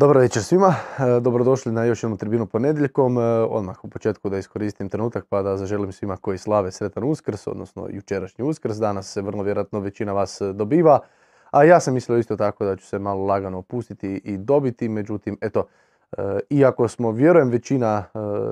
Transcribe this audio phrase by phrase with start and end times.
[0.00, 3.18] Dobro večer svima, e, dobrodošli na još jednu tribinu ponedjeljkom.
[3.18, 7.46] E, odmah u početku da iskoristim trenutak pa da zaželim svima koji slave sretan uskrs,
[7.46, 8.76] odnosno jučerašnji uskrs.
[8.76, 11.00] Danas se vrlo vjerojatno većina vas dobiva,
[11.50, 15.38] a ja sam mislio isto tako da ću se malo lagano opustiti i dobiti, međutim,
[15.40, 15.66] eto,
[16.18, 18.04] e, iako smo, vjerujem, većina,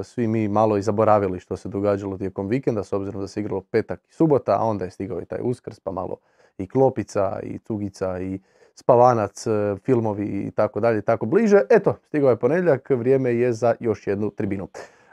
[0.03, 3.61] svi mi malo i zaboravili što se događalo tijekom vikenda, s obzirom da se igralo
[3.71, 6.17] petak i subota, a onda je stigao i taj uskrs, pa malo
[6.59, 8.41] i klopica i tugica i
[8.79, 11.61] spavanac, e, filmovi i tako dalje, tako bliže.
[11.71, 14.69] Eto, stigao je ponedjeljak, vrijeme je za još jednu tribinu.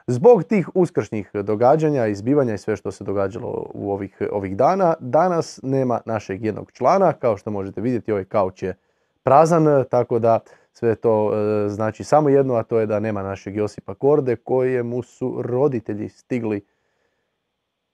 [0.07, 5.59] Zbog tih uskršnjih događanja, izbivanja i sve što se događalo u ovih, ovih dana, danas
[5.63, 7.13] nema našeg jednog člana.
[7.13, 8.75] Kao što možete vidjeti, ovaj kauč je
[9.23, 10.39] prazan, tako da
[10.71, 15.01] sve to e, znači samo jedno, a to je da nema našeg Josipa Korde, kojemu
[15.01, 16.65] su roditelji stigli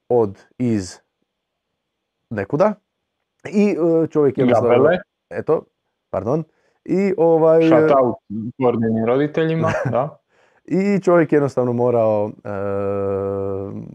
[0.10, 1.00] od iz
[2.30, 2.74] nekuda.
[3.50, 3.70] I
[4.04, 4.46] e, čovjek je
[5.32, 5.66] eto,
[6.10, 6.44] pardon.
[6.86, 7.68] I ovaj...
[7.68, 8.16] Shout out
[9.06, 10.18] roditeljima, da.
[10.66, 12.50] I čovjek jednostavno morao e,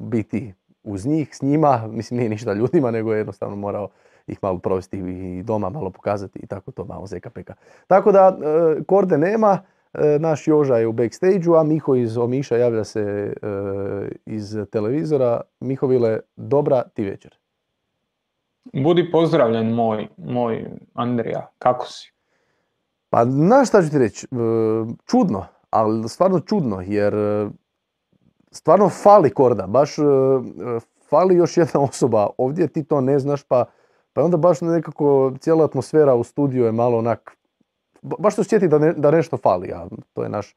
[0.01, 3.89] biti uz njih, s njima, mislim nije ništa ljudima, nego je jednostavno morao
[4.27, 7.55] ih malo provesti i doma, malo pokazati i tako to malo peka.
[7.87, 9.59] Tako da, e, Korde nema,
[9.95, 13.35] e, naš Joža je u backstage a Miho iz Omiša javlja se
[14.27, 15.41] iz televizora.
[15.61, 17.39] Mihovile, dobra ti večer.
[18.73, 20.65] Budi pozdravljen moj, moj
[20.95, 22.13] Andrija, kako si?
[23.11, 24.37] Pa znaš šta ću ti reći, e,
[25.07, 27.49] čudno, ali stvarno čudno, jer e,
[28.51, 30.03] stvarno fali korda, baš e,
[31.09, 33.65] fali još jedna osoba, ovdje ti to ne znaš, pa,
[34.13, 37.37] pa onda baš nekako cijela atmosfera u studiju je malo onak,
[38.03, 40.57] baš se osjeti da, da nešto fali, a to je naš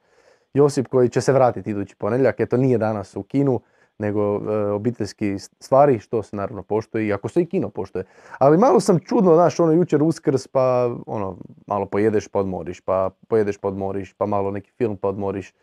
[0.53, 3.61] Josip koji će se vratiti idući ponedjeljak, eto nije danas u kinu,
[3.99, 8.03] nego e, obiteljski stvari, što se naravno poštuje, iako se i kino poštuje.
[8.37, 13.09] Ali malo sam čudno, znaš, ono jučer uskrs, pa ono, malo pojedeš pa odmoriš, pa
[13.27, 15.53] pojedeš pa odmoriš, pa malo neki film pa odmoriš.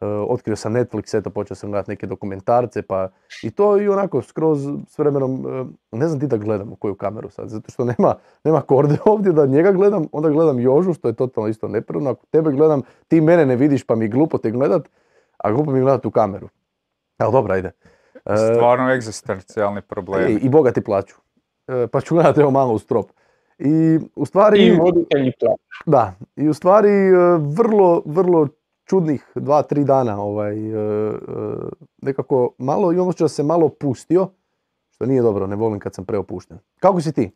[0.00, 3.08] E, otkrio sam Netflix, eto počeo sam gledati neke dokumentarce, pa
[3.42, 5.46] i to i onako skroz s vremenom,
[5.92, 8.96] e, ne znam ti da gledam u koju kameru sad, zato što nema, nema korde
[9.12, 12.82] ovdje da njega gledam, onda gledam Jožu, što je totalno isto neprirodno, ako tebe gledam,
[13.08, 14.88] ti mene ne vidiš pa mi glupo te gledat,
[15.38, 16.48] a glupo mi gledat u kameru.
[17.20, 17.70] Ali dobro, ajde.
[18.14, 20.38] E, Stvarno egzistencijalni problem.
[20.42, 21.14] I, bogati plaću.
[21.68, 23.10] E, pa ću gledati evo malo u strop.
[23.58, 24.66] I u stvari...
[24.66, 25.62] I voditelji plaću.
[25.86, 27.12] Da, i u stvari e,
[27.56, 28.48] vrlo, vrlo
[28.84, 30.56] čudnih dva, tri dana ovaj,
[32.02, 34.28] nekako malo i ono što se malo pustio,
[34.90, 36.58] što nije dobro, ne volim kad sam preopušten.
[36.80, 37.30] Kako si ti?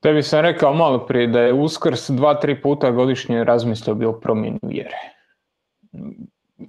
[0.00, 4.58] Tebi sam rekao malo prije da je Uskrs dva, tri puta godišnje razmislio bio promjenu
[4.62, 4.96] vjere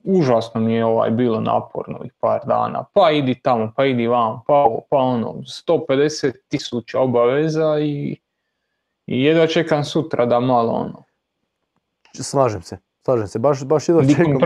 [0.04, 2.86] užasno mi je ovaj bilo naporno ovih par dana.
[2.94, 5.34] Pa idi tamo, pa idi vam, pa ovo, pa ono,
[5.68, 8.18] 150 tisuća obaveza i,
[9.08, 11.04] i jedva čekam sutra da malo ono.
[12.14, 14.40] Slažem se, slažem se, baš, baš jedva čekam.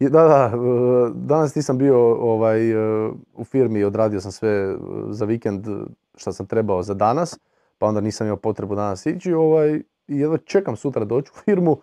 [0.00, 4.76] Da, da, e, danas nisam bio ovaj, e, u firmi, odradio sam sve e,
[5.08, 5.66] za vikend
[6.16, 7.38] što sam trebao za danas,
[7.78, 11.76] pa onda nisam imao potrebu danas ići ovaj, jedva čekam sutra doći u firmu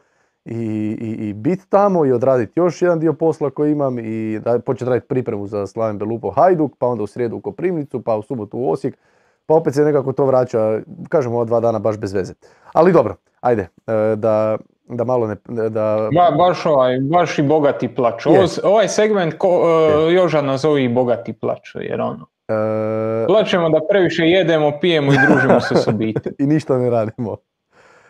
[0.46, 0.56] i,
[1.02, 4.90] i, i biti tamo i odraditi još jedan dio posla koji imam i da početi
[4.90, 8.58] raditi pripremu za Slaven Belupo Hajduk, pa onda u srijedu u Koprivnicu, pa u subotu
[8.58, 8.98] u Osijek,
[9.46, 10.80] pa opet se nekako to vraća,
[11.10, 12.34] kažem ova dva dana baš bez veze.
[12.74, 14.58] Ali dobro, ajde, e, da,
[14.88, 15.36] da malo ne...
[15.70, 16.10] Da...
[16.16, 18.30] Ba, baš, ovaj, baš i bogati plaću.
[18.64, 22.28] ovaj segment ko, uh, Joža nazovi bogati plaću, jer ono...
[22.48, 23.26] E...
[23.28, 26.36] Plaćemo da previše jedemo, pijemo i družimo se s obitelji.
[26.44, 27.38] I ništa ne radimo.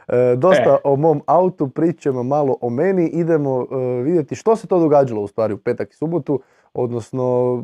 [0.09, 0.77] E, dosta e.
[0.83, 5.27] o mom autu, pričamo malo o meni, idemo e, vidjeti što se to događalo u
[5.27, 6.39] stvari u petak i subotu,
[6.73, 7.63] odnosno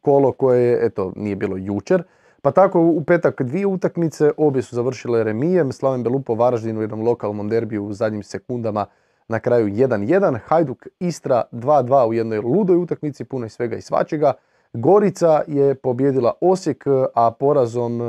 [0.00, 2.02] kolo koje, eto, nije bilo jučer.
[2.42, 7.02] Pa tako u petak dvije utakmice, obje su završile remijem, Slaven Belupo Varaždin u jednom
[7.02, 8.86] lokalnom derbiju u zadnjim sekundama
[9.28, 14.32] na kraju 1-1, Hajduk Istra 2-2 u jednoj ludoj utakmici, puno i svega i svačega.
[14.72, 16.84] Gorica je pobjedila Osijek,
[17.14, 18.00] a porazom,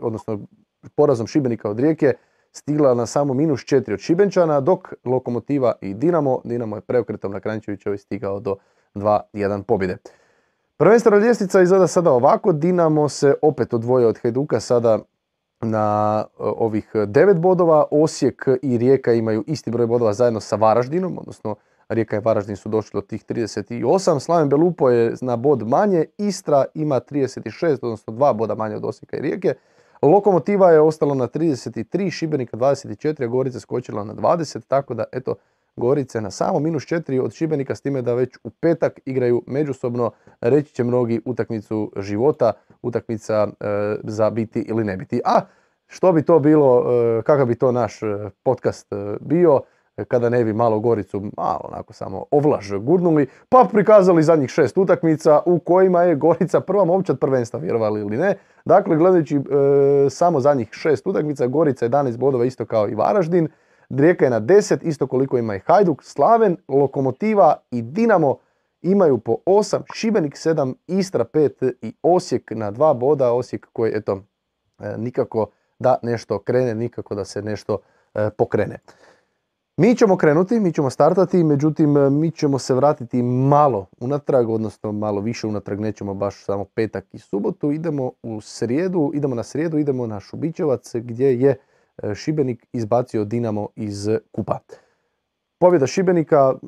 [0.00, 0.38] odnosno
[0.94, 2.12] porazom Šibenika od Rijeke
[2.52, 7.40] stigla na samo minus 4 od Šibenčana, dok Lokomotiva i Dinamo, Dinamo je preokretom na
[7.40, 8.56] Krančevićevoj stigao do
[8.94, 9.96] 2-1 pobjede.
[10.76, 14.98] Prvenstvena ljestvica izgleda sada ovako, Dinamo se opet odvojio od Hajduka sada
[15.60, 21.18] na e, ovih 9 bodova, Osijek i Rijeka imaju isti broj bodova zajedno sa Varaždinom,
[21.18, 21.54] odnosno
[21.88, 26.64] Rijeka i Varaždin su došli do tih 38, Slaven Belupo je na bod manje, Istra
[26.74, 29.54] ima 36, odnosno dva boda manje od Osijeka i Rijeke,
[30.02, 35.34] Lokomotiva je ostala na 33, Šibenika 24, a Gorica skočila na 20, tako da eto
[35.76, 40.10] Gorice na samo minus 4 od Šibenika s time da već u petak igraju međusobno,
[40.40, 42.52] reći će mnogi, utakmicu života,
[42.82, 45.20] utakmica e, za biti ili ne biti.
[45.24, 45.40] A
[45.86, 46.84] što bi to bilo,
[47.22, 48.00] kakav bi to naš
[48.42, 48.86] podcast
[49.20, 49.60] bio
[50.08, 55.40] kada ne bi malo Goricu malo onako samo ovlaž gurnuli, pa prikazali zadnjih šest utakmica
[55.46, 58.34] u kojima je Gorica prva momčad prvenstva, vjerovali ili ne.
[58.64, 59.40] Dakle, gledajući e,
[60.10, 63.48] samo zadnjih šest utakmica, Gorica 11 bodova isto kao i Varaždin,
[63.90, 68.36] Rijeka je na 10, isto koliko ima i Hajduk, Slaven, Lokomotiva i Dinamo
[68.82, 74.22] imaju po 8, Šibenik 7, Istra 5 i Osijek na dva boda, Osijek koji eto
[74.78, 75.46] e, nikako
[75.78, 77.78] da nešto krene, nikako da se nešto
[78.14, 78.78] e, pokrene.
[79.76, 85.20] Mi ćemo krenuti, mi ćemo startati, međutim mi ćemo se vratiti malo unatrag, odnosno malo
[85.20, 90.06] više unatrag, nećemo baš samo petak i subotu, idemo u srijedu, idemo na srijedu, idemo
[90.06, 91.56] na Šubićevac gdje je
[92.02, 94.58] e, Šibenik izbacio Dinamo iz kupa.
[95.58, 96.66] Pobjeda Šibenika e,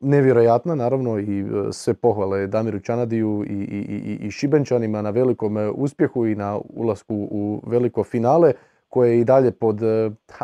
[0.00, 6.26] nevjerojatna, naravno i e, sve pohvale Damiru Čanadiju i, i, i Šibenčanima na velikom uspjehu
[6.26, 8.52] i na ulasku u veliko finale
[8.88, 9.80] koje je i dalje pod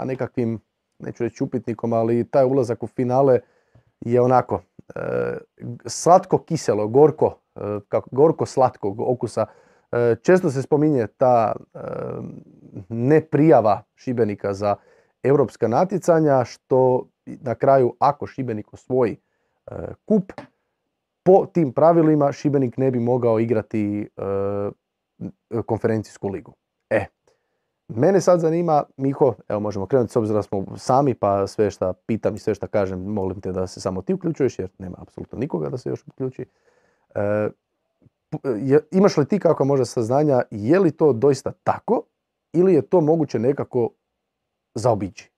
[0.05, 0.61] nekakvim
[0.99, 3.41] neću reći upitnikom, ali taj ulazak u finale
[4.01, 4.61] je onako
[4.95, 5.01] e,
[5.87, 7.61] slatko kiselo, gorko, e,
[8.11, 9.47] gorko slatkog okusa.
[9.93, 11.53] E, često se spominje ta
[12.89, 14.77] neprijava Šibenika za
[15.23, 19.17] europska natjecanja, što na kraju ako Šibenik osvoji
[20.05, 20.33] kup,
[21.23, 24.09] po tim pravilima Šibenik ne bi mogao igrati
[25.67, 26.55] konferencijsku ligu.
[27.89, 31.93] Mene sad zanima, Miho, evo možemo krenuti s obzirom da smo sami, pa sve što
[31.93, 35.39] pitam i sve što kažem, molim te da se samo ti uključuješ, jer nema apsolutno
[35.39, 36.47] nikoga da se još uključi.
[37.15, 37.49] E,
[38.91, 42.03] imaš li ti kako možda saznanja, je li to doista tako
[42.53, 43.91] ili je to moguće nekako
[44.75, 45.31] zaobići?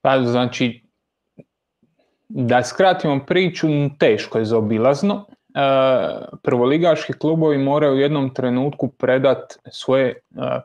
[0.00, 0.84] Pa znači,
[2.28, 3.66] da skratimo priču,
[3.98, 5.26] teško je zaobilazno.
[5.54, 5.60] E,
[6.42, 10.14] prvoligaški klubovi moraju u jednom trenutku predat svoje e,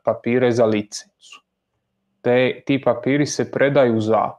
[0.04, 1.42] papire za licencu.
[2.22, 4.31] Te, ti papiri se predaju za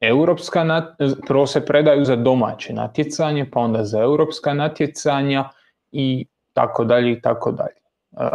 [0.00, 0.94] europska,
[1.26, 5.48] prvo se predaju za domaće natjecanje, pa onda za europska natjecanja
[5.92, 7.80] i tako dalje i tako dalje.
[8.12, 8.26] E,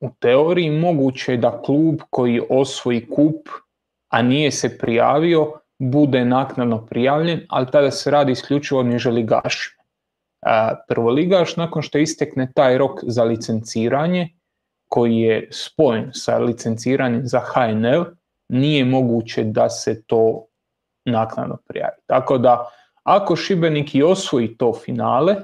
[0.00, 3.48] u teoriji moguće je da klub koji osvoji kup,
[4.08, 9.75] a nije se prijavio, bude naknadno prijavljen, ali tada se radi isključivo o niželigašima.
[10.88, 14.28] Prvoligaš nakon što istekne taj rok za licenciranje
[14.88, 18.04] koji je spojen sa licenciranjem za HNL,
[18.48, 20.46] nije moguće da se to
[21.04, 21.96] naknadno prijavi.
[22.06, 22.70] Tako da
[23.02, 25.36] ako Šibenik i osvoji to finale,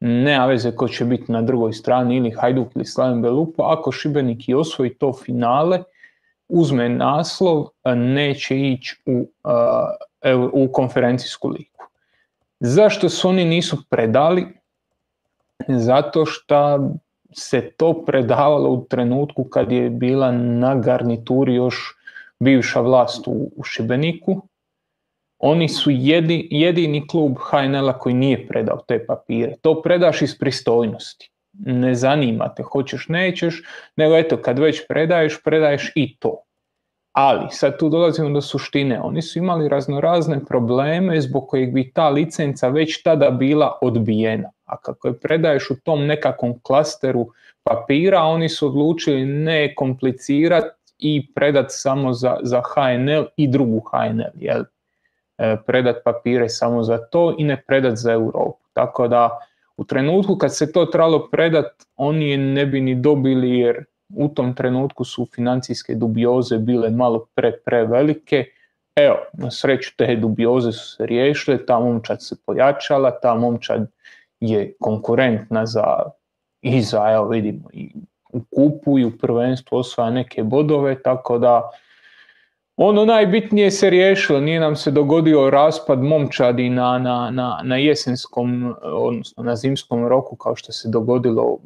[0.00, 4.48] ne veze ko će biti na drugoj strani ili Hajduk ili Slaven Belupa, ako Šibenik
[4.48, 5.82] i osvoji to finale,
[6.48, 7.66] uzme naslov,
[7.96, 9.30] neće ići u,
[10.52, 11.79] u konferencijsku ligu.
[12.60, 14.46] Zašto se oni nisu predali?
[15.68, 16.90] Zato što
[17.32, 21.96] se to predavalo u trenutku kad je bila na garnituri još
[22.40, 24.42] bivša vlast u, u Šibeniku.
[25.38, 25.90] Oni su
[26.50, 29.54] jedini klub HNL-a koji nije predao te papire.
[29.62, 31.30] To predaš iz pristojnosti.
[31.52, 33.62] Ne zanima te, hoćeš, nećeš,
[33.96, 36.42] nego eto, kad već predaješ, predaješ i to.
[37.12, 42.08] Ali, sad tu dolazimo do suštine, oni su imali raznorazne probleme zbog kojih bi ta
[42.08, 44.50] licenca već tada bila odbijena.
[44.64, 47.26] A kako je predaješ u tom nekakvom klasteru
[47.62, 54.34] papira, oni su odlučili ne komplicirati i predat samo za, za HNL i drugu HNL.
[54.34, 54.62] Jel?
[55.38, 58.64] E, predat papire samo za to i ne predat za Europu.
[58.72, 59.38] Tako da
[59.76, 63.84] u trenutku kad se to trebalo predat, oni je ne bi ni dobili jer
[64.16, 68.44] u tom trenutku su financijske dubioze bile malo pre, prevelike.
[68.96, 73.90] Evo, na sreću te dubioze su se riješile, ta momčad se pojačala, ta momčad
[74.40, 75.84] je konkurentna za,
[76.62, 77.92] i za, evo vidimo, i
[78.32, 81.70] u kupu i u prvenstvu osvaja neke bodove, tako da
[82.76, 88.74] ono najbitnije se riješilo, nije nam se dogodio raspad momčadi na, na, na, na jesenskom,
[88.82, 91.58] odnosno na zimskom roku kao što se dogodilo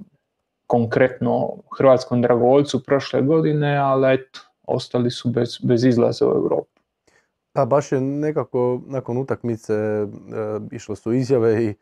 [0.66, 6.80] konkretno Hrvatskom dragovoljcu prošle godine, ali eto, ostali su bez, bez izlaza u Europu.
[7.54, 10.06] Da, baš je nekako nakon utakmice e,
[10.70, 11.74] išle su izjave i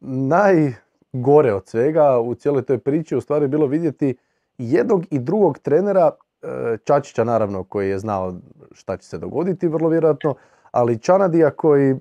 [0.00, 4.16] najgore od svega u cijeloj toj priči u stvari bilo vidjeti
[4.58, 6.10] jednog i drugog trenera,
[6.42, 8.34] e, Čačića naravno koji je znao
[8.72, 10.34] šta će se dogoditi vrlo vjerojatno,
[10.70, 11.96] ali Čanadija koji,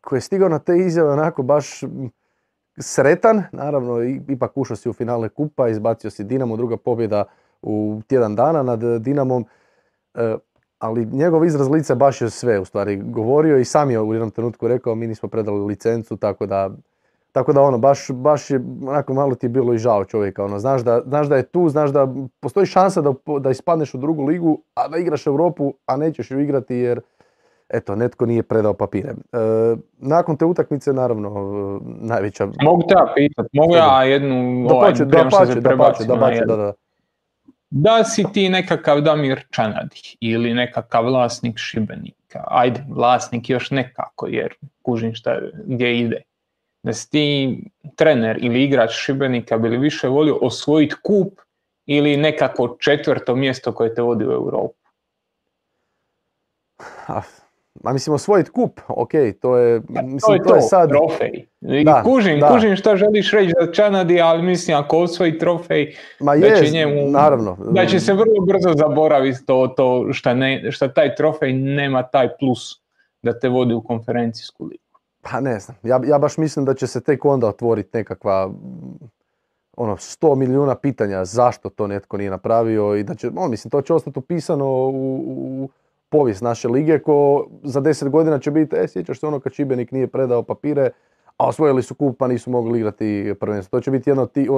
[0.00, 1.80] koji je stigao na te izjave onako baš
[2.80, 7.24] sretan, naravno ipak ušao si u finale kupa, izbacio si Dinamo, druga pobjeda
[7.62, 9.44] u tjedan dana nad Dinamom,
[10.14, 10.36] e,
[10.78, 14.30] ali njegov izraz lice baš je sve u stvari govorio i sam je u jednom
[14.30, 16.70] trenutku rekao mi nismo predali licencu, tako da
[17.32, 20.58] Tako da ono, baš, baš je, onako malo ti je bilo i žao čovjeka, ono,
[20.58, 22.08] znaš da, znaš da je tu, znaš da
[22.40, 26.40] postoji šansa da, da ispadneš u drugu ligu, a da igraš Europu, a nećeš ju
[26.40, 27.00] igrati jer,
[27.72, 29.08] eto, netko nije predao papire.
[29.08, 29.36] E,
[29.98, 32.48] nakon te utakmice, naravno, e, najveća...
[32.62, 34.66] Mogu te ja pitat, mogu ja jednu...
[34.68, 36.72] Da ovaj, pače, da pače, da pače, da pače, da, da.
[37.70, 44.54] Da si ti nekakav Damir Čanadi ili nekakav vlasnik Šibenika, ajde, vlasnik još nekako, jer
[44.82, 46.22] kužim šta, gdje ide
[46.82, 47.58] da si ti
[47.96, 51.40] trener ili igrač Šibenika bili više volio osvojiti kup
[51.86, 54.74] ili nekako četvrto mjesto koje te vodi u Europu?
[57.74, 59.10] Ma mislim osvojiti kup, ok,
[59.40, 60.88] to je, mislim, to je to, je sad...
[60.88, 61.46] trofej.
[61.84, 62.48] Da, kužim, da.
[62.48, 67.10] kužim što želiš reći za Čanadi, ali mislim ako osvoji trofej, Ma da će njemu,
[67.10, 67.56] naravno.
[67.70, 72.28] Da će se vrlo brzo zaboraviti to, to šta, ne, šta taj trofej nema taj
[72.38, 72.80] plus
[73.22, 74.98] da te vodi u konferencijsku ligu.
[75.22, 78.50] Pa ne znam, ja, ja baš mislim da će se tek onda otvoriti nekakva
[79.76, 83.82] ono, sto milijuna pitanja zašto to netko nije napravio i da će, on, mislim, to
[83.82, 85.68] će ostati upisano u, u
[86.10, 89.92] povijest naše lige ko za deset godina će biti, e, sjećaš se ono kad Čibenik
[89.92, 90.90] nije predao papire,
[91.36, 93.78] a osvojili su kup pa nisu mogli igrati prvenstvo.
[93.78, 94.48] To će biti jedna od tih,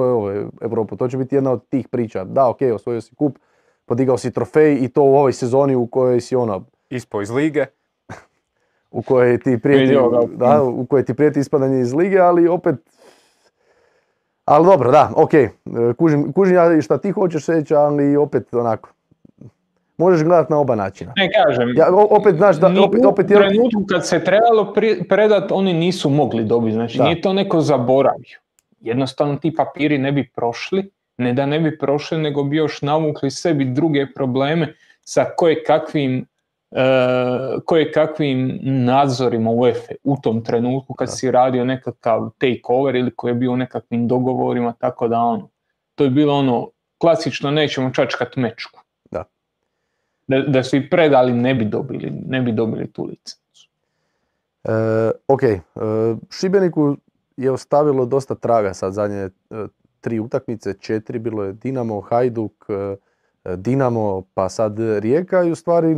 [0.61, 2.23] Evropu, to će biti jedna od tih priča.
[2.23, 3.37] Da, ok, osvojio si kup,
[3.85, 6.63] podigao si trofej i to u ovoj sezoni u kojoj si ono...
[6.89, 7.65] Ispo iz lige
[8.93, 9.97] u kojoj ti prijeti,
[10.35, 12.75] da, u kojoj ti prijeti ispadanje iz lige, ali opet
[14.45, 15.31] ali dobro, da, ok,
[15.97, 18.89] kužim, kužim ja šta ti hoćeš reći, ali opet onako,
[19.97, 21.13] možeš gledati na oba načina.
[21.15, 24.73] Ne kažem, ja, opet, znaš, da, opet, opet, u trenutku kad se trebalo
[25.09, 28.39] predat, oni nisu mogli dobiti, znači nije to neko zaboravio.
[28.79, 33.31] Jednostavno ti papiri ne bi prošli, ne da ne bi prošli, nego bi još navukli
[33.31, 36.25] sebi druge probleme sa koje kakvim
[36.75, 43.31] E, koje kakvim nadzorima UEFA u tom trenutku kad si radio nekakav takeover ili koji
[43.31, 45.49] je bio u nekakvim dogovorima, tako da ono,
[45.95, 48.82] to je bilo ono, klasično nećemo čačkat mečku.
[50.27, 50.39] Da.
[50.39, 53.69] Da, su i predali ne bi dobili, ne bi dobili tu licencu.
[54.63, 54.71] E,
[55.27, 55.59] ok, e,
[56.29, 56.95] Šibeniku
[57.37, 59.29] je ostavilo dosta traga sad zadnje e,
[60.01, 62.65] tri utakmice, četiri, bilo je Dinamo, Hajduk,
[63.57, 65.95] Dinamo, pa sad Rijeka i u stvari,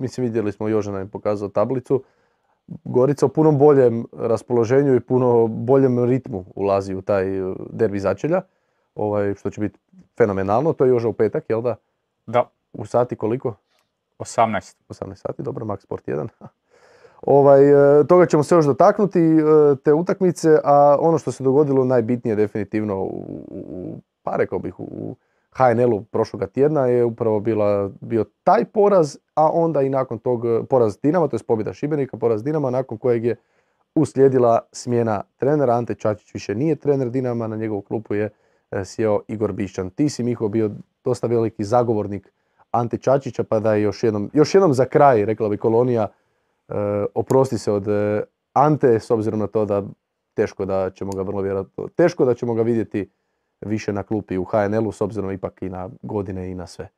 [0.00, 2.02] mislim vidjeli smo Jožana je pokazao tablicu,
[2.84, 8.42] Gorica u puno boljem raspoloženju i puno boljem ritmu ulazi u taj e, derbi začelja,
[8.94, 9.78] ovaj, što će biti
[10.18, 11.76] fenomenalno, to je Joža u petak, jel da?
[12.26, 12.50] Da.
[12.74, 13.54] U sati koliko?
[14.18, 14.76] 18.
[14.88, 16.28] 18 sati, dobro, Max Sport 1.
[17.22, 19.42] Ovaj, e, toga ćemo se još dotaknuti, e,
[19.84, 25.16] te utakmice, a ono što se dogodilo najbitnije definitivno u, u pa rekao bih, u
[25.50, 30.64] HNL-u prošloga tjedna je upravo bila, bio taj poraz, a onda i nakon tog e,
[30.70, 33.36] poraz Dinama, to je pobjeda Šibenika, poraz Dinama, nakon kojeg je
[33.94, 35.74] uslijedila smjena trenera.
[35.74, 38.30] Ante Čačić više nije trener Dinama, na njegovu klupu je
[38.84, 39.90] sjeo Igor Bišćan.
[39.90, 40.70] Ti si, Miho, bio
[41.04, 42.32] dosta veliki zagovornik
[42.74, 46.08] Ante Čačića, pa da je još jednom, još jednom za kraj, rekla bi kolonija,
[46.68, 46.74] e,
[47.14, 47.86] oprosti se od
[48.52, 49.82] Ante, s obzirom na to da
[50.34, 53.10] teško da ćemo ga vrlo vjerojatno, teško da ćemo ga vidjeti
[53.60, 56.88] više na klupi u HNL-u s obzirom ipak i na godine i na sve?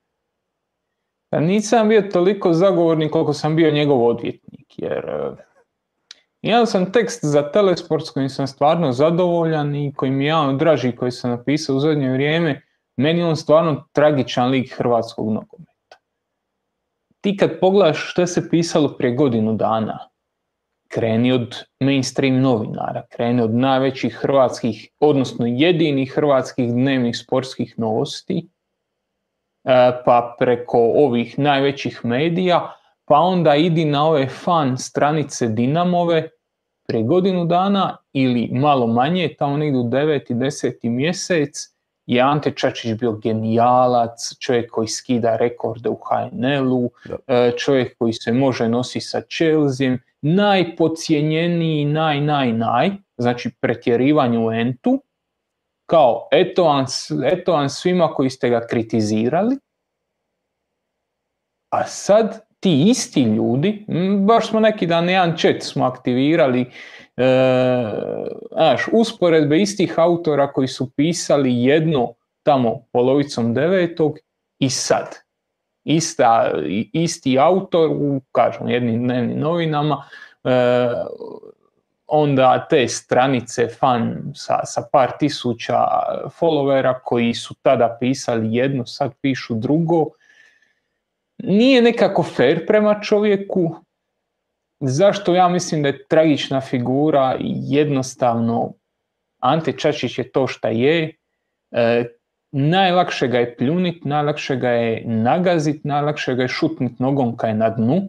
[1.31, 5.33] Pa nisam bio toliko zagovornik koliko sam bio njegov odvjetnik, jer e,
[6.43, 10.59] imao sam tekst za Telesport s kojim sam stvarno zadovoljan i koji mi je jedan
[10.59, 12.66] draži koji sam napisao u zadnje vrijeme.
[12.97, 15.97] Meni on stvarno tragičan lik hrvatskog nogometa.
[17.21, 19.99] Ti kad pogledaš što se pisalo prije godinu dana,
[20.89, 28.49] kreni od mainstream novinara, kreni od najvećih hrvatskih, odnosno jedinih hrvatskih dnevnih sportskih novosti,
[29.65, 32.73] e, pa preko ovih najvećih medija,
[33.05, 36.29] pa onda idi na ove fan stranice Dinamove
[36.89, 40.33] prije godinu dana ili malo manje, tamo negdje u 9.
[40.33, 40.89] i 10.
[40.89, 41.76] mjesec,
[42.07, 46.91] je Ante Čačić bio genijalac, čovjek koji skida rekorde u HNL-u,
[47.27, 54.53] e, čovjek koji se može nosi sa Chelsea, najpocijenjeniji, naj, naj, naj, znači pretjerivanje u
[54.53, 55.03] entu,
[55.87, 56.85] kao eto vam,
[57.25, 59.59] eto vam svima koji ste ga kritizirali,
[61.73, 63.87] a sad ti isti ljudi,
[64.27, 66.71] baš smo neki dan jedan chat smo aktivirali,
[68.53, 74.19] znaš, usporedbe istih autora koji su pisali jedno tamo polovicom devetog
[74.59, 75.27] i sad
[75.87, 76.53] ista,
[76.93, 80.05] isti autor u, kažem, jednim dnevnim novinama,
[80.45, 80.51] e,
[82.07, 85.79] onda te stranice fan sa, sa par tisuća
[86.41, 90.07] followera koji su tada pisali jedno, sad pišu drugo.
[91.39, 93.77] Nije nekako fair prema čovjeku.
[94.81, 97.37] Zašto ja mislim da je tragična figura
[97.69, 98.73] jednostavno
[99.41, 101.13] Ante Čačić je to šta je,
[101.71, 102.05] e,
[102.53, 107.71] najlakše ga je pljunit, najlakše ga je nagazit, najlakše ga je šutnit nogom kaj na
[107.71, 108.03] dnu.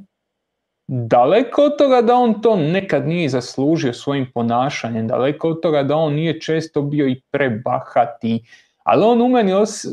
[0.88, 5.95] Daleko od toga da on to nekad nije zaslužio svojim ponašanjem, daleko od toga da
[5.95, 8.43] on nije često bio i prebahati,
[8.83, 9.51] ali on u meni,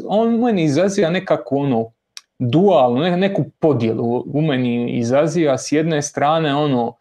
[0.09, 1.91] on u meni izaziva nekakvu ono
[2.51, 6.97] dualnu, neku podjelu u meni izaziva s jedne strane ono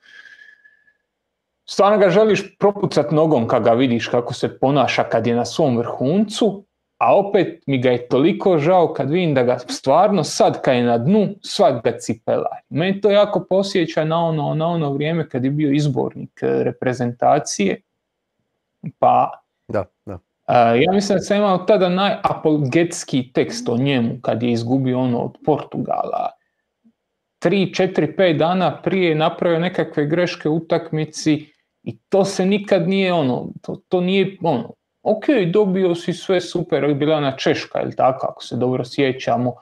[1.65, 5.77] stvarno ga želiš propucat nogom kad ga vidiš kako se ponaša kad je na svom
[5.77, 6.63] vrhuncu,
[6.97, 10.83] a opet mi ga je toliko žao kad vidim da ga stvarno sad kad je
[10.83, 12.57] na dnu, svak ga cipela.
[12.69, 17.81] Meni to jako posjeća na ono, na ono vrijeme kad je bio izbornik e, reprezentacije,
[18.99, 19.31] pa
[19.67, 20.19] da, da.
[20.51, 25.37] Ja mislim da sam imao tada najapologetski tekst o njemu kad je izgubio ono od
[25.45, 26.29] Portugala.
[27.43, 32.87] 3, 4, 5 dana prije je napravio nekakve greške u utakmici i to se nikad
[32.87, 34.73] nije ono, to, to nije ono,
[35.03, 39.59] ok, dobio si sve super, bila na Češka, ili tako, ako se dobro sjećamo, uh,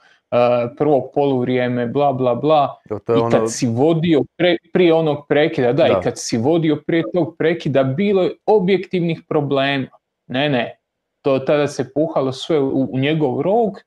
[0.77, 3.47] prvo poluvrijeme, bla, bla, bla, i kad ono...
[3.47, 4.21] si vodio
[4.73, 10.00] prije onog prekida, da, i kad si vodio prije tog prekida, bilo je objektivnih problema.
[10.31, 10.77] Ne, ne,
[11.21, 13.79] to tada se puhalo sve u, u njegov rog,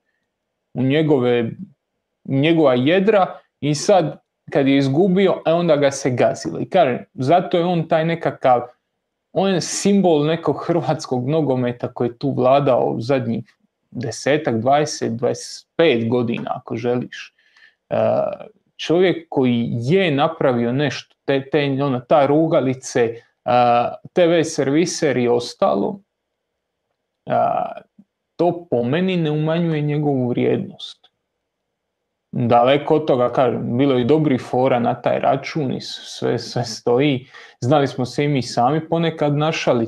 [0.73, 1.51] u njegove,
[2.25, 6.59] njegova jedra i sad kad je izgubio, e onda ga se gazilo.
[6.59, 8.61] I kažem, zato je on taj nekakav,
[9.33, 13.57] on je simbol nekog hrvatskog nogometa koji je tu vladao zadnjih
[13.91, 15.09] desetak, 20,
[15.77, 17.33] 25 godina ako želiš.
[17.89, 17.95] E,
[18.77, 23.19] čovjek koji je napravio nešto, te, te, ona, ta rugalice, e,
[24.13, 25.99] TV serviser i ostalo,
[28.35, 31.15] to po meni ne umanjuje njegovu vrijednost
[32.35, 37.27] daleko od toga, kažem, bilo je dobri fora na taj račun i sve, sve stoji.
[37.61, 39.87] Znali smo se i mi sami ponekad našali,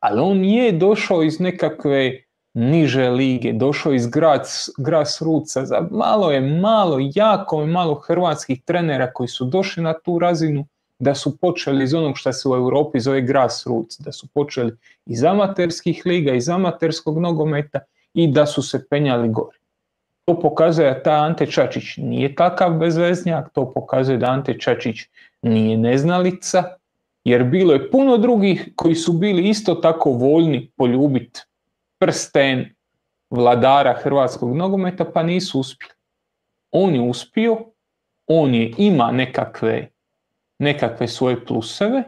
[0.00, 2.22] ali on je došao iz nekakve
[2.54, 4.08] niže lige, došao iz
[5.20, 10.18] ruca, za malo je malo, jako je malo hrvatskih trenera koji su došli na tu
[10.18, 10.66] razinu
[11.00, 14.72] da su počeli iz onog što se u Europi zove grassroots, da su počeli
[15.06, 17.80] iz amaterskih liga, iz amaterskog nogometa
[18.14, 19.58] i da su se penjali gore.
[20.24, 24.96] To pokazuje da ta Ante Čačić nije takav bezveznjak, to pokazuje da Ante Čačić
[25.42, 26.64] nije neznalica,
[27.24, 31.40] jer bilo je puno drugih koji su bili isto tako voljni poljubiti
[31.98, 32.74] prsten
[33.30, 35.94] vladara hrvatskog nogometa pa nisu uspjeli.
[36.70, 37.58] On je uspio,
[38.26, 39.88] on je ima nekakve,
[40.60, 42.02] nekakve svoje pluseve,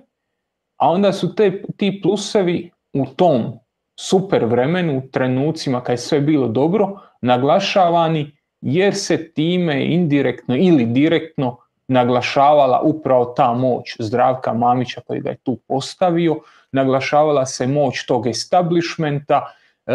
[0.76, 3.52] a onda su te, ti plusevi u tom
[4.00, 10.86] super vremenu, u trenucima kad je sve bilo dobro, naglašavani jer se time indirektno ili
[10.86, 11.56] direktno
[11.88, 16.36] naglašavala upravo ta moć Zdravka Mamića koji ga je tu postavio,
[16.72, 19.54] naglašavala se moć tog establishmenta,
[19.86, 19.94] e,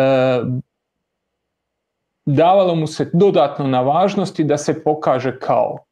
[2.25, 5.86] davalo mu se dodatno na važnosti da se pokaže kao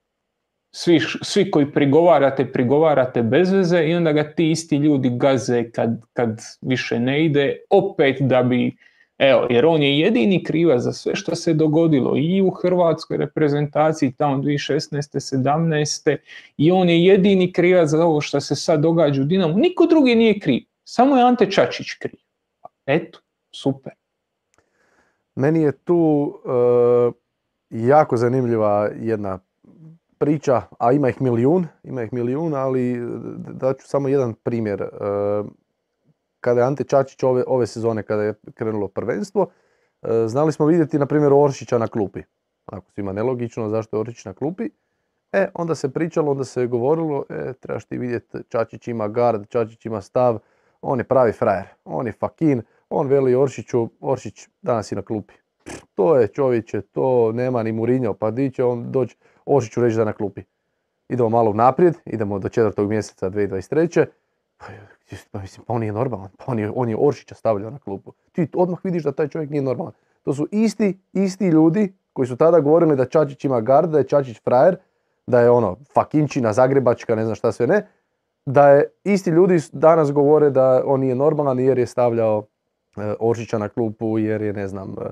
[0.75, 6.01] svi, svi koji prigovarate, prigovarate bez veze i onda ga ti isti ljudi gaze kad,
[6.13, 8.77] kad više ne ide, opet da bi
[9.17, 14.11] Evo, jer on je jedini krivac za sve što se dogodilo i u hrvatskoj reprezentaciji
[14.11, 15.37] tamo 2016.
[15.37, 16.17] 17.
[16.57, 19.57] i on je jedini krivac za ovo što se sad događa u Dinamu.
[19.57, 22.19] Niko drugi nije kriv, samo je Ante Čačić kriv.
[22.85, 23.19] Eto,
[23.51, 23.93] super.
[25.35, 27.11] Meni je tu e,
[27.69, 29.39] jako zanimljiva jedna
[30.25, 32.99] priča, a ima ih milijun, ima ih milijun, ali
[33.37, 34.81] daću samo jedan primjer.
[34.81, 34.87] E,
[36.39, 39.47] kada je Ante Čačić ove, ove sezone, kada je krenulo prvenstvo,
[40.01, 42.21] e, znali smo vidjeti, na primjer, Oršića na klupi.
[42.65, 44.69] Ako svima nelogično, zašto je Oršić na klupi?
[45.31, 49.85] E, onda se pričalo, onda se govorilo, e, trebaš ti vidjeti, Čačić ima gard, Čačić
[49.85, 50.39] ima stav,
[50.81, 55.33] on je pravi frajer, on je fakin, on veli Oršiću, Oršić danas je na klupi.
[55.93, 60.05] To je čovječe, to nema ni Murinjo, pa di će on doći Oršiću reći da
[60.05, 60.41] na klupi.
[61.09, 64.05] Idemo malo naprijed, idemo do četvrtog mjeseca 2023.
[65.31, 68.13] Pa mislim, pa on nije normalan, pa on je, on je Oršića stavljao na klupu.
[68.31, 69.93] Ti odmah vidiš da taj čovjek nije normalan.
[70.23, 74.07] To su isti, isti ljudi koji su tada govorili da Čačić ima gard, da je
[74.07, 74.77] Čačić frajer,
[75.27, 77.87] da je ono fakinčina, zagrebačka, ne znam šta sve ne.
[78.45, 82.45] Da je isti ljudi danas govore da on nije normalan jer je stavljao
[82.97, 85.11] e, Oršića na klupu, jer je ne znam, e,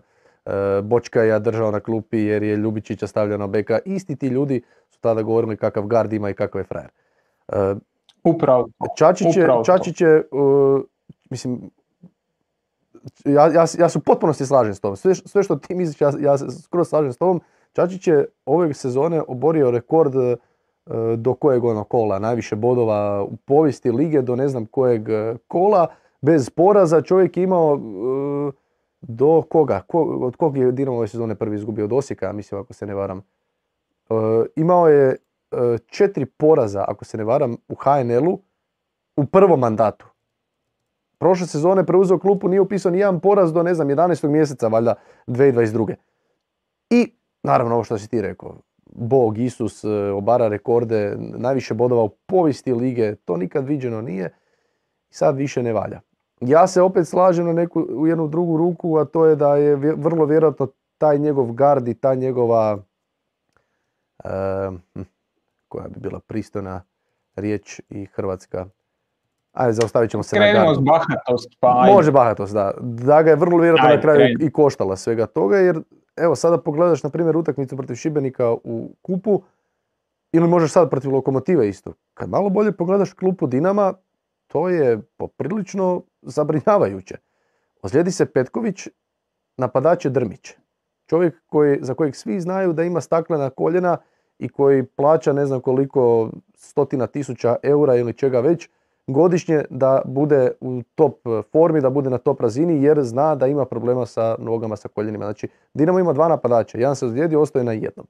[0.83, 3.79] Bočka je držao na klupi, jer je Ljubičića stavljao na beka.
[3.85, 6.89] Isti ti ljudi su tada govorili kakav gard ima i kakav je frajer.
[7.47, 7.75] E,
[8.23, 8.69] Upravo.
[8.97, 10.81] Čačić je, Čačić je uh,
[11.29, 11.69] mislim,
[13.25, 14.95] ja, ja, ja se potpuno se slažem s tobom.
[14.95, 17.41] Sve, sve što ti misliš, ja, ja se skoro slažem s tobom.
[17.73, 20.35] Čačić je ove sezone oborio rekord uh,
[21.17, 25.87] do kojeg ono kola, najviše bodova u povijesti lige do ne znam kojeg uh, kola.
[26.21, 28.51] bez poraza čovjek je imao e,
[29.07, 29.81] do koga?
[30.21, 31.85] od kog je Dinamo ove sezone prvi izgubio?
[31.85, 33.17] Od Osijeka, mislim, ako se ne varam.
[33.17, 34.13] E,
[34.55, 35.15] imao je
[35.87, 38.39] četiri poraza, ako se ne varam, u HNL-u
[39.15, 40.05] u prvom mandatu.
[41.17, 44.27] Prošle sezone preuzeo klupu, nije upisao ni jedan poraz do, ne znam, 11.
[44.27, 44.95] mjeseca, valjda,
[45.27, 45.95] 2022.
[46.89, 52.73] I, naravno, ovo što si ti rekao, Bog, Isus, obara rekorde, najviše bodova u povijesti
[52.73, 54.33] lige, to nikad viđeno nije
[55.09, 56.01] sad više ne valja.
[56.47, 59.75] Ja se opet slažem na neku, u jednu drugu ruku, a to je da je
[59.75, 62.77] vrlo vjerojatno taj njegov gard i ta njegova,
[64.23, 65.01] hm,
[65.67, 66.83] koja bi bila pristojna
[67.35, 68.65] riječ i hrvatska,
[69.53, 72.73] Ajde, zaustavit ćemo se Krenimo na s bahatost, pa Može bahatost, da.
[72.81, 75.81] Da ga je vrlo vjerojatno na kraju i koštala svega toga, jer
[76.15, 79.41] evo sada pogledaš na primjer utakmicu protiv Šibenika u kupu,
[80.31, 81.93] ili možeš sad protiv Lokomotive isto.
[82.13, 83.93] Kad malo bolje pogledaš klupu Dinama,
[84.47, 87.17] to je poprilično zabrinjavajuće.
[87.81, 88.87] Ozlijedi se Petković,
[89.57, 90.53] napadač je Drmić.
[91.05, 93.97] Čovjek koji, za kojeg svi znaju da ima staklena koljena
[94.39, 98.69] i koji plaća ne znam koliko stotina tisuća eura ili čega već,
[99.07, 101.19] godišnje da bude u top
[101.51, 105.25] formi, da bude na top razini jer zna da ima problema sa nogama, sa koljenima.
[105.25, 108.07] Znači, Dinamo ima dva napadača, jedan se ozlijedio, ostaje na jednom.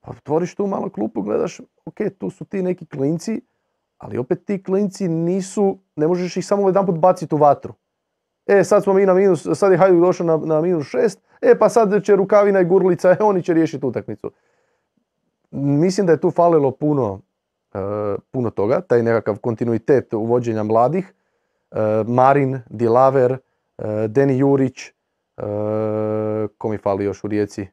[0.00, 3.40] Pa otvoriš tu malo klupu, gledaš, ok, tu su ti neki klinci,
[3.98, 7.74] ali opet ti klinci nisu, ne možeš ih samo jedan put baciti u vatru.
[8.46, 11.58] E, sad smo mi na minus, sad je Hajduk došao na, na minus šest, e
[11.58, 14.30] pa sad će Rukavina i Gurlica, e, oni će riješiti utakmicu.
[15.50, 17.20] Mislim da je tu falilo puno,
[17.74, 17.78] e,
[18.30, 21.14] puno toga, taj nekakav kontinuitet uvođenja mladih.
[21.70, 23.38] E, Marin, Dilaver,
[23.78, 24.92] e, Deni Jurić, e,
[26.58, 27.66] ko mi fali još u Rijeci?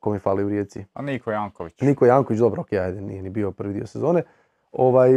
[0.00, 0.84] Ko mi fali u Rijeci?
[0.92, 1.80] A Niko Janković.
[1.80, 4.22] Niko Janković, dobro, ok, ajde, nije ni bio prvi dio sezone.
[4.72, 5.10] Ovaj,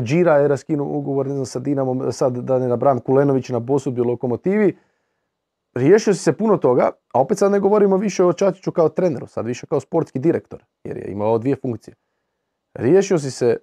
[0.00, 4.00] Džira je raskinuo ugovor ne znam, sa Dinamom, sad da ne nabram Kulenović na posudbi
[4.00, 4.76] u Lokomotivi.
[5.74, 9.26] Riješio si se puno toga, a opet sad ne govorimo više o Čačiću kao treneru,
[9.26, 11.94] sad više kao sportski direktor, jer je imao dvije funkcije.
[12.74, 13.56] Riješio si se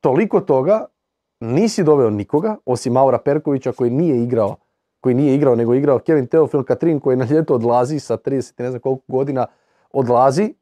[0.00, 0.86] toliko toga,
[1.40, 4.56] nisi doveo nikoga, osim Maura Perkovića koji nije igrao,
[5.00, 8.70] koji nije igrao, nego igrao Kevin Teofil Katrin koji na ljeto odlazi sa 30 ne
[8.70, 9.46] znam koliko godina
[9.92, 10.54] odlazi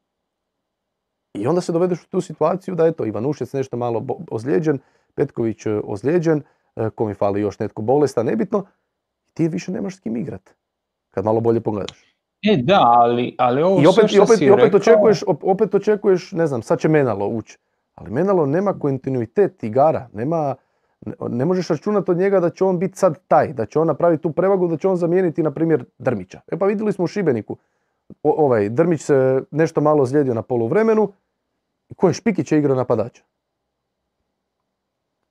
[1.36, 4.78] i onda se dovedeš u tu situaciju da je to Ivanušec nešto malo ozlijeđen,
[5.14, 6.42] Petković e, ozlijeđen,
[6.76, 8.66] e, ko mi fali još netko bolestan, nebitno,
[9.34, 10.50] ti više nemaš s kim igrat,
[11.10, 12.16] kad malo bolje pogledaš.
[12.42, 16.46] E da, ali, ali ovo I opet, i opet, i opet, očekuješ, opet očekuješ, ne
[16.46, 17.58] znam, sad će Menalo ući.
[17.94, 20.54] Ali Menalo nema kontinuitet igara, nema,
[21.28, 24.22] ne možeš računati od njega da će on biti sad taj, da će on napraviti
[24.22, 26.40] tu prevagu, da će on zamijeniti, na primjer, Drmića.
[26.52, 27.56] E pa vidjeli smo u Šibeniku,
[28.22, 31.12] ovaj, Drmić se nešto malo ozlijedio na poluvremenu,
[31.96, 33.22] Ko je Špikić je igrao napadača?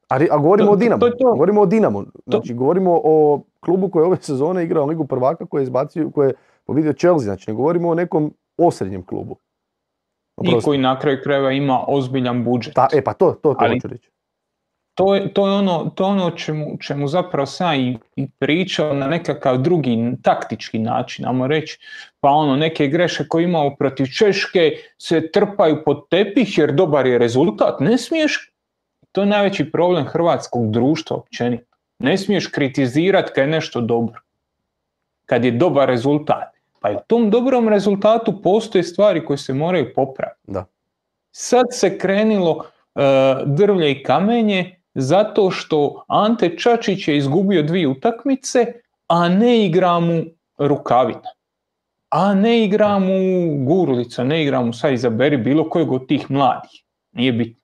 [0.10, 1.02] A, a govorimo o Dinamu.
[1.20, 2.04] Govorimo o Dinamu.
[2.26, 6.28] Znači, govorimo o klubu koji je ove sezone igrao Ligu prvaka koji je izbacio, koji
[6.28, 6.34] je
[6.66, 7.24] pobidio Chelsea.
[7.24, 9.38] Znači, ne govorimo o nekom osrednjem klubu.
[10.44, 12.74] I koji na kraju krajeva ima ozbiljan budžet.
[12.74, 14.15] Ta, e pa to, to, to hoću reći
[14.96, 19.08] to je, to je ono, to ono čemu, čemu zapravo sam i, i pričao na
[19.08, 21.80] nekakav drugi taktički način, ajmo reći,
[22.20, 27.18] pa ono neke greše koje imamo protiv Češke se trpaju pod tepih jer dobar je
[27.18, 28.52] rezultat, ne smiješ,
[29.12, 34.22] to je najveći problem hrvatskog društva općenito, ne smiješ kritizirati kad je nešto dobro,
[35.26, 39.94] kad je dobar rezultat, pa i u tom dobrom rezultatu postoje stvari koje se moraju
[39.96, 40.42] popraviti.
[40.48, 40.66] Da.
[41.32, 43.02] Sad se krenilo uh,
[43.46, 48.66] drvlje i kamenje, zato što Ante Čačić je izgubio dvije utakmice,
[49.08, 50.24] a ne igra mu
[50.58, 51.30] Rukavina.
[52.10, 53.18] A ne igra mu
[53.66, 56.84] Gurlica, ne igra mu, sad izaberi bilo kojeg od tih mladih.
[57.12, 57.62] Nije bitno.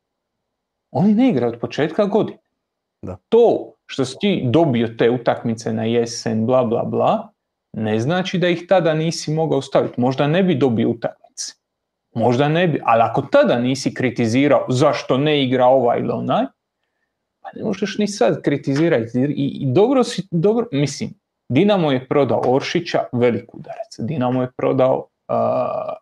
[0.92, 2.40] Oni ne igraju od početka godine.
[3.02, 3.18] Da.
[3.30, 7.32] To što si ti dobio te utakmice na jesen, bla, bla, bla,
[7.74, 10.02] ne znači da ih tada nisi mogao staviti.
[10.02, 11.54] Možda ne bi dobio utakmice.
[12.16, 12.82] Možda ne bi.
[12.84, 16.46] Ali ako tada nisi kritizirao zašto ne igra ovaj ili onaj,
[17.56, 19.20] ne možeš ni sad kritizirati.
[19.20, 21.14] I, i dobro si, dobro, mislim,
[21.52, 24.00] Dinamo je prodao Oršića, velik udarac.
[24.00, 25.36] Dinamo je prodao uh,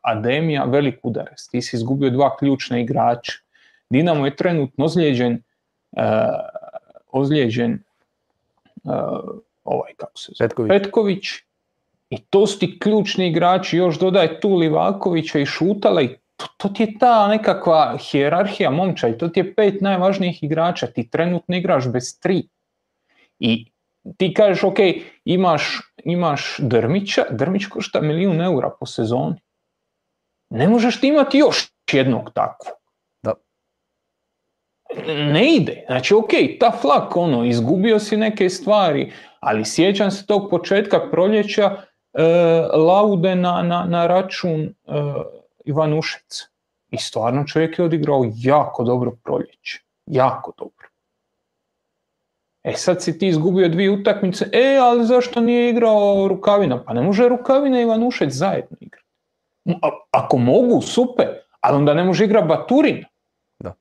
[0.01, 1.47] Ademija, velik udarac.
[1.51, 3.33] Ti si izgubio dva ključna igrača.
[3.89, 5.41] Dinamo je trenutno ozlijeđen,
[5.91, 6.03] uh,
[7.11, 7.79] ozlijeđen
[8.83, 8.93] uh,
[9.63, 10.69] ovaj, kako se zove, Petković.
[10.69, 11.25] Petković.
[12.09, 16.69] I to su ti ključni igrači, još dodaje tu Livakovića i Šutala i to, to
[16.69, 20.87] ti je ta nekakva hijerarhija momča i to ti je pet najvažnijih igrača.
[20.87, 22.47] Ti trenutno igraš bez tri.
[23.39, 23.71] I
[24.17, 24.77] ti kažeš, ok,
[25.25, 29.41] imaš, imaš Drmića, Drmić košta milijun eura po sezoni.
[30.49, 32.75] Ne možeš ti imati još jednog takvog.
[33.23, 33.33] Da.
[35.07, 35.83] ne ide.
[35.87, 41.75] Znači, ok, ta flak, ono, izgubio si neke stvari, ali sjećam se tog početka proljeća
[42.13, 42.23] e,
[42.73, 44.71] laude na, na, na račun e,
[45.69, 46.49] Ivanušec.
[46.91, 49.83] I stvarno čovjek je odigrao jako dobro proljeće.
[50.05, 50.87] Jako dobro.
[52.63, 56.83] E sad si ti izgubio dvije utakmice, e, ali zašto nije igrao Rukavina?
[56.83, 59.05] Pa ne može Rukavina i Ivanušec zajedno igrati.
[60.11, 61.27] Ako mogu, super,
[61.61, 63.05] ali onda ne može igrati Baturin.
[63.59, 63.73] Da.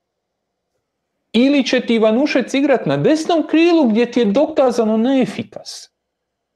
[1.33, 5.91] Ili će ti Ivanušec igrat na desnom krilu gdje ti je dokazano neefikas.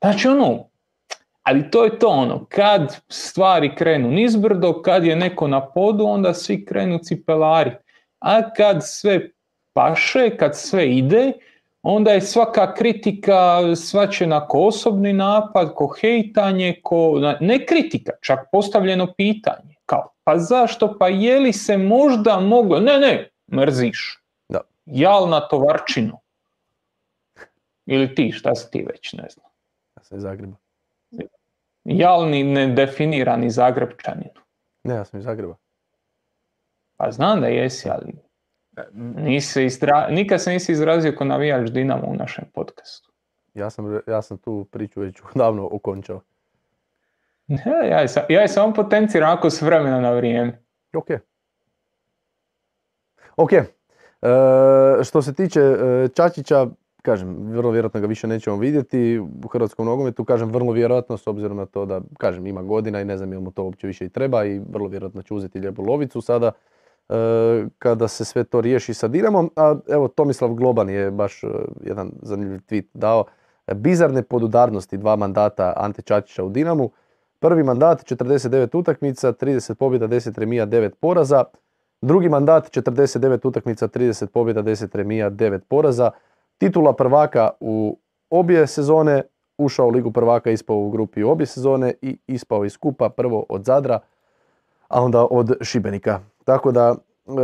[0.01, 0.69] Znači ono,
[1.43, 6.33] ali to je to ono, kad stvari krenu nizbrdo, kad je neko na podu, onda
[6.33, 7.71] svi krenu cipelari.
[8.19, 9.29] A kad sve
[9.73, 11.31] paše, kad sve ide,
[11.81, 19.13] onda je svaka kritika svačena ko osobni napad, ko hejtanje, ko, ne kritika, čak postavljeno
[19.17, 19.75] pitanje.
[19.85, 24.23] Kao, pa zašto, pa je li se možda moglo, ne, ne, mrziš.
[24.49, 24.61] Da.
[24.85, 26.19] Jal na tovarčinu.
[27.85, 29.45] Ili ti, šta si ti već, ne znam.
[29.95, 30.62] Ja iz Zagreba.
[31.83, 34.29] Jalni nedefinirani Zagrebčanin.
[34.83, 35.55] Ne, ja sam iz Zagreba.
[36.97, 38.13] Pa znam da jesi, ali
[39.15, 40.07] Nisi istra...
[40.09, 43.11] Nikad se nisi izrazio kao navijač Dinamo u našem podcastu.
[43.53, 46.21] Ja sam, ja sam tu priču već davno okončao.
[47.47, 50.63] Ja, ja, je, ja je samo potenciram ako s vremena na vrijeme.
[50.93, 51.07] Ok.
[53.35, 53.53] Ok.
[53.53, 53.63] E,
[55.03, 56.67] što se tiče e, Čačića,
[57.03, 61.57] kažem, vrlo vjerojatno ga više nećemo vidjeti u hrvatskom nogometu, kažem vrlo vjerojatno s obzirom
[61.57, 64.09] na to da, kažem, ima godina i ne znam jel mu to uopće više i
[64.09, 66.51] treba i vrlo vjerojatno će uzeti lijepu lovicu sada.
[67.09, 67.13] E,
[67.79, 69.51] kada se sve to riješi sa Dinamom.
[69.55, 71.47] A evo Tomislav Globan je baš e,
[71.81, 73.25] jedan zanimljiv tweet dao.
[73.75, 76.91] Bizarne podudarnosti dva mandata Ante Čačića u Dinamu.
[77.39, 81.43] Prvi mandat 49 utakmica, 30 pobjeda, 10 remija, 9 poraza.
[82.01, 86.11] Drugi mandat 49 utakmica, 30 pobjeda, 10 remija, 9 poraza.
[86.63, 87.97] Titula prvaka u
[88.29, 89.23] obje sezone,
[89.57, 93.63] ušao u ligu prvaka, ispao u grupi obje sezone i ispao iz kupa prvo od
[93.63, 93.99] Zadra,
[94.87, 96.19] a onda od Šibenika.
[96.45, 96.95] Tako da,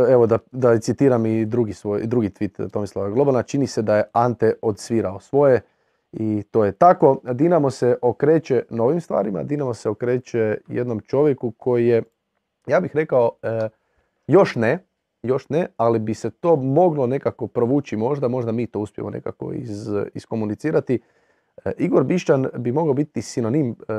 [0.08, 4.04] evo da, da citiram i drugi, svoj, drugi tweet Tomislava Globana, čini se da je
[4.12, 5.60] Ante odsvirao svoje
[6.12, 7.20] i to je tako.
[7.32, 12.02] Dinamo se okreće novim stvarima, Dinamo se okreće jednom čovjeku koji je,
[12.66, 13.68] ja bih rekao, e,
[14.26, 14.89] još ne,
[15.22, 19.52] još ne, ali bi se to moglo nekako provući možda, možda mi to uspijemo nekako
[19.52, 21.00] iz, iskomunicirati.
[21.64, 23.92] E, Igor Bišćan bi mogao biti sinonim, e,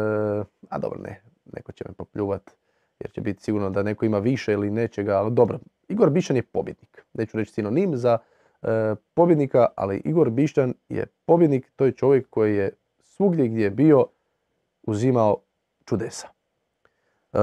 [0.70, 1.22] a dobro ne,
[1.54, 2.52] neko će me popljuvati
[3.00, 5.60] jer će biti sigurno da neko ima više ili nečega, ali dobro.
[5.88, 7.06] Igor Bišćan je pobjednik.
[7.14, 8.18] Neću reći sinonim za
[8.62, 13.70] e, pobjednika, ali Igor Bišćan je pobjednik, to je čovjek koji je svugdje gdje je
[13.70, 14.06] bio
[14.84, 15.38] uzimao
[15.86, 16.28] čudesa.
[17.34, 17.40] E,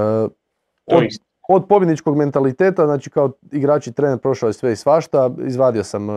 [0.85, 1.03] od,
[1.51, 6.09] od pobjedničkog mentaliteta, znači kao igrač i trener prošao je sve i svašta, izvadio sam
[6.09, 6.13] e,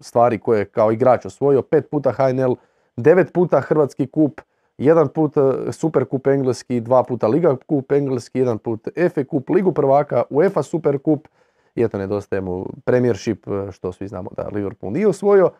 [0.00, 2.54] stvari koje kao igrač osvojio, pet puta HNL,
[2.96, 4.40] devet puta Hrvatski kup,
[4.78, 9.50] jedan put e, Super kup engleski, dva puta Liga kup engleski, jedan put FA kup,
[9.50, 11.28] Ligu prvaka, UEFA Super kup
[11.74, 15.50] i eto nedostaje mu Premiership, e, što svi znamo da Liverpool nije osvojio,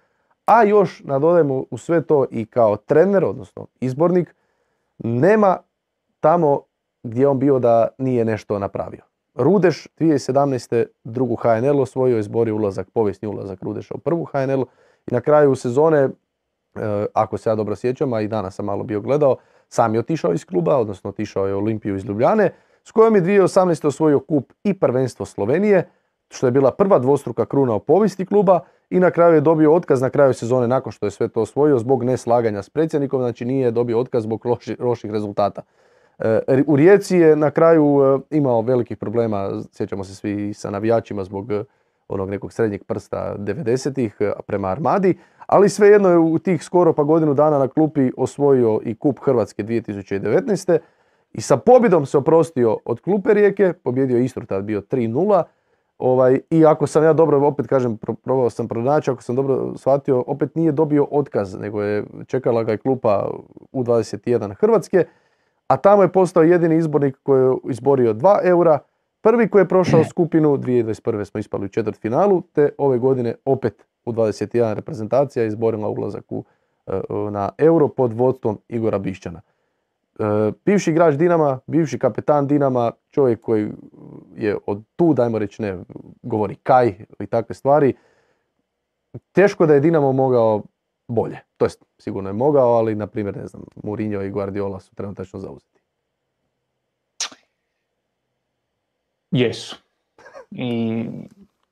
[0.46, 4.34] a još nadodajemo u sve to i kao trener, odnosno izbornik,
[4.98, 5.56] nema
[6.20, 6.65] tamo
[7.06, 9.02] gdje on bio da nije nešto napravio.
[9.34, 10.84] Rudeš 2017.
[11.04, 14.62] drugu HNL osvojio, izborio ulazak, povijesni ulazak Rudeša u prvu HNL
[15.06, 16.08] i na kraju sezone
[16.76, 19.36] E, ako se ja dobro sjećam, a i danas sam malo bio gledao,
[19.68, 22.50] sam je otišao iz kluba, odnosno otišao je Olimpiju iz Ljubljane,
[22.84, 23.86] s kojom je 2018.
[23.86, 25.88] osvojio kup i prvenstvo Slovenije,
[26.28, 30.00] što je bila prva dvostruka kruna u povijesti kluba i na kraju je dobio otkaz
[30.00, 33.70] na kraju sezone nakon što je sve to osvojio zbog neslaganja s predsjednikom, znači nije
[33.70, 34.46] dobio otkaz zbog
[34.78, 35.62] loših rezultata.
[36.18, 38.00] E, u Rijeci je na kraju
[38.30, 41.50] e, imao velikih problema, sjećamo se svi sa navijačima zbog
[42.08, 47.34] onog nekog srednjeg prsta 90-ih prema Armadi, ali svejedno je u tih skoro pa godinu
[47.34, 50.78] dana na klupi osvojio i kup Hrvatske 2019.
[51.32, 55.42] I sa pobjedom se oprostio od klupe Rijeke, pobjedio Istru tad bio 3-0.
[55.98, 60.24] Ovaj, I ako sam ja dobro, opet kažem, probao sam pronaći, ako sam dobro shvatio,
[60.26, 63.30] opet nije dobio otkaz, nego je čekala ga je klupa
[63.72, 65.04] U21 Hrvatske,
[65.66, 68.78] a tamo je postao jedini izbornik koji je izborio 2 eura,
[69.20, 71.24] prvi koji je prošao skupinu, 2021.
[71.24, 76.44] smo ispali u četvrt finalu, te ove godine opet u 21 reprezentacija izborila ulazak u,
[76.86, 77.00] e,
[77.30, 79.40] na euro pod vodstvom Igora Bišćana.
[80.18, 83.72] E, bivši igrač Dinama, bivši kapetan Dinama, čovjek koji
[84.36, 85.78] je od tu, dajmo reći ne,
[86.22, 87.94] govori kaj i takve stvari.
[89.32, 90.62] Teško da je Dinamo mogao
[91.08, 91.40] bolje.
[91.56, 95.38] To jest, sigurno je mogao, ali na primjer, ne znam, Mourinho i Guardiola su trenutačno
[95.38, 95.80] zauzeti.
[99.30, 99.76] Jesu.
[100.50, 101.04] I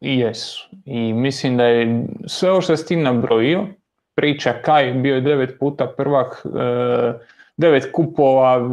[0.01, 0.69] Jesu.
[0.85, 3.67] I mislim da je sve ovo što si ti nabrojio,
[4.15, 7.19] priča Kaj bio je devet puta prvak, e,
[7.57, 8.71] devet kupova,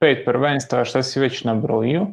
[0.00, 2.06] pet prvenstva, šta si već nabrojio,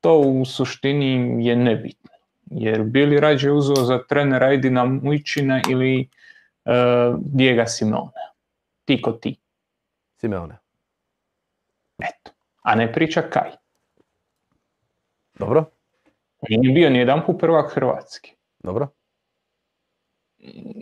[0.00, 2.10] to u suštini je nebitno.
[2.50, 6.08] Jer bili rađe uzeo za trenera Edina Mujčina ili
[7.18, 8.26] Dijega Simeone.
[8.84, 9.36] Ti ko ti.
[10.16, 10.58] Simeone.
[11.98, 12.30] Eto.
[12.62, 13.50] A ne priča Kaj.
[15.38, 15.64] Dobro.
[16.48, 18.32] Nije bio ni jedan put prvak Hrvatski.
[18.58, 18.88] Dobro.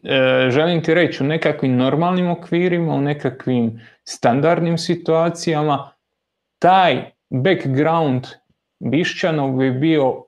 [0.05, 5.91] E, želim ti reći, u nekakvim normalnim okvirima, u nekakvim standardnim situacijama,
[6.59, 8.27] taj background
[8.79, 10.25] Bišćanov bi bio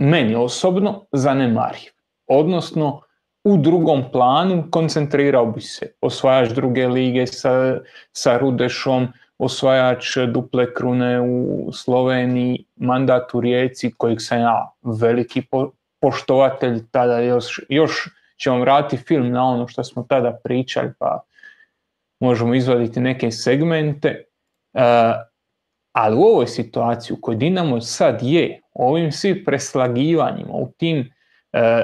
[0.00, 1.90] meni osobno zanemariv.
[2.26, 3.02] Odnosno,
[3.46, 5.86] u drugom planu koncentrirao bi se.
[6.00, 7.78] Osvajač druge lige sa,
[8.12, 9.06] sa Rudešom,
[9.38, 15.42] osvajač duple krune u Sloveniji, mandat u Rijeci kojeg sam ja veliki
[16.00, 18.08] poštovatelj tada još, još
[18.42, 21.22] ćemo vratiti film na ono što smo tada pričali pa
[22.20, 24.24] možemo izvaditi neke segmente.
[24.74, 24.82] Uh,
[25.92, 31.12] ali u ovoj situaciji u kojoj Dinamo sad je, ovim svim preslagivanjima, u tim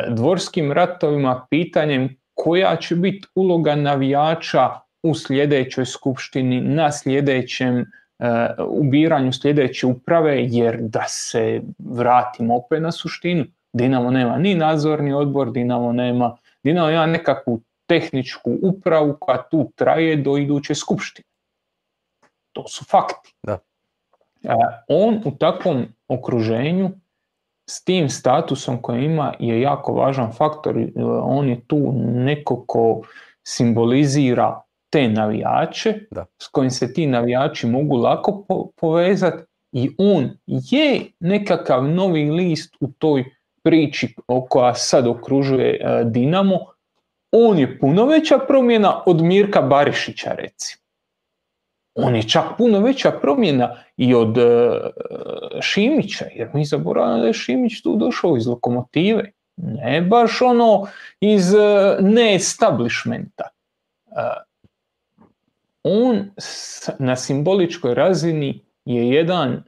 [0.09, 4.71] dvorskim ratovima, pitanjem koja će biti uloga navijača
[5.03, 8.27] u sljedećoj skupštini, na sljedećem uh,
[8.69, 13.45] ubiranju sljedeće uprave, jer da se vratimo opet na suštinu.
[13.73, 20.17] Dinamo nema ni nadzorni odbor, Dinamo nema Dinamo ima nekakvu tehničku upravu koja tu traje
[20.17, 21.27] do iduće skupštine.
[22.53, 23.35] To su fakti.
[23.43, 23.59] Da.
[24.89, 26.91] On u takvom okruženju
[27.71, 30.87] s tim statusom koji ima je jako važan faktor.
[31.23, 33.03] On je tu neko ko
[33.43, 36.25] simbolizira te navijače da.
[36.43, 38.45] s kojim se ti navijači mogu lako
[38.77, 43.25] povezati i on je nekakav novi list u toj
[43.63, 44.15] priči
[44.49, 46.59] koja sad okružuje e, Dinamo,
[47.33, 50.82] on je puno veća promjena od Mirka Barišića reci.
[51.95, 54.81] On je čak puno veća promjena i od e,
[55.61, 59.33] Šimića, jer mi zaboravljamo da je Šimić tu došao iz lokomotive.
[59.57, 60.87] Ne baš ono
[61.21, 61.61] iz uh,
[62.01, 63.49] ne-establishmenta.
[65.83, 66.31] on
[66.99, 69.63] na simboličkoj razini je jedan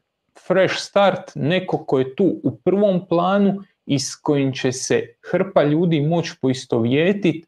[0.47, 5.63] fresh start, neko ko je tu u prvom planu i s kojim će se hrpa
[5.63, 7.45] ljudi moći poistovjetiti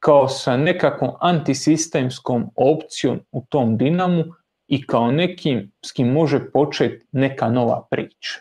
[0.00, 4.24] kao sa nekakvom antisistemskom opcijom u tom dinamu
[4.66, 8.40] i kao nekim s kim može početi neka nova priča.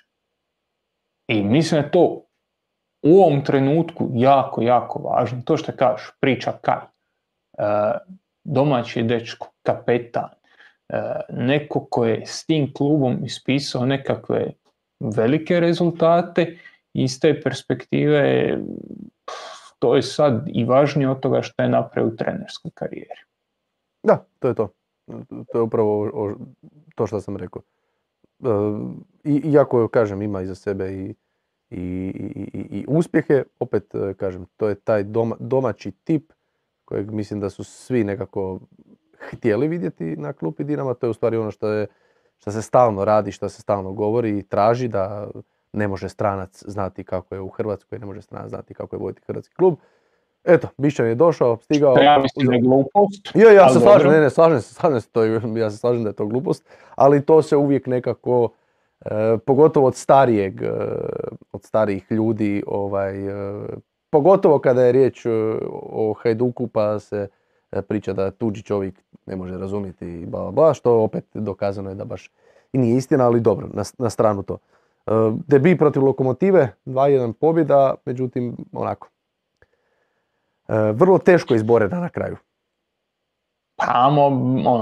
[1.27, 2.25] I mislim da je to
[3.03, 5.41] u ovom trenutku jako, jako važno.
[5.45, 6.77] To što kažeš, priča kaj.
[6.77, 7.63] E,
[8.43, 10.29] domaći dečko, kapetan,
[10.89, 14.51] e, neko ko je s tim klubom ispisao nekakve
[14.99, 16.57] velike rezultate
[16.93, 18.57] iz te perspektive
[19.79, 23.21] to je sad i važnije od toga što je napravio u trenerskoj karijeri.
[24.03, 24.69] Da, to je to.
[25.51, 26.09] To je upravo
[26.95, 27.61] to što sam rekao.
[28.43, 28.47] E,
[29.23, 31.15] I, iako, kažem, ima iza sebe i,
[31.69, 32.11] i,
[32.53, 35.03] i, i uspjehe, opet, e, kažem, to je taj
[35.39, 36.33] domaći tip
[36.85, 38.59] kojeg mislim da su svi nekako
[39.19, 40.93] htjeli vidjeti na klupi Dinama.
[40.93, 41.87] To je u stvari ono što, je,
[42.37, 45.29] što se stalno radi, što se stalno govori i traži da
[45.73, 49.21] ne može stranac znati kako je u Hrvatskoj, ne može stranac znati kako je voditi
[49.27, 49.75] hrvatski klub.
[50.43, 51.97] Eto, Bišćan je došao, stigao...
[51.97, 53.31] Ja mislim da je glupost.
[53.35, 55.23] Ja, ja se slažem, ne, ne, slažem se, slažem se, to,
[55.57, 58.49] ja se slažem da je to glupost, ali to se uvijek nekako,
[59.05, 60.71] e, pogotovo od starijeg, e,
[61.51, 63.63] od starijih ljudi, ovaj, e,
[64.09, 65.25] pogotovo kada je riječ
[65.71, 67.27] o Hajduku pa se
[67.87, 72.05] priča da tuđi čovjek ne može razumjeti i bla, bla, što opet dokazano je da
[72.05, 72.31] baš
[72.73, 74.57] i nije istina, ali dobro, na, na stranu to.
[75.47, 79.09] Debi protiv Lokomotive, 2-1 pobjeda, međutim, onako,
[80.67, 82.37] e, vrlo teško izborena na kraju.
[83.75, 84.29] Pa ono,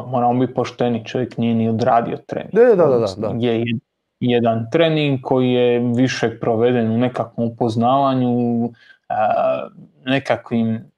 [0.07, 2.53] moramo biti pošteni, čovjek nije ni odradio trening.
[2.53, 3.33] Da, da, da, da.
[3.39, 3.65] Je
[4.19, 8.71] jedan trening koji je više proveden u nekakvom upoznavanju, e,
[10.05, 10.91] nekakvim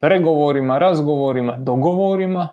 [0.00, 2.48] pregovorima, razgovorima, dogovorima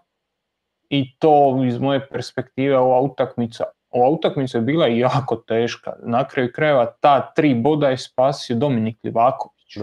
[0.89, 5.93] i to iz moje perspektive ova utakmica ova utakmica je bila jako teška.
[6.03, 9.77] Na kraju krajeva ta tri boda je spasio Dominik Livaković.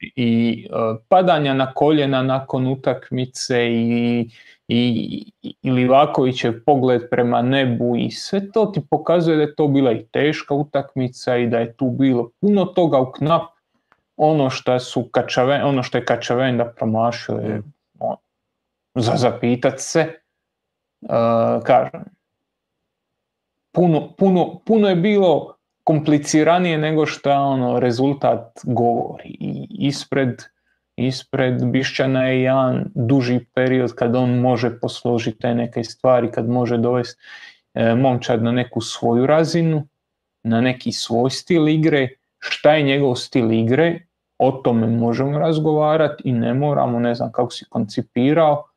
[0.00, 4.30] I uh, padanja na koljena nakon utakmice i,
[4.68, 5.32] i,
[5.62, 10.06] i Livakovićev pogled prema nebu i sve to ti pokazuje da je to bila i
[10.06, 13.42] teška utakmica i da je tu bilo puno toga u knap.
[14.16, 17.62] Ono što su Kačaven, ono što je Kačaven da promašio je
[18.94, 20.06] za zapitat se.
[21.00, 22.04] Uh, kažem,
[23.78, 25.54] puno, puno, puno je bilo
[25.84, 29.36] kompliciranije nego što ono rezultat govori.
[29.40, 30.42] I ispred,
[30.96, 36.78] ispred Bišćana je jedan duži period kad on može posložiti te neke stvari, kad može
[36.78, 37.22] dovesti
[37.74, 39.88] e, momčad na neku svoju razinu,
[40.42, 42.08] na neki svoj stil igre,
[42.38, 44.00] šta je njegov stil igre,
[44.38, 48.67] o tome možemo razgovarati i ne moramo, ne znam kako si koncipirao,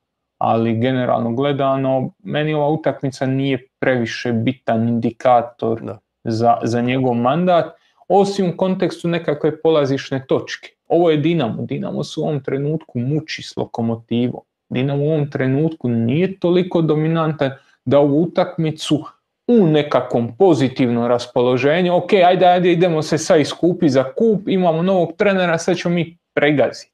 [0.44, 5.82] ali generalno gledano, meni ova utakmica nije previše bitan indikator
[6.24, 7.66] Za, za njegov mandat,
[8.08, 10.70] osim u kontekstu nekakve polazišne točke.
[10.88, 14.42] Ovo je Dinamo, Dinamo se u ovom trenutku muči s lokomotivom.
[14.70, 17.52] Dinamo u ovom trenutku nije toliko dominantan
[17.86, 19.04] da u utakmicu
[19.48, 25.14] u nekakvom pozitivnom raspoloženju, ok, ajde, ajde, idemo se sad iskupi za kup, imamo novog
[25.18, 26.92] trenera, sad ćemo mi pregaziti.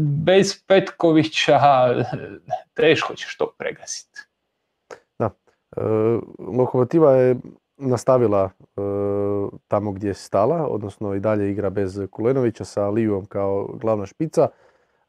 [0.00, 1.60] Bez Petkovića
[2.74, 4.20] teško ćeš to pregaziti.
[5.18, 5.30] Da.
[5.76, 5.80] E,
[6.38, 7.36] Lokomotiva je
[7.76, 8.80] nastavila e,
[9.68, 14.48] tamo gdje je stala, odnosno i dalje igra bez Kulenovića sa Lijom kao glavna špica.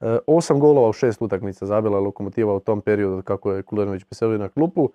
[0.02, 4.04] E, osam golova u šest utakmica zabila je Lokomotiva u tom periodu kako je Kulenović
[4.04, 4.90] preselio na klupu.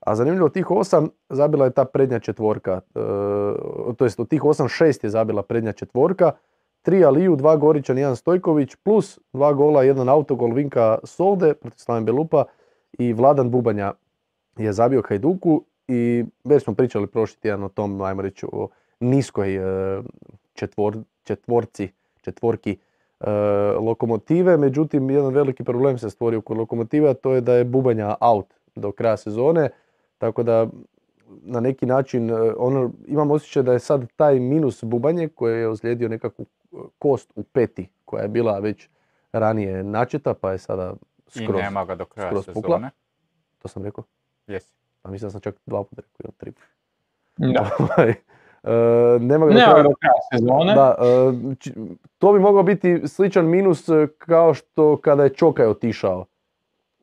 [0.00, 2.72] A zanimljivo, tih osam zabila je ta prednja četvorka.
[2.72, 3.00] E,
[3.96, 6.32] to jest od tih osam šest je zabila prednja četvorka.
[6.84, 12.04] Tri Aliju, dva Goričan, jedan Stojković, plus dva gola, jedan autogol Vinka Solde protiv Slaven
[12.04, 12.44] Belupa
[12.98, 13.92] i Vladan Bubanja
[14.56, 18.68] je zabio Hajduku i već smo pričali prošli tjedan o tom, ajmo reći, o
[19.00, 20.02] niskoj e,
[20.54, 21.88] četvor, četvorci,
[22.20, 22.76] četvorki
[23.20, 23.30] e,
[23.80, 24.56] lokomotive.
[24.56, 28.54] Međutim, jedan veliki problem se stvorio kod lokomotive, a to je da je Bubanja out
[28.76, 29.70] do kraja sezone.
[30.18, 30.66] Tako da
[31.42, 35.68] na neki način e, ono, imam osjećaj da je sad taj minus bubanje koji je
[35.68, 36.46] ozlijedio nekakvu
[36.98, 38.88] kost u peti koja je bila već
[39.32, 40.94] ranije načeta pa je sada
[41.26, 42.90] skroz, I nema ga do kraja skroz sezone.
[43.58, 44.04] To sam rekao?
[44.46, 44.74] Jesi.
[45.02, 46.66] Pa mislim da sam čak dva puta rekao, tri puta.
[47.36, 47.70] Da.
[48.66, 49.52] E, nema ga
[49.82, 50.74] do kraja sezone.
[50.74, 50.96] Da,
[52.18, 56.26] to bi mogao biti sličan minus kao što kada je Čokaj otišao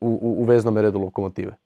[0.00, 1.56] u, u, u veznom redu lokomotive.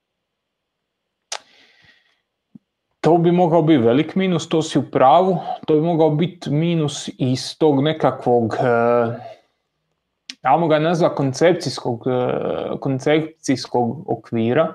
[3.07, 5.38] To bi mogao biti velik minus, to si u pravu.
[5.66, 8.57] To bi mogao biti minus iz tog nekakvog,
[10.42, 14.74] ajmo ga nazva koncepcijskog, e, koncepcijskog okvira.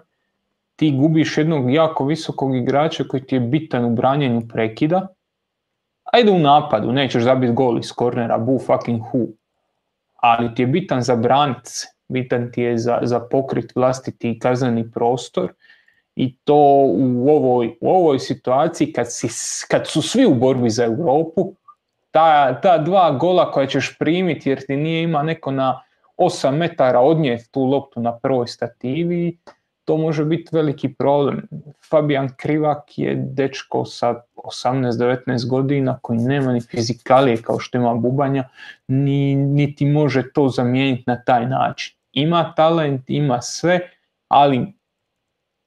[0.75, 5.07] Ti gubiš jednog jako visokog igrača koji ti je bitan u branjenju prekida.
[6.03, 9.27] Ajde u napadu, nećeš zabiti gol iz kornera, bu fucking hu.
[10.15, 14.91] Ali ti je bitan za branit se, bitan ti je za, za pokrit vlastiti kazneni
[14.91, 15.53] prostor
[16.15, 19.27] i to u ovoj, u ovoj situaciji kad, si,
[19.69, 21.53] kad su svi u borbi za Europu,
[22.11, 25.81] ta, ta dva gola koja ćeš primiti jer ti nije ima neko na
[26.17, 29.37] 8 metara odnijeti tu loptu na prvoj stativi,
[29.85, 31.47] to može biti veliki problem.
[31.89, 38.49] Fabian Krivak je dečko sa 18-19 godina koji nema ni fizikalije kao što ima Bubanja,
[38.87, 41.95] ni, niti može to zamijeniti na taj način.
[42.11, 43.79] Ima talent, ima sve,
[44.27, 44.73] ali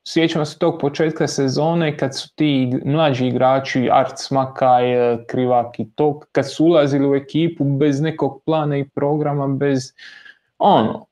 [0.07, 4.85] sjećamo se tog početka sezone kad su ti mlađi igrači, Art Smakaj,
[5.27, 9.93] Krivak i to, kad su ulazili u ekipu bez nekog plana i programa, bez
[10.59, 11.07] ono,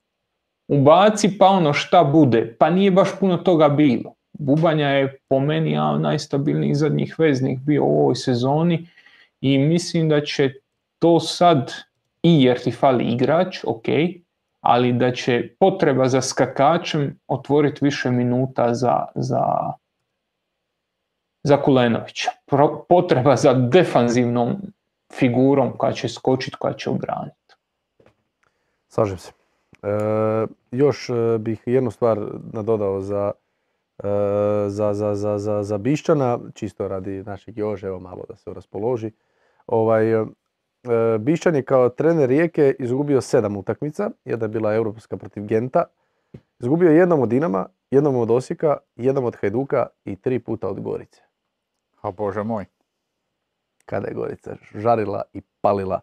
[0.68, 4.14] ubaci pa ono šta bude, pa nije baš puno toga bilo.
[4.32, 8.88] Bubanja je po meni ja, najstabilnijih zadnjih veznih bio u ovoj sezoni
[9.40, 10.53] i mislim da će
[10.99, 11.72] to sad
[12.22, 13.84] i jer ti fali igrač, ok,
[14.62, 19.72] ali da će potreba za skakačem otvoriti više minuta za, za,
[21.42, 22.30] za Kulenovića.
[22.88, 24.56] Potreba za defanzivnom
[25.18, 27.54] figurom koja će skočiti, koja će obraniti.
[28.88, 29.32] Slažem se.
[29.82, 29.88] E,
[30.70, 32.18] još e, bih jednu stvar
[32.52, 33.32] nadodao za,
[33.98, 34.08] e,
[34.68, 39.10] za, za, za, za, za Bišćana, čisto radi našeg Jože, evo malo da se raspoloži.
[39.66, 40.04] Ovaj,
[41.18, 45.85] Bišćan je kao trener Rijeke izgubio sedam utakmica, jedna je bila europska protiv Genta.
[46.59, 50.80] Izgubio je jednom od Dinama, jednom od Osijeka, jednom od Hajduka i tri puta od
[50.80, 51.22] Gorice.
[52.01, 52.64] A bože moj.
[53.87, 56.01] Kada je Gorica žarila i palila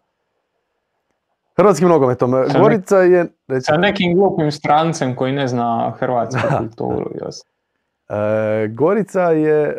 [1.60, 2.30] hrvatskim nogometom.
[2.60, 3.26] Gorica je...
[3.60, 7.10] Sa nekim glupim strancem koji ne zna hrvatsku kulturu.
[8.08, 9.74] E, Gorica je e,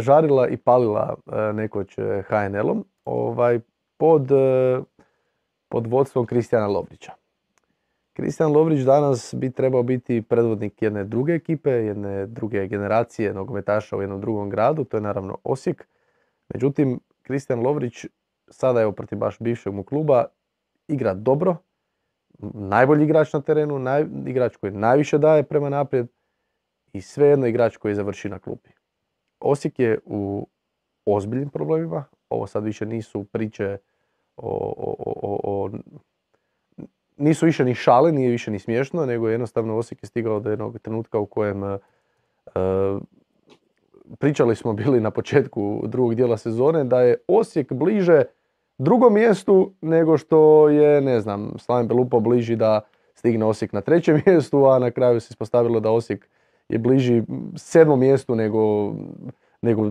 [0.00, 1.14] žarila i palila
[1.54, 1.96] nekoć
[2.28, 2.84] HNL-om.
[3.04, 3.60] Ovaj,
[4.02, 4.82] pod, e,
[5.68, 7.12] pod vodstvom Kristijana Lovrića.
[8.12, 14.00] Kristijan Lovrić danas bi trebao biti predvodnik jedne druge ekipe, jedne druge generacije nogometaša u
[14.00, 15.88] jednom drugom gradu, to je naravno Osijek.
[16.54, 18.06] Međutim, Kristijan Lovrić
[18.48, 20.24] sada je protiv baš bivšeg mu kluba,
[20.88, 21.56] igra dobro,
[22.54, 26.06] najbolji igrač na terenu, naj, igrač koji najviše daje prema naprijed
[26.92, 28.70] i svejedno igrač koji završi na klupi.
[29.40, 30.46] Osijek je u
[31.04, 32.04] ozbiljnim problemima.
[32.28, 33.78] Ovo sad više nisu priče
[34.36, 35.70] o, o, o,
[37.16, 40.78] nisu više ni šale, nije više ni smiješno, nego jednostavno Osijek je stigao do jednog
[40.78, 41.78] trenutka u kojem e,
[44.18, 48.22] pričali smo bili na početku drugog dijela sezone da je Osijek bliže
[48.78, 52.80] drugom mjestu nego što je, ne znam, Slaven Belupo bliži da
[53.14, 56.28] stigne Osijek na trećem mjestu, a na kraju se ispostavilo da Osijek
[56.68, 57.22] je bliži
[57.56, 58.92] sedmom mjestu nego,
[59.62, 59.90] nego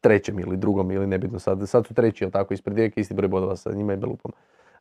[0.00, 1.68] trećem ili drugom ili nebitno sad.
[1.68, 4.32] Sad su treći, jel tako, ispred Rijeke, isti broj bodova sa njima i Belupom.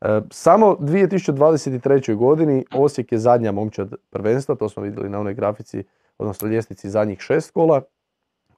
[0.02, 2.16] E, samo 2023.
[2.16, 5.84] godini Osijek je zadnja momčad prvenstva, to smo vidjeli na onoj grafici,
[6.18, 7.82] odnosno ljestvici zadnjih šest kola.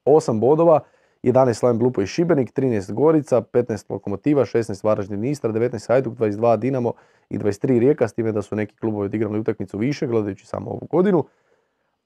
[0.05, 0.79] Osam bodova,
[1.23, 6.57] 11 Slaven Blupo i Šibenik, 13 Gorica, 15 Lokomotiva, 16 Varaždin Istra, 19 Hajduk, 22
[6.57, 6.93] Dinamo
[7.29, 10.87] i 23 Rijeka, s time da su neki klubovi odigrali utakmicu više, gledajući samo ovu
[10.91, 11.25] godinu.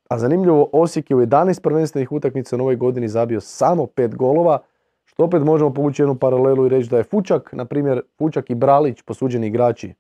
[0.10, 4.60] A zanimljivo, Osijek je u 11 prvenstvenih utakmica u novoj godini zabio samo 5 golova,
[5.06, 8.56] što opet možemo povući jednu paralelu i reći da je Fučak, na primjer Fučak i
[8.56, 9.94] Bralić, posuđeni igrači e,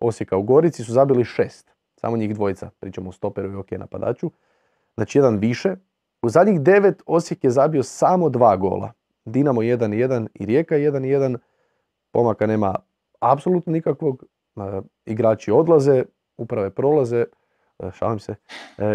[0.00, 1.70] Osijeka u Gorici, su zabili šest.
[2.00, 4.30] Samo njih dvojica, pričamo o stoperu i ok napadaču.
[4.94, 5.76] Znači jedan više.
[6.22, 8.92] U zadnjih devet Osijek je zabio samo dva gola.
[9.24, 11.38] Dinamo 1-1 i Rijeka 1-1.
[12.12, 12.74] Pomaka nema
[13.20, 14.24] apsolutno nikakvog.
[14.56, 16.04] E, igrači odlaze,
[16.36, 17.24] uprave prolaze,
[17.94, 18.34] šalim se,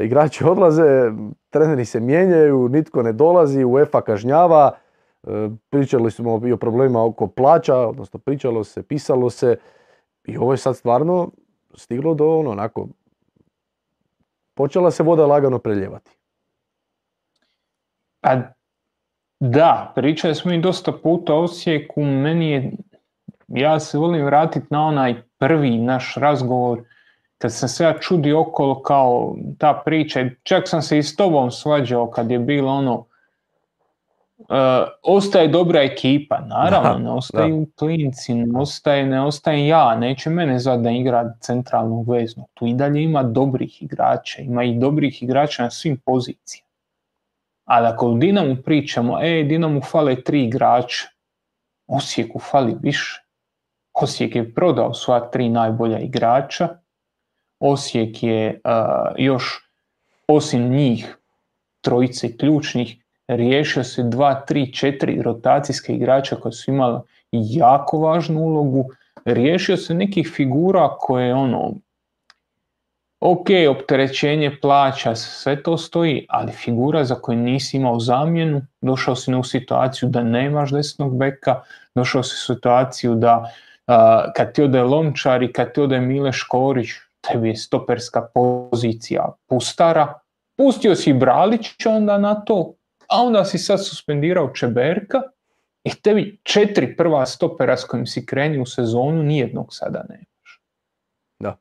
[0.03, 1.11] igrači odlaze,
[1.49, 4.71] treneri se mijenjaju, nitko ne dolazi, UEFA kažnjava,
[5.27, 9.57] E, pričali smo i o problemima oko plaća, odnosno pričalo se, pisalo se.
[10.23, 11.31] I ovo je sad stvarno
[11.75, 12.87] stiglo do ono, onako,
[14.53, 16.11] počela se voda lagano preljevati.
[18.21, 18.41] A
[19.39, 22.71] da, pričali smo i dosta puta o Osijeku, meni je,
[23.47, 26.83] ja se volim vratiti na onaj prvi naš razgovor,
[27.45, 31.51] kad sam se ja čudi okolo kao ta priča, čak sam se i s tobom
[31.51, 33.05] svađao kad je bilo ono,
[34.37, 34.47] Uh,
[35.03, 40.79] ostaje dobra ekipa, naravno, ne ostaju klinci, ne ostaje, ne ostaje ja, neće mene zvat
[40.79, 42.47] da igra centralnu veznu.
[42.53, 46.69] Tu i dalje ima dobrih igrača, ima i dobrih igrača na svim pozicijama.
[47.65, 51.07] Ali ako u Dinamu pričamo, e, Dinamu fale tri igrača,
[51.87, 53.23] Osijeku fali više.
[53.93, 56.84] Osijek je prodao sva tri najbolja igrača,
[57.59, 58.71] Osijek je uh,
[59.17, 59.69] još
[60.27, 61.17] osim njih
[61.81, 62.97] trojice ključnih
[63.27, 66.99] riješio se dva, tri, četiri rotacijske igrača koji su imali
[67.31, 68.89] jako važnu ulogu,
[69.25, 71.73] riješio se nekih figura koje ono,
[73.19, 79.35] ok, opterećenje plaća, sve to stoji, ali figura za koju nisi imao zamjenu, došao si
[79.35, 81.61] u situaciju da nemaš desnog beka,
[81.95, 83.51] došao si u situaciju da
[84.35, 86.89] kad ti ode Lončar i kad ti ode Mile Škorić,
[87.27, 90.19] tebi je stoperska pozicija pustara,
[90.57, 92.73] pustio si Bralić onda na to,
[93.09, 95.21] a onda si sad suspendirao Čeberka
[95.83, 100.61] i tebi četiri prva stopera s kojim si kreni u sezonu, nijednog sada nemaš.
[101.39, 101.57] Da.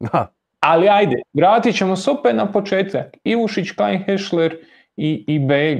[0.00, 0.32] Da.
[0.60, 3.16] Ali ajde, vratit ćemo se opet na početak.
[3.24, 4.56] Ivušić, Kain Hešler
[4.96, 5.78] i, i Beg.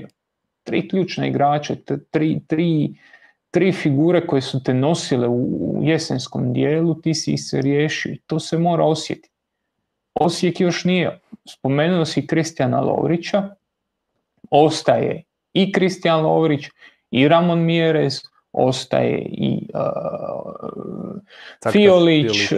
[0.62, 1.76] Tri ključne igrače,
[2.10, 2.94] tri, tri,
[3.50, 8.20] tri figure koje su te nosile u, jesenskom dijelu, ti si ih se riješio i
[8.26, 9.30] to se mora osjetiti.
[10.14, 11.20] Osijek još nije.
[11.48, 13.54] Spomenuo si Kristijana Lovrića,
[14.50, 15.22] ostaje
[15.52, 16.66] i Kristijan Lovrić
[17.10, 18.20] i Ramon Mjerez,
[18.52, 22.48] ostaje i uh, Fiolić,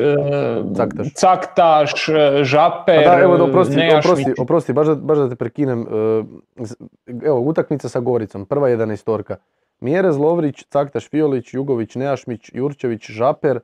[0.76, 5.36] Caktaš, uh, Caktaš uh, Žaper, da, evo, oprosti, oprosti, oprosti baš, da, baš da te
[5.36, 5.80] prekinem.
[5.80, 6.26] Uh,
[7.24, 9.36] evo, utakmica sa Goricom, prva jedan istorka.
[9.80, 13.60] Mjerez, Lovrić, Caktaš, Fiolić, Jugović, Nejašmić, Jurčević, Žaper.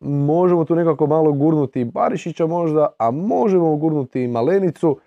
[0.00, 4.98] Možemo tu nekako malo gurnuti Barišića možda, a možemo gurnuti Malenicu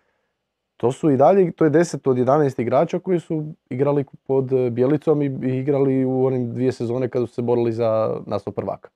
[0.84, 5.22] to su i dalje, to je 10 od 11 igrača koji su igrali pod Bjelicom
[5.22, 8.90] i igrali u onim dvije sezone kada su se borili za naslov prvaka.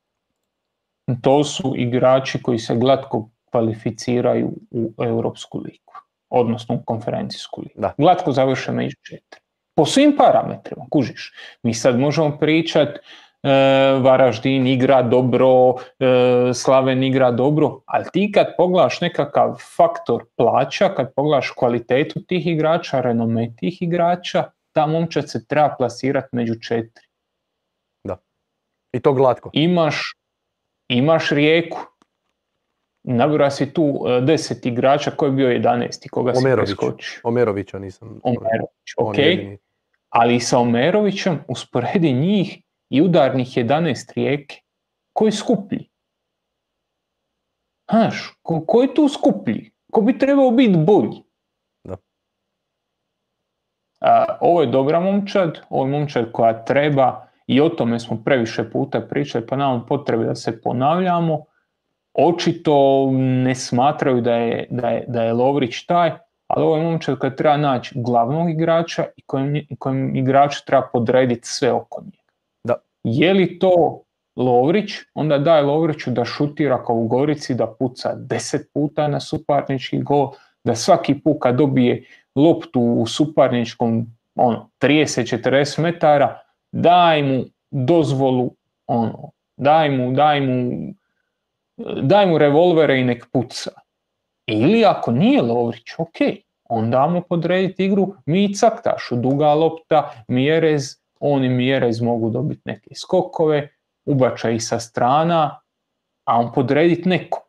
[1.22, 5.94] To su igrači koji se glatko kvalificiraju u Europsku ligu,
[6.30, 7.82] odnosno u konferencijsku ligu.
[7.82, 7.94] Da.
[7.98, 9.42] Glatko završe među četiri.
[9.78, 11.34] Po svim parametrima, kužiš.
[11.64, 13.00] Mi sad možemo pričati
[13.44, 20.90] E, Varaždin igra dobro, e, Slaven igra dobro, ali ti kad pogledaš nekakav faktor plaća,
[20.96, 27.08] kad pogledaš kvalitetu tih igrača, renome tih igrača, ta momčad se treba plasirati među četiri.
[28.04, 28.18] Da.
[28.94, 29.50] I to glatko.
[29.54, 30.14] Imaš,
[30.88, 31.78] imaš rijeku,
[33.04, 36.10] nabira si tu e, deset igrača, koji je bio 11.
[36.10, 36.70] koga Omerović.
[36.70, 37.22] si preskočio?
[37.24, 38.20] Omerovića nisam.
[38.24, 39.16] Omerović, ok.
[40.10, 44.62] Ali sa Omerovićem usporedi njih i udarnih 11 rijeke,
[45.14, 45.90] koji je skuplji?
[47.92, 49.72] Znaš, ko, ko je tu skuplji?
[49.92, 51.24] Ko bi trebao biti bolji?
[51.84, 51.98] Da.
[54.42, 59.02] ovo je dobra momčad, ovo je momčad koja treba i o tome smo previše puta
[59.02, 61.46] pričali, pa nemamo potrebe da se ponavljamo.
[62.14, 66.12] Očito ne smatraju da je, da je, da je Lovrić taj,
[66.48, 71.48] ali ovo je momčad koja treba naći glavnog igrača i kojem, kojem igrač treba podrediti
[71.48, 72.32] sve oko njega.
[72.64, 72.76] Da.
[73.04, 74.02] Je li to
[74.36, 80.02] Lovrić, onda daj Lovriću da šutira kao u Gorici, da puca deset puta na suparnički
[80.02, 80.32] gol,
[80.64, 82.04] da svaki put kad dobije
[82.36, 86.40] loptu u suparničkom ono, 30-40 metara,
[86.72, 88.52] daj mu dozvolu,
[88.88, 90.72] ono, daj mu, daj mu,
[92.02, 93.72] daj mu revolvere i nek puca.
[94.48, 96.18] Ili ako nije Lovrić, ok,
[96.64, 103.70] onda mu podrediti igru mi caktašu, duga lopta, Mjerez, oni Mjerez mogu dobiti neke skokove,
[104.06, 105.60] ubačaj sa strana,
[106.26, 107.42] a on podrediti nekom.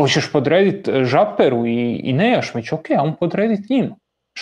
[0.00, 3.96] Hoćeš podrediti Žaperu i, i Nejašmić, ok, a on podrediti njima.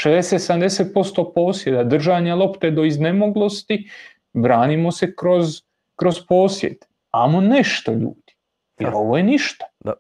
[0.04, 3.90] 60-70% posjeda, držanja lopte do iznemoglosti,
[4.32, 5.62] branimo se kroz,
[5.96, 6.76] kroz posjed.
[7.10, 8.36] Amo nešto ljudi,
[8.80, 9.64] jer ovo je ništa.
[9.84, 9.92] Da.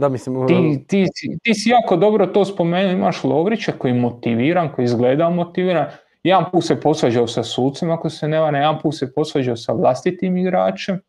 [0.00, 4.72] Da, mislim, ti, ti, ti, si jako dobro to spomenuo, imaš Lovrića koji je motiviran,
[4.72, 5.86] koji izgleda motiviran.
[6.22, 9.72] Jedan put se posvađao sa sucem, ako se ne vara, jedan put se posvađao sa
[9.72, 11.00] vlastitim igračem.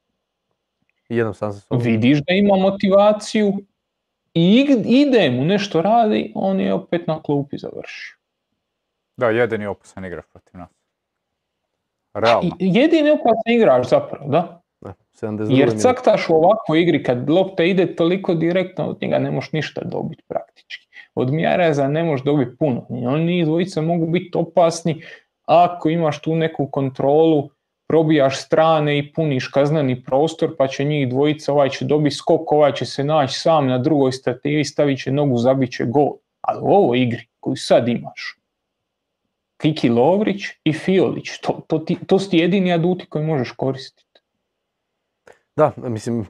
[1.09, 3.53] Jedan sam sa Vidiš da ima motivaciju
[4.33, 8.17] i ide mu nešto radi, on je opet na klupi završio.
[9.17, 10.69] Da, jedini opasan igrač protiv nas.
[12.13, 12.55] Realno.
[12.59, 14.60] Jedini opasan igrač zapravo, da.
[15.21, 19.51] Da Jer caktaš u ovakvoj igri, kad lopta ide toliko direktno, od njega ne možeš
[19.51, 20.87] ništa dobiti praktički.
[21.15, 22.85] Od Mjereza ne možeš dobiti puno.
[22.89, 25.01] Oni dvojica mogu biti opasni
[25.45, 27.49] ako imaš tu neku kontrolu
[27.87, 32.73] probijaš strane i puniš kazneni prostor, pa će njih dvojica, ovaj će dobiti skok, ovaj
[32.73, 36.13] će se naći sam na drugoj stativi, stavit će nogu, zabit će gol.
[36.41, 38.37] Ali u ovoj igri koju sad imaš,
[39.57, 44.10] Kiki Lovrić i Fiolić, to, to, ti, to su ti jedini aduti koji možeš koristiti.
[45.55, 46.25] Da, mislim,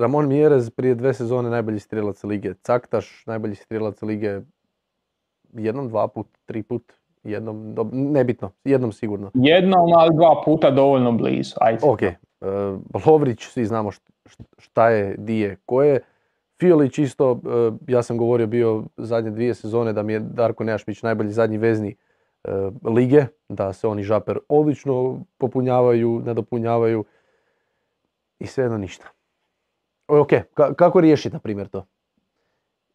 [0.00, 2.54] Ramon Mjerez prije dve sezone najbolji strijelac lige.
[2.54, 4.40] Caktaš, najbolji strijelac lige
[5.52, 6.92] jednom, dva put, tri put,
[7.24, 9.30] Jednom, nebitno, jednom sigurno.
[9.34, 11.54] Jednom, ali dva puta dovoljno blizu.
[11.60, 11.78] Ajde.
[11.82, 13.90] Ok, uh, Lovrić, svi znamo
[14.58, 16.00] šta je, di je, ko je.
[16.60, 21.02] Fiolić isto, e, ja sam govorio bio zadnje dvije sezone da mi je Darko Nejašmić
[21.02, 21.96] najbolji zadnji vezni
[22.44, 22.50] e,
[22.82, 27.04] lige, da se oni žaper odlično popunjavaju, nadopunjavaju
[28.38, 29.06] i svejedno ništa.
[30.08, 30.28] Ok,
[30.76, 31.86] kako riješiti na primjer to?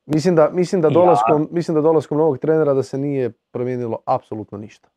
[0.06, 4.58] Mislim da, mislim, da dolaskom, mislim da dolaskom novog trenera da se nije promijenilo apsolutno
[4.58, 4.90] ništa.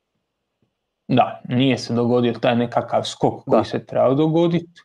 [1.08, 4.82] Da, nije se dogodio taj nekakav skok koji se trebao dogoditi.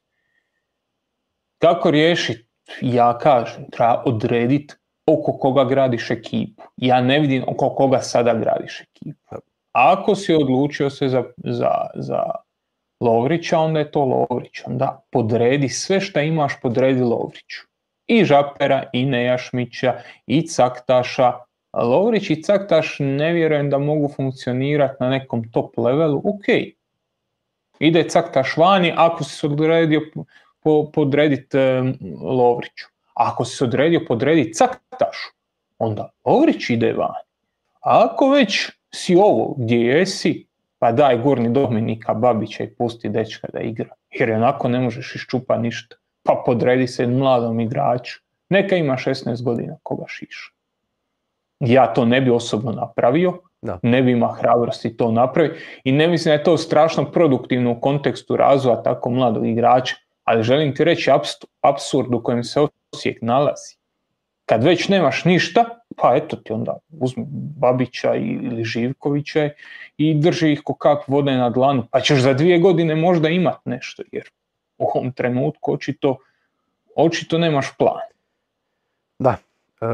[1.57, 2.47] Kako riješiti?
[2.81, 6.63] Ja kažem, treba odrediti oko koga gradiš ekipu.
[6.77, 9.35] Ja ne vidim oko koga sada gradiš ekipu.
[9.71, 12.23] Ako si odlučio se za, za, za
[12.99, 14.61] Lovrića, onda je to Lovrić.
[14.65, 17.67] Onda podredi sve što imaš, podredi Lovriću
[18.07, 19.93] i Žapera, i Nejašmića,
[20.27, 21.33] i Caktaša.
[21.73, 26.17] Lovrić i Caktaš ne vjerujem da mogu funkcionirati na nekom top levelu.
[26.17, 26.45] Ok,
[27.79, 30.01] ide Caktaš vani ako si se odredio
[30.63, 31.57] po, podrediti
[32.21, 32.85] Lovriću.
[33.13, 35.33] Ako si se odredio podrediti Caktašu,
[35.77, 37.27] onda Lovrić ide vani.
[37.81, 40.46] A ako već si ovo gdje jesi,
[40.79, 43.89] pa daj gurni Dominika Babića i pusti dečka da igra.
[44.09, 45.95] Jer onako ne možeš iščupa ništa
[46.27, 48.19] pa podredi se mladom igraču.
[48.49, 50.51] Neka ima 16 godina koga šiša.
[51.59, 53.79] Ja to ne bi osobno napravio, da.
[53.83, 57.79] ne bi ima hrabrosti to napraviti i ne mislim da je to strašno produktivno u
[57.81, 61.11] kontekstu razvoja tako mladog igrača, ali želim ti reći
[61.61, 62.59] apsurd u kojem se
[62.91, 63.76] Osijek nalazi.
[64.47, 65.65] Kad već nemaš ništa,
[65.97, 67.25] pa eto ti onda uzmi
[67.59, 69.49] Babića ili Živkovića
[69.97, 73.65] i drži ih ko kak vode na dlanu, pa ćeš za dvije godine možda imat
[73.65, 74.29] nešto, jer
[74.77, 76.17] u ovom trenutku očito,
[76.95, 78.07] očito nemaš plan.
[79.19, 79.37] Da,
[79.81, 79.85] e,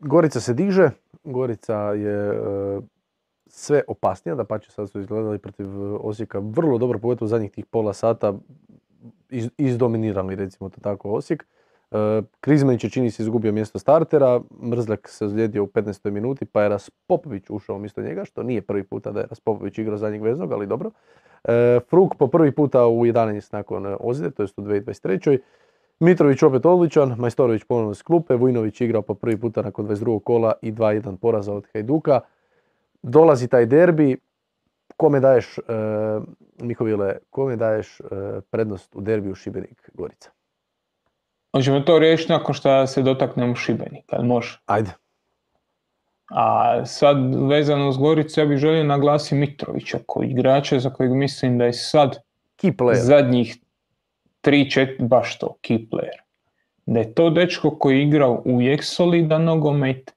[0.00, 0.90] Gorica se diže,
[1.24, 2.80] Gorica je e,
[3.46, 5.66] sve opasnija, da pa će sad su izgledali protiv
[6.06, 8.34] Osijeka vrlo dobro, pogotovo zadnjih tih pola sata
[9.30, 11.46] iz, izdominirali recimo to tako Osijek.
[12.40, 16.10] Krizmanić je čini se izgubio mjesto startera, Mrzlek se ozlijedio u 15.
[16.10, 19.98] minuti pa je Raspopović ušao umjesto njega, što nije prvi puta da je Raspopović igrao
[19.98, 20.90] zadnjeg veznog, ali dobro.
[21.44, 25.38] E, Fruk po prvi puta u 11 nakon ozljede, to je u 2023.
[26.00, 30.22] Mitrović opet odličan, Majstorović ponovno s klupe, Vujnović igrao po prvi puta nakon 22.
[30.22, 32.20] kola i 2-1 poraza od Hajduka.
[33.02, 34.16] Dolazi taj derbi,
[34.96, 35.62] kome daješ, e,
[36.62, 38.00] Mihovile, kome daješ
[38.50, 40.43] prednost u derbiju Šibenik-Gorica?
[41.54, 44.58] Možemo to riješiti nakon što se dotaknemo Šibenika, može?
[44.66, 44.90] Ajde.
[46.30, 47.16] A sad
[47.48, 51.72] vezano uz Goricu ja bih želio naglasiti Mitrovića koji igrača za kojeg mislim da je
[51.72, 52.16] sad
[52.92, 53.56] zadnjih
[54.42, 56.18] 3-4, baš to, key player.
[56.86, 60.14] Da je to dečko koji je igrao uvijek solidan nogomet,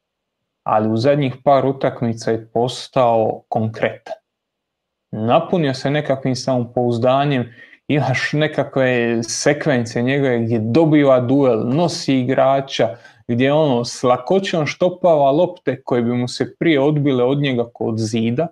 [0.64, 4.16] ali u zadnjih par utakmica je postao konkretan.
[5.12, 7.54] Napunio se nekakvim samopouzdanjem,
[7.88, 12.96] imaš nekakve sekvence njegove gdje dobiva duel, nosi igrača,
[13.28, 17.98] gdje ono s lakoćom štopava lopte koje bi mu se prije odbile od njega kod
[17.98, 18.48] zida.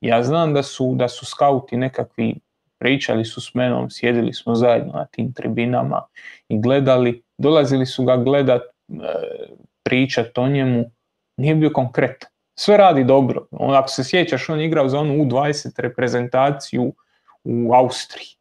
[0.00, 2.34] Ja znam da su, da su skauti nekakvi
[2.78, 6.02] pričali su s menom, sjedili smo zajedno na tim tribinama
[6.48, 8.94] i gledali, dolazili su ga gledat, e,
[9.82, 10.90] pričat o njemu,
[11.36, 12.30] nije bio konkretan.
[12.54, 13.46] Sve radi dobro.
[13.52, 16.92] Ako se sjećaš, on je igrao za onu U20 reprezentaciju
[17.44, 18.39] u Austriji.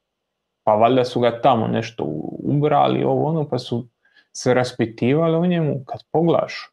[0.69, 2.03] Pa valjda su ga tamo nešto
[2.43, 3.87] ubrali, ovo ono, pa su
[4.31, 6.71] se raspitivali o njemu kad poglaš.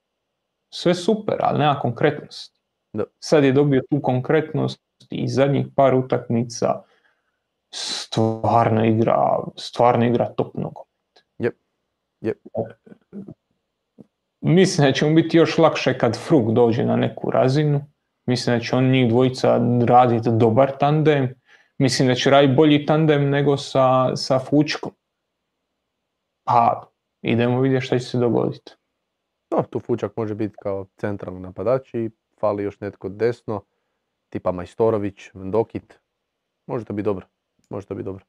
[0.71, 2.61] Sve super, ali nema konkretnost.
[2.93, 3.05] Da.
[3.19, 4.81] Sad je dobio tu konkretnost
[5.11, 6.83] i zadnjih par utakmica
[7.71, 11.25] stvarno igra, stvarno igra top nogomet.
[11.39, 11.55] Yep.
[12.23, 12.35] Yep.
[14.41, 17.81] Mislim da će mu biti još lakše kad Frug dođe na neku razinu.
[18.27, 21.35] Mislim da će on njih dvojica raditi dobar tandem.
[21.79, 24.93] Mislim da će raditi bolji tandem nego sa, sa Fučkom.
[26.45, 26.91] Pa
[27.23, 28.73] idemo vidjeti što će se dogoditi.
[29.51, 32.11] No, tu Fučak može biti kao centralni napadač i
[32.41, 33.61] fali još netko desno,
[34.29, 36.01] tipa Majstorović, Ndokit.
[36.67, 37.27] Može to biti dobro.
[37.71, 38.25] Može to biti dobro.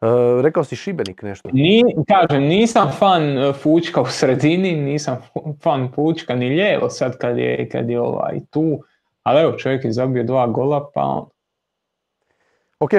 [0.00, 0.06] E,
[0.42, 1.48] rekao si Šibenik nešto.
[1.52, 5.16] Ni, kažem, nisam fan e, Fučka u sredini, nisam
[5.62, 8.82] fan Fučka ni lijevo sad kad je, kad je ovaj tu.
[9.22, 11.28] Ali evo, čovjek je zabio dva gola, pa on...
[12.78, 12.90] Ok.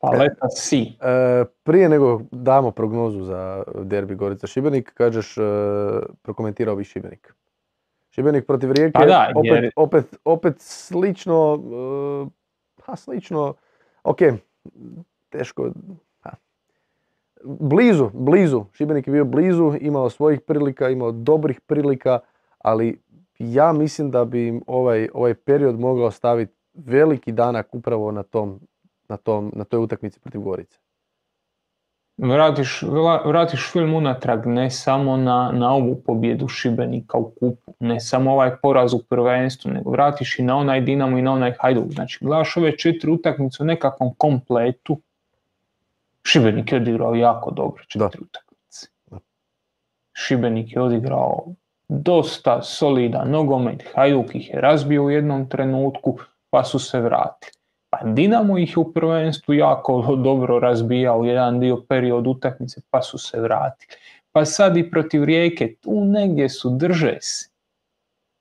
[0.00, 0.96] Paleta si.
[1.00, 5.42] E, prije nego damo prognozu za derbi Gorica Šibenik, kažeš, e,
[6.22, 7.34] prokomentirao bi Šibenik.
[8.10, 9.70] Šibenik protiv Rijeke, pa da, opet, jer...
[9.76, 11.58] opet, opet slično,
[12.26, 12.30] e,
[12.86, 13.54] pa slično,
[14.04, 14.18] ok,
[15.28, 15.70] teško,
[17.44, 18.64] blizu, blizu.
[18.72, 22.18] Šibenik je bio blizu, imao svojih prilika, imao dobrih prilika,
[22.58, 23.00] ali
[23.38, 28.60] ja mislim da bi im ovaj, ovaj period mogao staviti veliki danak upravo na, tom,
[29.10, 30.78] na, tom, na toj utakmici protiv Gorice.
[32.20, 32.82] Vratiš,
[33.24, 38.56] vratiš film unatrag ne samo na, na ovu pobjedu Šibenika u kupu, ne samo ovaj
[38.62, 41.92] poraz u prvenstvu, nego vratiš i na onaj Dinamo i na onaj Hajduk.
[41.92, 45.00] Znači, gledaš ove četiri utakmice u nekakvom kompletu,
[46.22, 48.86] Šibenik je odigrao jako dobro četiri utakmice.
[50.12, 51.46] Šibenik je odigrao
[51.88, 56.18] dosta solidan nogomet, Hajduk ih je razbio u jednom trenutku,
[56.50, 57.59] pa su se vratili.
[58.04, 63.94] Dinamo ih u prvenstvu jako dobro razbijao jedan dio period utakmice, pa su se vratili.
[64.32, 67.50] Pa sad i protiv Rijeke, tu negdje su drže se.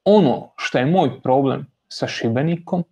[0.06, 2.84] Ono što je moj problem sa Šibenikom,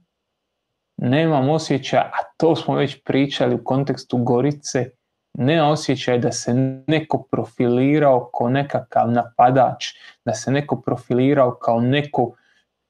[0.97, 4.89] nemam osjećaja, a to smo već pričali u kontekstu Gorice,
[5.37, 6.53] nema osjećaj da se
[6.87, 9.85] neko profilirao kao nekakav napadač,
[10.25, 12.35] da se neko profilirao kao neko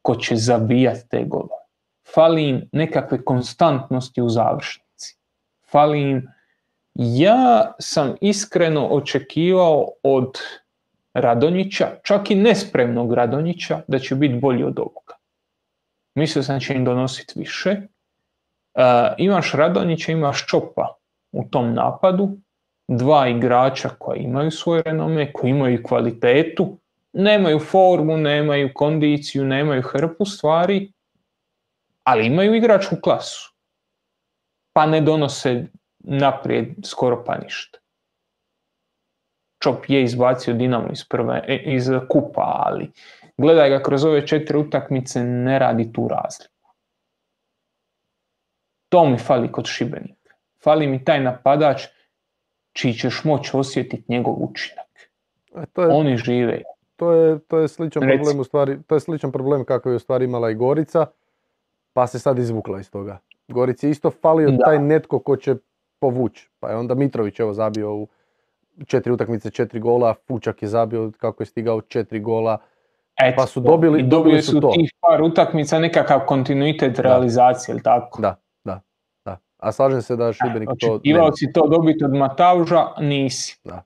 [0.02, 1.67] ko će zabijati te golove.
[2.18, 5.18] Fali im nekakve konstantnosti u završnici.
[5.72, 6.28] Fali im...
[6.96, 10.40] Ja sam iskreno očekivao od
[11.14, 15.14] Radonjića, čak i nespremnog Radonjića, da će biti bolji od ovoga.
[16.16, 17.76] Mislio sam da će im donositi više,
[19.18, 20.96] imaš Radonjića, imaš Čopa
[21.32, 22.30] u tom napadu,
[22.88, 26.78] dva igrača koji imaju svoje renome, koji imaju kvalitetu,
[27.14, 30.92] nemaju formu, nemaju kondiciju, nemaju hrpu stvari,
[32.08, 33.54] ali imaju igračku klasu.
[34.74, 35.66] Pa ne donose
[36.00, 37.80] naprijed skoro pa ništa.
[39.64, 42.92] Čop je izbacio Dinamo iz, prve, e, iz kupa, ali
[43.38, 46.72] gledaj ga kroz ove četiri utakmice, ne radi tu razliku.
[48.90, 50.36] To mi fali kod Šibenika.
[50.64, 51.88] Fali mi taj napadač
[52.74, 55.10] čiji ćeš moći osjetiti njegov učinak.
[55.56, 56.62] E, to je, Oni žive.
[56.96, 60.00] To je, to je sličan problem u stvari, to je sličan problem kako je u
[60.00, 61.08] stvari imala i Gorica,
[61.98, 63.18] pa se sad izvukla iz toga.
[63.48, 64.66] Gorici isto falio da.
[64.66, 65.56] taj netko ko će
[66.00, 66.50] povući.
[66.60, 68.08] Pa je onda Mitrović evo zabio u
[68.86, 72.58] četiri utakmice, četiri gola, Fučak je zabio kako je stigao četiri gola.
[73.36, 74.72] pa su dobili, dobili su, to.
[74.76, 78.22] tih par utakmica nekakav kontinuitet realizacije, ili tako?
[78.22, 78.36] Da,
[79.58, 80.94] a slažem se da Šibenik to...
[80.94, 83.60] Očekivao si to dobiti od Matauža, nisi.
[83.64, 83.84] Da.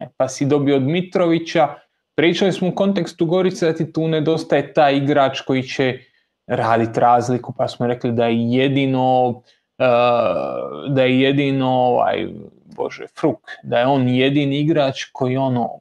[0.00, 1.68] E, pa si dobio od Mitrovića.
[2.14, 6.09] Pričali smo u kontekstu Gorice da ti tu nedostaje taj igrač koji će
[6.50, 9.42] raditi razliku, pa smo rekli da je jedino uh,
[10.88, 12.28] da je jedino ovaj,
[12.76, 15.80] bože, Fruk, da je on jedini igrač koji ono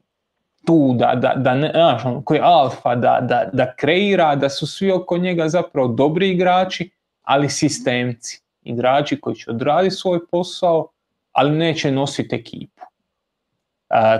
[0.65, 4.49] tu, da, da, da ne, znaš, ono, koji je alfa, da, da, da kreira, da
[4.49, 6.89] su svi oko njega zapravo dobri igrači,
[7.23, 8.41] ali sistemci.
[8.63, 10.87] Igrači koji će odraditi svoj posao,
[11.31, 12.83] ali neće nositi ekipu.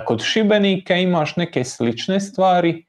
[0.06, 2.86] Kod Šibenika imaš neke slične stvari,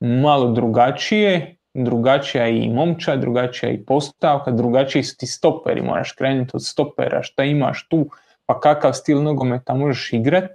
[0.00, 6.64] malo drugačije, drugačija i momča, drugačija i postavka, drugačiji su ti stoperi, moraš krenuti od
[6.64, 8.06] stopera, šta imaš tu,
[8.46, 10.50] pa kakav stil nogometa možeš igrat.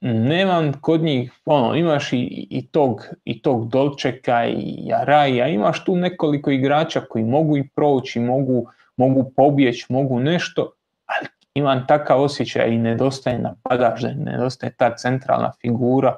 [0.00, 5.96] nemam kod njih, ono, imaš i, i, tog, i tog Dolčeka i Jaraja, imaš tu
[5.96, 10.72] nekoliko igrača koji mogu i proći, mogu, mogu pobjeći, mogu nešto,
[11.06, 16.16] ali imam takav osjećaj i nedostaje napadač, nedostaje ta centralna figura.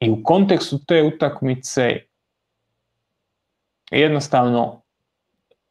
[0.00, 2.00] I u kontekstu te utakmice
[3.90, 4.82] jednostavno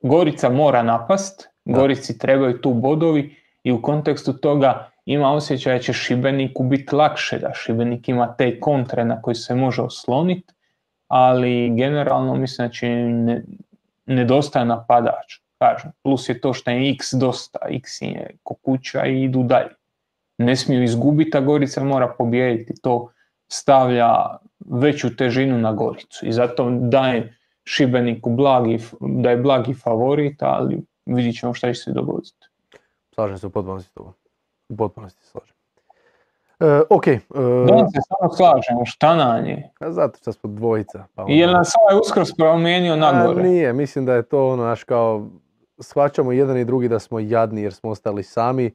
[0.01, 5.93] Gorica mora napast, Gorici trebaju tu bodovi i u kontekstu toga ima osjećaj da će
[5.93, 10.53] Šibeniku biti lakše, da Šibenik ima te kontre na koji se može osloniti,
[11.07, 13.43] ali generalno mislim da će ne,
[14.05, 15.39] nedostaje napadač.
[15.57, 19.75] Kažem, plus je to što je X dosta, X je kuća i idu dalje.
[20.38, 22.73] Ne smiju izgubiti, a Gorica mora pobijediti.
[22.82, 23.11] To
[23.47, 30.81] stavlja veću težinu na Goricu i zato daje Šibeniku blagi, da je blagi favorit, ali
[31.05, 32.47] vidit ćemo šta će se dogoditi.
[33.15, 34.11] Slažem se u potpunosti toga.
[34.69, 35.55] U potpunosti slažem.
[36.59, 37.07] E, ok.
[37.07, 37.19] E,
[37.67, 39.69] da se samo slažemo, šta na nje?
[39.87, 41.05] Zato što smo dvojica.
[41.15, 43.43] Pa I je nas ovaj uskrs promijenio nagore?
[43.43, 45.27] Nije, mislim da je to ono, naš kao,
[45.79, 48.71] shvaćamo jedan i drugi da smo jadni jer smo ostali sami,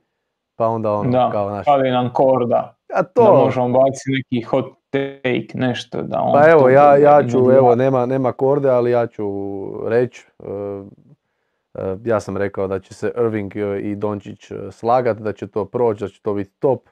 [0.62, 1.66] pa onda ono da, kao naš...
[1.68, 2.76] ali nam korda.
[2.94, 3.22] A to...
[3.22, 6.32] Da možemo baciti neki hot take, nešto da on...
[6.32, 9.24] Pa evo, ja, ja ću, evo, nema, nema korde, ali ja ću
[9.88, 10.46] reći, e,
[11.74, 13.52] e, ja sam rekao da će se Irving
[13.82, 16.88] i Dončić e, slagati, da će to proći, da će to biti top.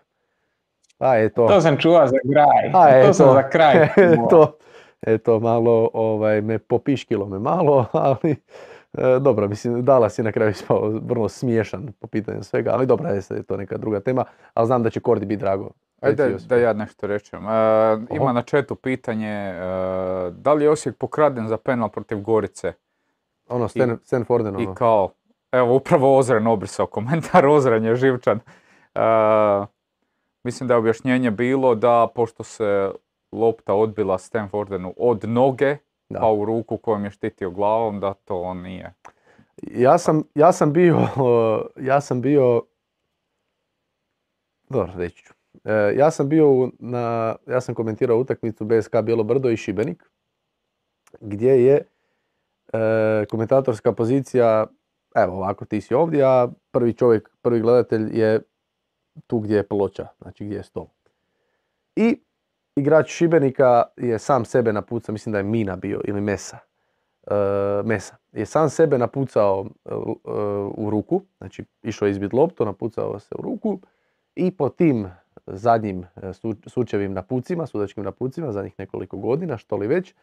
[0.98, 1.48] A eto.
[1.48, 2.70] To sam čuva za kraj.
[2.84, 3.88] A, eto, to sam za kraj.
[4.14, 4.56] eto,
[5.00, 8.36] eto, malo ovaj, me popiškilo me malo, ali
[9.20, 13.43] dobro, mislim, Dallas je na kraju ispao vrlo smiješan po pitanju svega, ali dobra je
[13.43, 14.24] to neka druga tema,
[14.55, 15.70] ali znam da će Kordi biti drago
[16.01, 17.47] Ajde da ja nešto rečem.
[17.47, 19.61] E, ima na četu pitanje, e,
[20.30, 22.72] da li je Osijek pokraden za penal protiv Gorice?
[23.49, 24.72] Ono, Stan, Forden, ono.
[24.72, 25.11] I kao,
[25.53, 28.41] evo upravo Ozren obrisao komentar, Ozren je živčan.
[28.95, 29.01] E,
[30.45, 32.91] mislim da je objašnjenje bilo da pošto se
[33.32, 35.76] lopta odbila Stanfordenu od noge,
[36.18, 38.94] pa u ruku kojom je štitio glavom, da to on nije.
[39.62, 40.98] Ja sam, ja sam bio,
[41.90, 42.62] ja sam bio,
[44.68, 45.34] dobro, reći ću.
[45.64, 50.11] E, ja sam bio na, ja sam komentirao utakmicu BSK Bijelo Brdo i Šibenik,
[51.20, 51.86] gdje je
[52.72, 54.66] e, komentatorska pozicija,
[55.14, 58.40] evo ovako ti si ovdje, a prvi čovjek, prvi gledatelj je
[59.26, 60.86] tu gdje je ploča, znači gdje je stol.
[61.96, 62.20] I
[62.80, 66.58] igrač Šibenika je sam sebe napucao, mislim da je Mina bio ili Mesa,
[67.30, 67.34] e,
[67.84, 69.66] Mesa, je sam sebe napucao
[70.76, 73.78] u ruku, znači išao izbit loptu, napucao se u ruku
[74.34, 75.08] i po tim
[75.46, 76.32] zadnjim e,
[76.66, 80.14] sučevim napucima, sudačkim napucima, zadnjih nekoliko godina, što li već,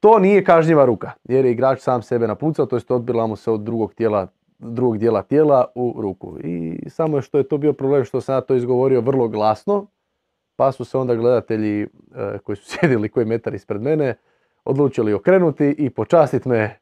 [0.00, 3.50] to nije kažnjiva ruka, jer je igrač sam sebe napucao, to jest odbila mu se
[3.50, 4.26] od drugog tijela
[4.58, 6.38] drugog dijela tijela u ruku.
[6.44, 9.86] I samo je što je to bio problem što sam ja to izgovorio vrlo glasno,
[10.56, 11.86] pa su se onda gledatelji e,
[12.44, 14.14] koji su sjedili koji metar ispred mene
[14.64, 16.78] odlučili okrenuti i počastiti me,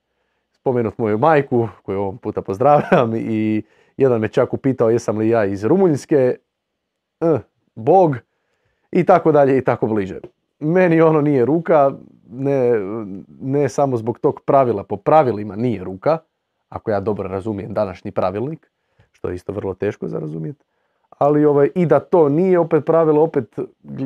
[0.52, 3.62] spomenuti moju majku, koju ovom puta pozdravljam i
[3.96, 6.36] jedan me čak upitao jesam li ja iz Rumunjske,
[7.20, 7.38] eh,
[7.74, 8.16] Bog
[8.92, 10.20] i tako dalje i tako bliže.
[10.60, 11.92] Meni ono nije ruka,
[12.30, 12.72] ne,
[13.40, 16.18] ne samo zbog tog pravila, po pravilima nije ruka,
[16.68, 18.70] ako ja dobro razumijem današnji pravilnik,
[19.12, 20.64] što je isto vrlo teško za razumjeti.
[21.22, 23.58] Ali ovaj, i da to nije opet pravilo, opet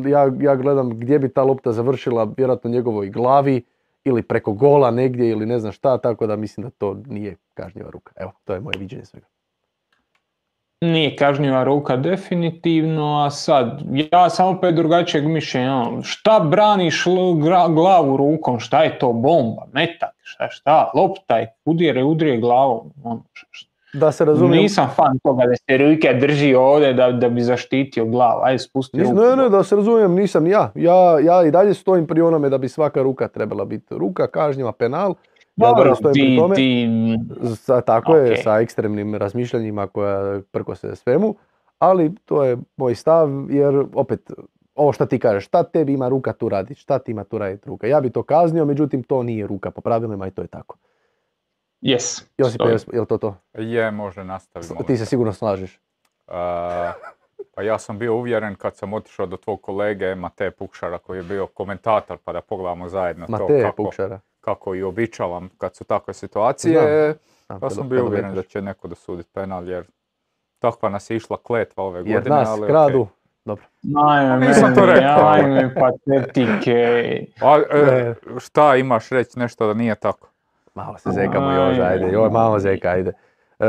[0.08, 3.62] ja, ja gledam gdje bi ta lopta završila, vjerojatno njegovoj glavi
[4.04, 7.90] ili preko gola negdje ili ne znam šta, tako da mislim da to nije kažnjiva
[7.90, 8.12] ruka.
[8.16, 9.26] Evo, to je moje viđenje svega.
[10.80, 17.04] Nije kažnjiva ruka definitivno, a sad, ja sam opet drugačijeg mišljenja, ono, šta braniš
[17.70, 23.22] glavu rukom, šta je to bomba, metak, šta, šta, loptaj, udire, udire glavom, ono,
[23.99, 24.62] da se razumijem.
[24.62, 28.40] Nisam fan toga da se ruke drži ovdje da, da bi zaštitio glavu.
[28.44, 29.14] Ajde, spusti ruku.
[29.14, 30.72] Ne, ne, da se razumijem, nisam ja.
[30.74, 31.18] ja.
[31.20, 35.14] Ja i dalje stojim pri onome da bi svaka ruka trebala biti ruka, kažnjiva, penal.
[35.57, 36.88] Dobro, ja ti, tome, ti...
[37.55, 41.34] Sa, tako je, sa ekstremnim razmišljanjima koja prko se svemu,
[41.78, 44.30] ali to je moj stav jer opet
[44.74, 47.68] ovo što ti kažeš, šta tebi ima ruka tu raditi, šta ti ima tu raditi
[47.68, 47.86] ruka.
[47.86, 50.76] Ja bi to kaznio, međutim to nije ruka po pravilima i to je tako.
[51.87, 52.24] Yes.
[52.39, 52.61] Josip,
[52.93, 53.37] je li to to?
[53.55, 54.74] Je, može nastaviti.
[54.87, 55.80] Ti se sigurno slažeš.
[56.26, 56.34] Uh,
[57.57, 61.22] Pa ja sam bio uvjeren kad sam otišao do tvog kolege Mate Pukšara koji je
[61.22, 64.20] bio komentator pa da pogledamo zajedno to kako, Pukšara.
[64.41, 67.14] kako i običavam kad su takve situacije.
[67.47, 67.61] Znam.
[67.61, 69.84] pa sam bio uvjeren da će neko dosuditi penal jer
[70.59, 72.14] takva nas je išla kletva ove godine.
[72.14, 73.07] Jer nas ali, kradu.
[73.45, 73.64] Dobro.
[74.07, 75.28] Ajme, Nisam to rekao.
[75.28, 77.26] Ajme, patetike.
[77.41, 80.28] A, e, šta imaš reći nešto da nije tako?
[80.77, 82.09] Malo se zekamo još, ajde.
[82.12, 83.12] Joj, malo zeka, ajde.
[83.59, 83.64] E,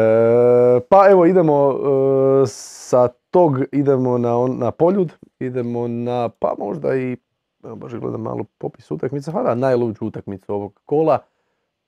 [0.89, 7.17] pa evo idemo e, sa tog idemo na, na poljud, idemo na pa možda i
[7.63, 11.19] evo baš gledam malo popis utakmica, pa da najluđu utakmicu ovog kola,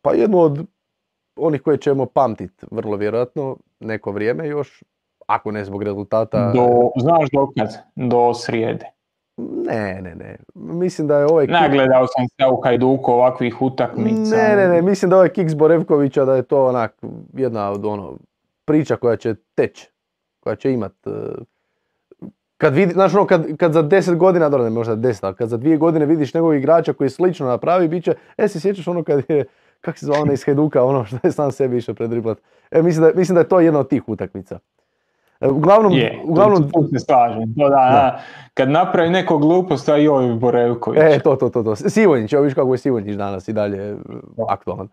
[0.01, 0.65] pa jednu od
[1.35, 4.83] onih koje ćemo pamtiti vrlo vjerojatno neko vrijeme još,
[5.27, 6.51] ako ne zbog rezultata.
[6.55, 6.67] Do,
[7.01, 7.77] znaš dokad?
[7.95, 8.98] Do srijede.
[9.65, 10.37] Ne, ne, ne.
[10.55, 11.47] Mislim da je ovaj...
[11.47, 14.35] Nagledao sam se u Hajduku ovakvih utakmica.
[14.35, 14.81] Ne, ne, ne.
[14.81, 16.95] Mislim da ovaj kiks Borevkovića da je to onak
[17.33, 18.17] jedna od ono
[18.65, 19.89] priča koja će teći.
[20.39, 20.93] Koja će imat...
[21.07, 21.11] E,
[22.57, 25.49] kad vidi, znaš ono, kad, kad za deset godina, dobro ne možda deset, ali kad
[25.49, 29.03] za dvije godine vidiš nekog igrača koji slično napravi, bit će, e se sjećaš ono
[29.03, 29.45] kad je,
[29.81, 32.37] kak se zvao iz Hajduka, ono što je sam sebi išao predriblat.
[32.71, 34.59] E, mislim da, mislim da je to jedna od tih utakmica.
[35.41, 36.69] E, uglavnom, je, uglavnom...
[36.71, 37.53] Tu se slažem.
[37.55, 38.19] To da, da.
[38.53, 40.99] Kad napravi neko glupost, a joj Borevković.
[41.03, 41.63] E, to, to, to.
[41.63, 41.75] to.
[41.75, 43.97] Sivonjić, evo viš kako je Sivonjić danas i dalje
[44.49, 44.87] aktualan.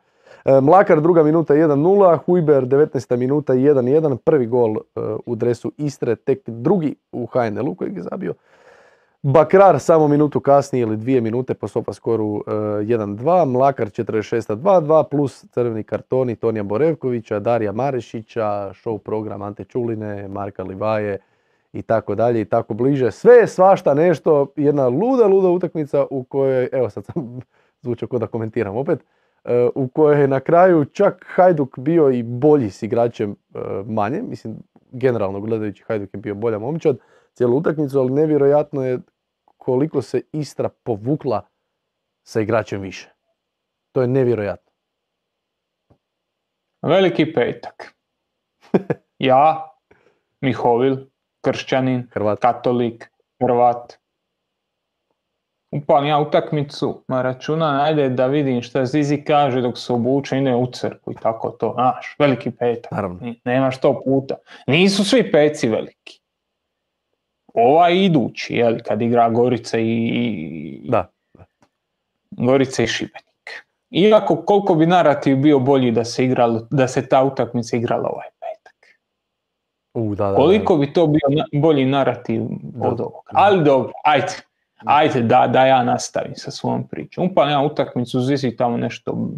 [0.45, 3.17] E, Mlakar druga minuta 1-0, Hujber 19.
[3.17, 8.35] minuta 1-1, prvi gol e, u dresu Istre, tek drugi u HNL-u kojeg je zabio.
[9.23, 15.05] Bakrar samo minutu kasnije ili dvije minute po sofa skoru 1-2, e, Mlakar 46 2-2
[15.11, 21.19] plus crveni kartoni Tonija Borevkovića, Darija Marešića, show program Ante Čuline, Marka Livaje
[21.73, 23.11] i tako dalje i tako bliže.
[23.11, 27.41] Sve je svašta nešto, jedna luda, luda utakmica u kojoj, evo sad sam
[27.83, 29.05] zvučao kod da komentiram opet,
[29.45, 34.23] e, u kojoj je na kraju čak Hajduk bio i bolji s igračem e, manje,
[34.23, 34.57] mislim
[34.93, 36.97] generalno gledajući Hajduk je bio bolja momčad
[37.37, 38.99] cijelu utakmicu, ali nevjerojatno je
[39.57, 41.49] koliko se Istra povukla
[42.23, 43.13] sa igračem više.
[43.93, 44.73] To je nevjerojatno.
[46.83, 47.95] Veliki petak.
[49.19, 49.71] Ja,
[50.41, 50.97] Mihovil,
[51.45, 52.39] kršćanin, Hrvat.
[52.39, 53.11] katolik,
[53.41, 53.99] Hrvat.
[55.71, 60.55] Upalim ja utakmicu, ma računa, ajde da vidim šta Zizi kaže dok se obuče ide
[60.55, 62.93] u crku i tako to, znaš, veliki petak.
[62.93, 63.35] Naravno.
[63.45, 64.37] Nema što puta.
[64.67, 66.26] Nisu svi peci veliki
[67.57, 70.81] ovaj idući, jel, kad igra Gorica i...
[70.85, 71.11] Da.
[72.31, 73.67] Gorica i Šibenik.
[73.91, 78.27] Iako koliko bi narativ bio bolji da se, igralo, da se ta utakmica igrala ovaj
[78.41, 78.99] petak.
[79.95, 82.43] U, da, da, koliko bi to bio bolji narativ
[82.81, 83.31] od ovoga.
[83.33, 84.33] Ali dobro, ajde.
[84.85, 87.31] Ajde da, da ja nastavim sa svojom pričom.
[87.31, 89.29] Upalim ja utakmicu, zisi tamo nešto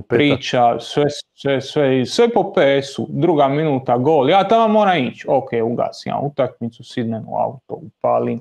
[0.00, 5.50] priča, sve, sve, sve, sve po PS-u, druga minuta gol, ja tamo moram ići, ok,
[5.64, 8.40] ugasim ja utakmicu, sidnem u auto, upalim,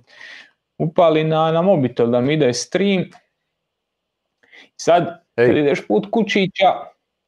[0.77, 3.03] upalim na, na mobitel da mi ide stream,
[4.75, 6.73] sad kad ideš put kućića,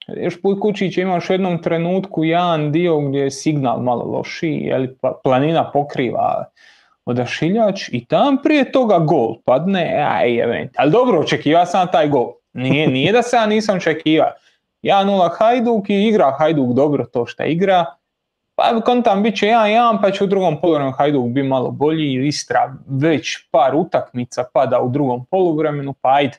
[0.08, 4.96] ideš put kućića imaš u jednom trenutku jedan dio gdje je signal malo lošiji, jeli,
[5.02, 6.46] pa planina pokriva
[7.06, 12.43] odašiljač i tam prije toga gol padne, aj event, ali dobro očekivao sam taj gol.
[12.54, 14.32] Nije, nije da se ja nisam očekivao.
[14.82, 17.86] Ja nula Hajduk i igra Hajduk dobro to što igra.
[18.56, 22.28] Pa kontam bit će 1-1 pa će u drugom poluvremenu Hajduk biti malo bolji.
[22.28, 26.38] Istra već par utakmica pada u drugom poluvremenu pa ajde.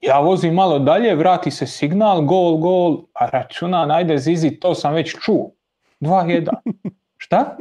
[0.00, 4.94] Ja vozim malo dalje, vrati se signal, gol, gol, a računa, najde Zizi, to sam
[4.94, 5.50] već čuo.
[6.00, 6.48] 2-1.
[7.16, 7.56] Šta?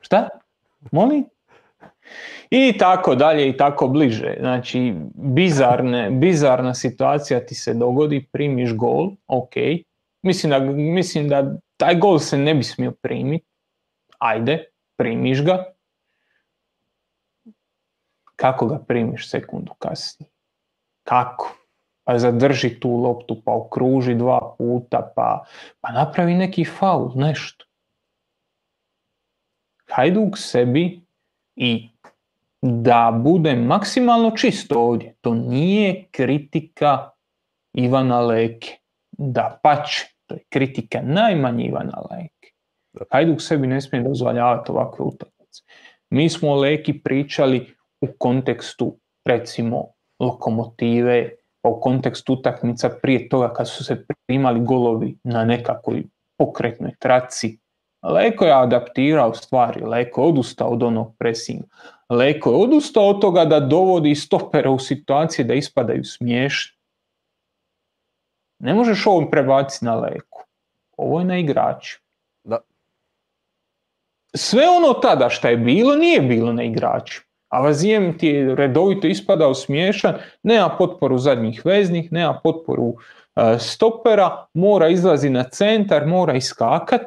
[0.00, 0.28] Šta?
[0.92, 1.24] Molim?
[2.50, 4.36] I tako dalje i tako bliže.
[4.40, 9.54] Znači, bizarne, bizarna situacija ti se dogodi, primiš gol, ok.
[10.22, 13.46] Mislim da, mislim da taj gol se ne bi smio primiti.
[14.18, 14.64] Ajde,
[14.96, 15.64] primiš ga.
[18.36, 20.30] Kako ga primiš sekundu kasnije?
[21.02, 21.56] Kako?
[22.04, 25.44] Pa zadrži tu loptu, pa okruži dva puta, pa,
[25.80, 27.64] pa napravi neki faul, nešto.
[29.90, 31.00] Hajduk sebi
[31.56, 31.91] i
[32.62, 35.14] da budem maksimalno čisto ovdje.
[35.20, 37.10] To nije kritika
[37.72, 38.78] Ivana Leke.
[39.18, 42.52] Da pače, to je kritika najmanje Ivana Leke.
[43.10, 45.62] Hajduk sebi ne smije dozvoljavati ovakve utakmice.
[46.10, 49.86] Mi smo o Leki pričali u kontekstu recimo
[50.20, 51.30] lokomotive,
[51.62, 56.04] pa u kontekstu utakmica prije toga kad su se primali golovi na nekakvoj
[56.38, 57.58] pokretnoj traci.
[58.02, 61.66] Leko je adaptirao stvari, Leko je odustao od onog presinga.
[62.12, 66.78] Leko je odustao od toga da dovodi stopere u situacije da ispadaju smiješni.
[68.58, 70.44] Ne možeš ovo prebaciti na Leku.
[70.96, 71.98] Ovo je na igraču.
[72.44, 72.58] Da.
[74.34, 77.22] sve ono tada što je bilo, nije bilo na igraču.
[77.48, 82.94] A Vazijem ti je redovito ispadao smiješan, nema potporu zadnjih veznih, nema potporu
[83.36, 87.02] e, stopera, mora izlazi na centar, mora iskakat,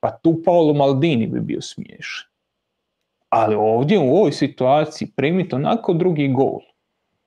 [0.00, 2.31] pa tu Paolo Maldini bi bio smiješan.
[3.32, 6.58] Ali ovdje u ovoj situaciji primiti onako drugi gol.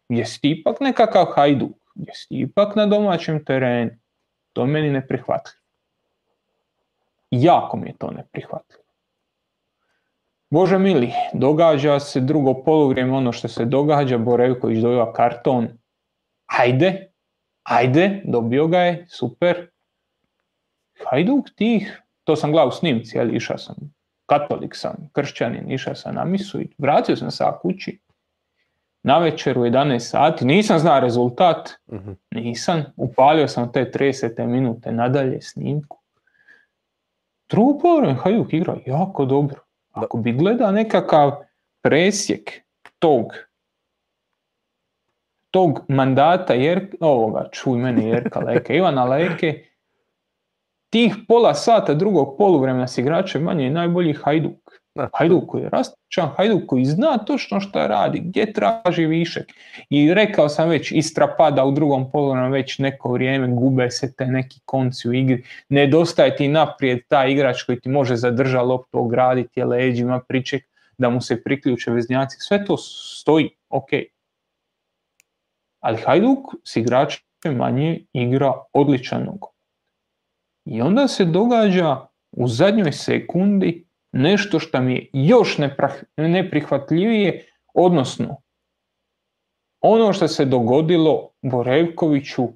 [0.10, 3.92] Jesi ipak nekakav hajduk, jesi ipak na domaćem terenu.
[4.54, 5.62] To je meni neprihvatljivo.
[7.32, 8.84] Jako mi je to neprihvatljivo.
[10.50, 15.68] Bože mili, događa se drugo poluvrijeme ono što se događa, Borevković dobiva karton,
[16.46, 17.12] ajde,
[17.64, 19.68] ajde, dobio ga je, super.
[21.10, 23.95] Hajduk tih, to sam gledao u snimci, ali išao sam,
[24.26, 28.00] katolik sam, kršćanin, išao sam na misu i vratio sam se kući.
[29.04, 32.12] Na večer u 11 sati, nisam znao rezultat, mhm.
[32.32, 35.98] nisam, upalio sam te 30 minute nadalje snimku.
[37.50, 41.32] Drugo poluvrijeme Hajduk igra jako dobro ako bi gleda nekakav
[41.82, 42.52] presjek
[43.00, 43.26] tog
[45.52, 49.64] tog mandata jer, ovoga, čuj mene Jerka Leke, Ivana Leke,
[50.96, 54.72] tih pola sata drugog poluvremena s igračem manje je najbolji Hajduk.
[55.14, 59.52] Hajduk koji je rastičan, Hajduk koji zna točno što radi, gdje traži višek.
[59.90, 64.26] I rekao sam već, Istra pada u drugom poluvremenu već neko vrijeme, gube se te
[64.26, 65.44] neki konci u igri.
[65.70, 70.64] Nedostaje ti naprijed taj igrač koji ti može zadržati loptu, ograditi je leđima, priček
[70.98, 72.38] da mu se priključe veznjaci.
[72.40, 73.90] Sve to stoji, ok.
[75.80, 77.22] Ali Hajduk s igračem
[77.58, 79.28] manje igra odličan
[80.66, 85.58] I onda se događa u zadnjoj sekundi nešto što mi je još
[86.18, 88.42] neprihvatljivije, odnosno
[89.82, 92.48] ono što se dogodilo Borevkoviću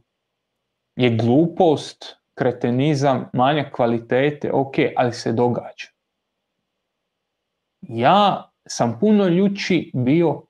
[0.96, 5.88] je glupost, kretenizam, manja kvalitete, ok, ali se događa.
[7.82, 10.42] Ja sam puno ljuči bio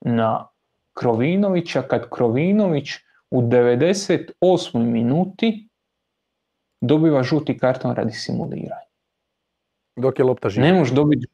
[0.00, 0.48] na
[0.92, 2.90] Krovinovića kad Krovinović
[3.30, 4.78] u 98.
[4.78, 5.69] minuti
[6.80, 8.88] dobiva žuti karton radi simuliranja.
[9.96, 10.66] Dok je lopta živa.
[10.66, 11.26] Ne možeš dobiti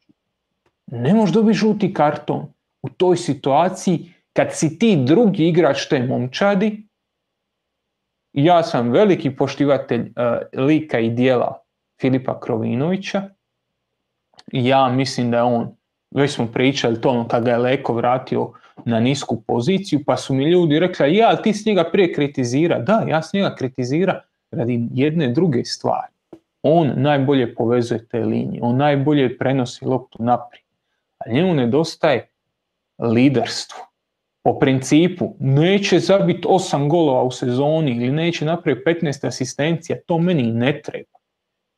[0.86, 2.46] ne možeš dobiti žuti karton
[2.82, 6.86] u toj situaciji kad si ti drugi igrač te momčadi.
[8.32, 11.62] Ja sam veliki poštivatelj uh, lika i dijela
[12.00, 13.22] Filipa Krovinovića.
[14.52, 15.76] Ja mislim da je on,
[16.14, 18.52] već smo pričali to ono kad ga je Leko vratio
[18.84, 22.78] na nisku poziciju, pa su mi ljudi rekli, ja, ti s njega prije kritizira.
[22.78, 26.16] Da, ja s njega kritizira radi jedne druge stvari
[26.68, 30.64] on najbolje povezuje te linije, on najbolje prenosi loptu naprijed.
[31.18, 32.28] A njemu nedostaje
[32.98, 33.78] liderstvo.
[34.44, 40.52] Po principu, neće zabiti osam golova u sezoni ili neće napraviti 15 asistencija, to meni
[40.52, 41.18] ne treba.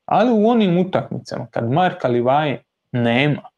[0.04, 2.62] Ali u onim utakmicama, kad Marka Livaje
[2.92, 3.48] nema,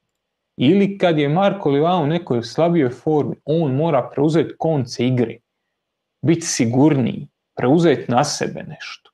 [0.56, 5.36] ili kad je Marko Livaje u nekoj slabijoj formi, on mora preuzeti konce igre,
[6.22, 7.26] biti sigurniji,
[7.60, 9.10] preuzeti na sebe nešto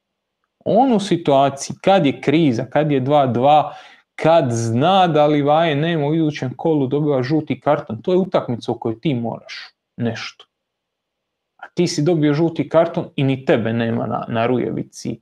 [0.67, 3.73] on u situaciji kad je kriza, kad je 2-2,
[4.17, 8.79] kad zna da Livaje nema u idućem kolu dobiva žuti karton, to je utakmica u
[8.79, 9.55] kojoj ti moraš
[9.97, 10.47] nešto.
[11.57, 15.21] A ti si dobio žuti karton i ni tebe nema na, na Rujevici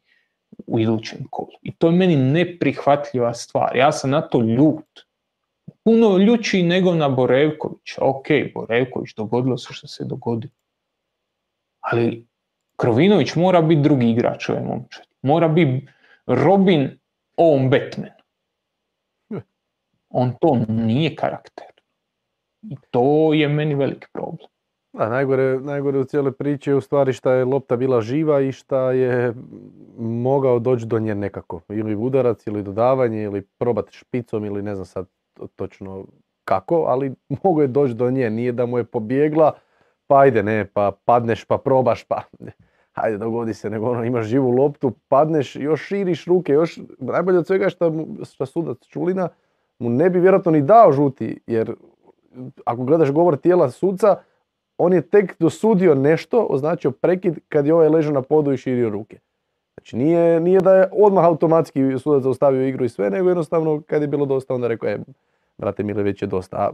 [0.66, 1.58] u idućem kolu.
[1.62, 3.76] I to je meni neprihvatljiva stvar.
[3.76, 5.00] Ja sam na to ljut.
[5.84, 8.04] Puno ljući nego na Borevkovića.
[8.04, 10.52] Ok, Borevković, dogodilo se što se dogodilo.
[11.80, 12.26] Ali
[12.76, 15.86] Krovinović mora biti drugi igrač ove momčadi mora biti
[16.26, 16.98] Robin
[17.36, 18.10] on Batman.
[20.08, 21.66] On to nije karakter.
[22.62, 24.48] I to je meni veliki problem.
[24.92, 28.52] Da, najgore, najgore u cijeloj priči je u stvari šta je lopta bila živa i
[28.52, 29.34] šta je
[29.98, 31.60] mogao doći do nje nekako.
[31.68, 35.06] Ili udarac, ili dodavanje, ili probati špicom, ili ne znam sad
[35.56, 36.04] točno
[36.44, 38.30] kako, ali mogo je doći do nje.
[38.30, 39.52] Nije da mu je pobjegla,
[40.06, 42.22] pa ajde ne, pa padneš, pa probaš, pa
[42.94, 47.46] hajde dogodi se, nego ono imaš živu loptu, padneš, još širiš ruke, još najbolje od
[47.46, 47.92] svega što,
[48.24, 49.28] što sudac Čulina
[49.78, 51.74] mu ne bi vjerojatno ni dao žuti, jer
[52.64, 54.16] ako gledaš govor tijela suca,
[54.78, 58.90] on je tek dosudio nešto, označio prekid kad je ovaj ležao na podu i širio
[58.90, 59.18] ruke.
[59.74, 64.02] Znači nije, nije da je odmah automatski sudac zaustavio igru i sve, nego jednostavno kad
[64.02, 65.00] je bilo dosta onda rekao je,
[65.58, 66.56] brate Mile, već je dosta.
[66.56, 66.70] A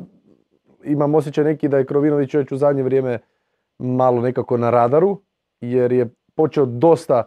[0.84, 3.18] imam osjećaj neki da je Krovinović već u zadnje vrijeme
[3.78, 5.18] malo nekako na radaru,
[5.60, 7.24] jer je počeo dosta,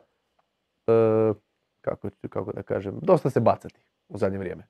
[0.88, 1.34] e,
[1.82, 4.64] kako, kako da kažem, dosta se bacati u zadnje vrijeme.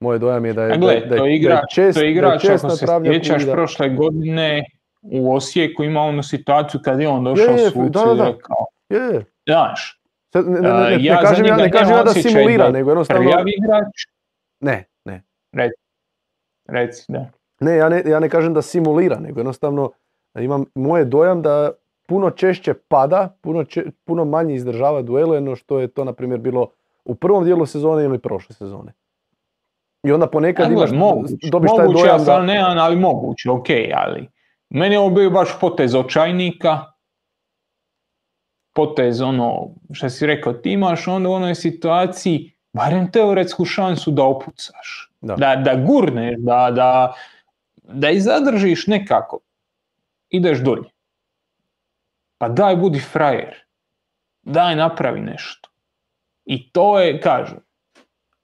[0.00, 3.42] Moje dojam je da je, gle, da, to igra, čest, to igrač, ako se sjećaš
[3.52, 4.64] prošle godine
[5.02, 9.24] u Osijeku ima onu situaciju kad je on došao je, sucu da, da, rekao, je.
[9.46, 10.00] znaš,
[10.34, 13.30] ne, ne, ne, ne, ja kažem, ja, ne kažem ja da simulira, nego jednostavno...
[13.30, 14.06] Prljavi igrač,
[14.60, 15.22] ne, ne.
[15.52, 15.80] Reci,
[16.68, 17.30] reci, da.
[17.60, 19.90] Ne ja, ne, ja ne kažem da simulira, nego jednostavno
[20.38, 21.70] imam moje dojam da
[22.06, 23.64] puno češće pada, puno,
[24.04, 26.66] puno manje izdržava duele no što je to, na primjer, bilo
[27.04, 28.92] u prvom dijelu sezone ili prošle sezone.
[30.02, 32.42] I onda ponekad imaš, moguće, dobiš taj dojam da...
[32.42, 34.28] ne, ali moguće, ok, ali
[34.70, 36.80] meni je ovo bio baš potez očajnika,
[38.72, 44.24] potez ono, što si rekao, ti imaš onda u onoj situaciji barem teoretsku šansu da
[44.24, 47.14] opucaš, da, da, da gurneš, da, da,
[47.82, 49.38] da i zadržiš nekako,
[50.28, 50.91] ideš dolje.
[52.42, 53.54] Pa daj budi frajer,
[54.42, 55.68] daj napravi nešto.
[56.44, 57.54] I to je, kažu,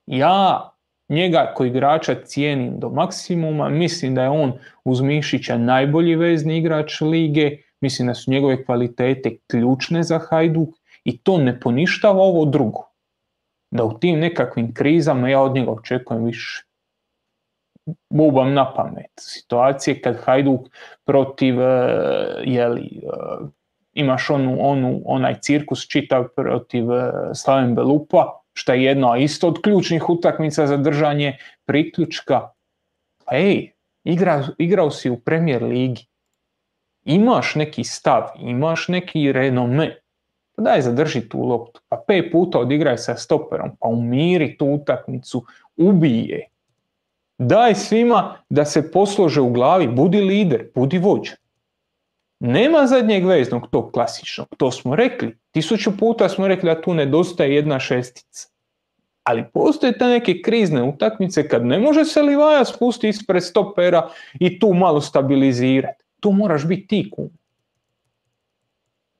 [0.05, 0.69] ja
[1.09, 4.53] njega koji igrača cijenim do maksimuma, mislim da je on
[4.83, 10.69] uz Mišića najbolji vezni igrač lige, mislim da su njegove kvalitete ključne za Hajduk
[11.03, 12.89] i to ne poništava ovo drugo.
[13.71, 16.63] Da u tim nekakvim krizama ja od njega očekujem više.
[18.09, 19.11] Bubam na pamet.
[19.19, 20.61] Situacije kad Hajduk
[21.05, 21.87] protiv, e,
[22.45, 23.58] jeli, e,
[23.99, 29.61] imaš onu, onu, onaj cirkus čitav protiv e, Slaven Belupa, što je jedno isto od
[29.61, 32.49] ključnih utakmica za držanje priključka.
[33.25, 33.71] Pa ej,
[34.03, 36.05] igra, igrao si u premijer ligi.
[37.05, 39.95] Imaš neki stav, imaš neki renome.
[40.55, 41.81] Pa daj zadrži tu loptu.
[41.89, 45.43] Pa pet puta odigraj sa stoperom, pa umiri tu utakmicu,
[45.77, 46.47] ubije.
[47.37, 51.38] Daj svima da se poslože u glavi, budi lider, budi vođa.
[52.39, 55.37] Nema zadnjeg veznog tog klasičnog, to smo rekli.
[55.51, 58.47] Tisuću puta smo rekli da tu nedostaje jedna šestica.
[59.23, 64.09] Ali postoje te neke krizne utakmice kad ne može se Livaja spustiti ispred stopera
[64.39, 66.03] i tu malo stabilizirati.
[66.19, 67.29] Tu moraš biti ti kum.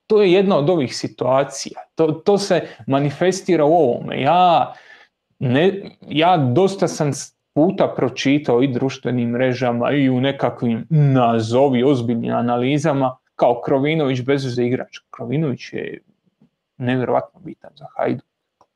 [0.07, 1.79] To je jedna od ovih situacija.
[1.95, 4.21] To, to se manifestira u ovome.
[4.21, 4.73] Ja,
[5.39, 7.11] ne, ja dosta sam
[7.59, 14.97] puta pročitao i društvenim mrežama i u nekakvim nazovi ozbiljnim analizama kao Krovinović bez igrač.
[15.11, 15.99] Krovinović je
[16.77, 18.21] nevjerojatno bitan za Hajdu.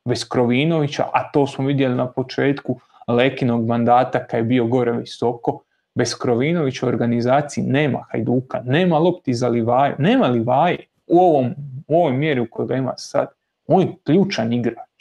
[0.06, 5.60] Bez Krovinovića, a to smo vidjeli na početku Lekinog mandata kad je bio gore visoko,
[5.96, 10.78] bez Krovinovića u organizaciji nema Hajduka, nema lopti za Livaju, nema Livaje
[11.08, 11.56] u, ovom,
[11.88, 13.28] u ovoj mjeri u kojoj ga ima sad.
[13.68, 14.93] On je ključan igrač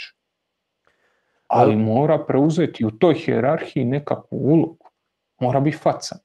[1.52, 4.86] ali mora preuzeti u toj hjerarhiji nekakvu ulogu.
[5.40, 6.16] Mora biti faca.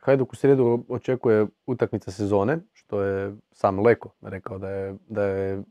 [0.00, 5.62] Hajduk u srijedu očekuje utakmica sezone, što je sam Leko rekao da je, da je,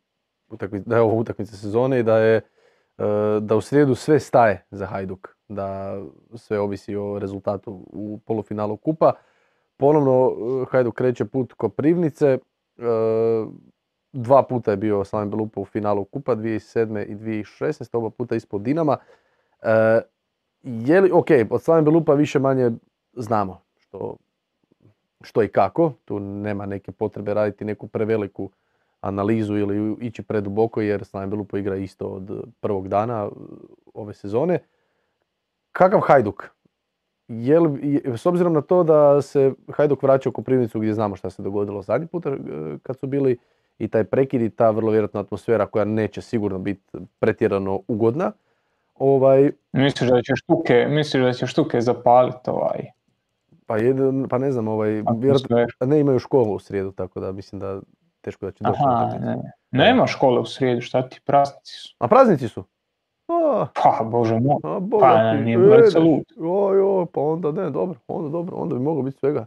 [0.86, 2.42] da je ovo utakmica sezone i da je e,
[3.42, 5.98] da u srijedu sve staje za Hajduk, da
[6.36, 9.14] sve ovisi o rezultatu u polufinalu kupa.
[9.78, 12.40] Ponovno e, Hajduk kreće put Koprivnice, e,
[14.18, 17.06] dva puta je bio Slaven Belupa u finalu Kupa, 2007.
[17.06, 17.98] i 2016.
[17.98, 18.98] oba puta ispod Dinama.
[19.62, 20.02] E,
[20.64, 22.72] je li, ok, od Slaven Belupa više manje
[23.14, 24.18] znamo što,
[25.22, 25.92] što i kako.
[26.06, 28.50] Tu nema neke potrebe raditi neku preveliku
[29.02, 33.30] analizu ili ići preduboko jer Slaven Belupa igra isto od prvog dana
[33.94, 34.60] ove sezone.
[35.72, 36.50] Kakav Hajduk?
[37.28, 41.30] Je li, s obzirom na to da se Hajduk vraća u Koprivnicu gdje znamo šta
[41.30, 42.30] se dogodilo zadnji put e,
[42.84, 43.38] kad su bili
[43.80, 48.32] i taj prekid i ta vrlo vjerojatna atmosfera koja neće sigurno biti pretjerano ugodna.
[48.96, 49.52] Ovaj...
[49.72, 52.86] Misliš da će štuke, misliš da će štuke zapaliti ovaj?
[53.66, 57.60] Pa, jedan, pa ne znam, ovaj, vjerojatno, ne imaju školu u srijedu, tako da mislim
[57.60, 57.82] da
[58.22, 58.80] teško da će doći.
[58.86, 59.52] Aha, ne.
[59.72, 61.96] Nema škole u srijedu, šta ti, praznici su.
[62.00, 62.64] A praznici su?
[63.28, 64.60] A, pa, bože moj,
[65.02, 66.24] pa nije mrce lud.
[66.40, 69.46] Oj, oj, pa onda ne, dobro, onda dobro, onda bi moglo biti svega.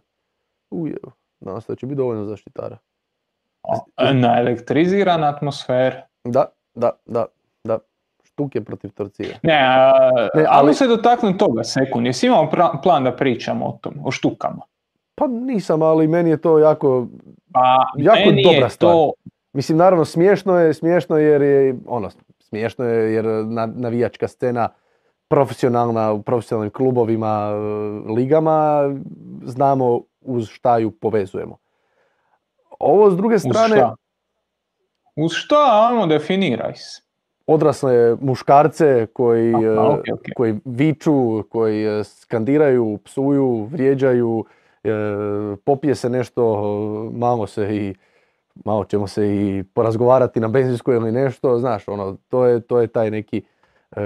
[0.71, 2.79] Ujevo, danas da će biti dovoljno zaštitara.
[4.15, 6.03] Na elektrizirana atmosfera.
[6.25, 7.27] Da, da, da,
[7.65, 7.79] da.
[8.23, 9.39] Štuke protiv torcije.
[9.43, 9.61] Ne,
[10.35, 12.07] ne ali se dotaknuti toga sekund.
[12.07, 12.51] Jesi imao
[12.83, 14.63] plan da pričamo o tom, o štukama?
[15.15, 17.07] Pa nisam, ali meni je to jako,
[17.53, 18.93] pa, jako dobra stvar.
[18.93, 19.13] To...
[19.53, 23.25] Mislim, naravno, smiješno je, smiješno jer je, ono, smiješno je jer
[23.75, 24.69] navijačka scena
[25.29, 28.91] profesionalna u profesionalnim klubovima, e, ligama,
[29.45, 31.57] znamo uz šta ju povezujemo.
[32.81, 33.75] Ovo s druge strane...
[33.75, 33.95] Uz šta?
[35.17, 35.89] Uz šta?
[35.91, 37.03] Ajmo, definiraj se.
[37.47, 44.45] Odrasle muškarce koji, e, koji viču, koji e, skandiraju, psuju, vrijeđaju,
[44.85, 44.91] e,
[45.65, 46.63] popije se nešto,
[47.13, 47.95] malo se i
[48.65, 52.87] malo ćemo se i porazgovarati na benzinskoj ili nešto, znaš, ono, to je, to je
[52.87, 53.43] taj neki,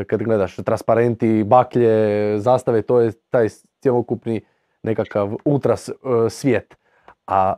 [0.06, 3.48] kad gledaš transparenti, baklje, zastave, to je taj
[3.80, 4.40] cjelokupni
[4.82, 5.90] nekakav ultras
[6.30, 6.76] svijet.
[7.26, 7.55] A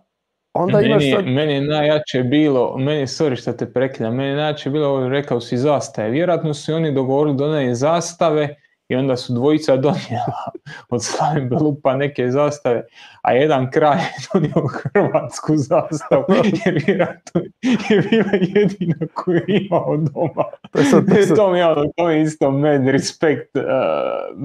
[0.59, 1.27] Onda meni, imaš sad...
[1.27, 5.57] meni je najjače bilo, meni, sorry što te prekidam, meni je najjače bilo, rekao si
[5.57, 6.11] zastave.
[6.11, 8.57] Vjerojatno su oni dogovorili da one zastave
[8.89, 10.51] i onda su dvojica donijela
[10.89, 12.83] od Slavim Belupa neke zastave,
[13.23, 16.25] a jedan kraj je donio hrvatsku zastavu,
[16.65, 20.45] jer vjerojatno je bila jedina koju je imao doma.
[20.71, 23.63] To, to, to, to mi je ono, to je isto med respekt uh,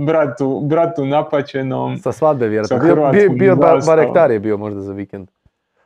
[0.06, 1.98] bratu, bratu napačenom.
[1.98, 3.12] Sa svadbe vjerojatno.
[3.12, 3.56] Bio, bio, bio
[3.86, 5.30] barektar je bio možda za vikend.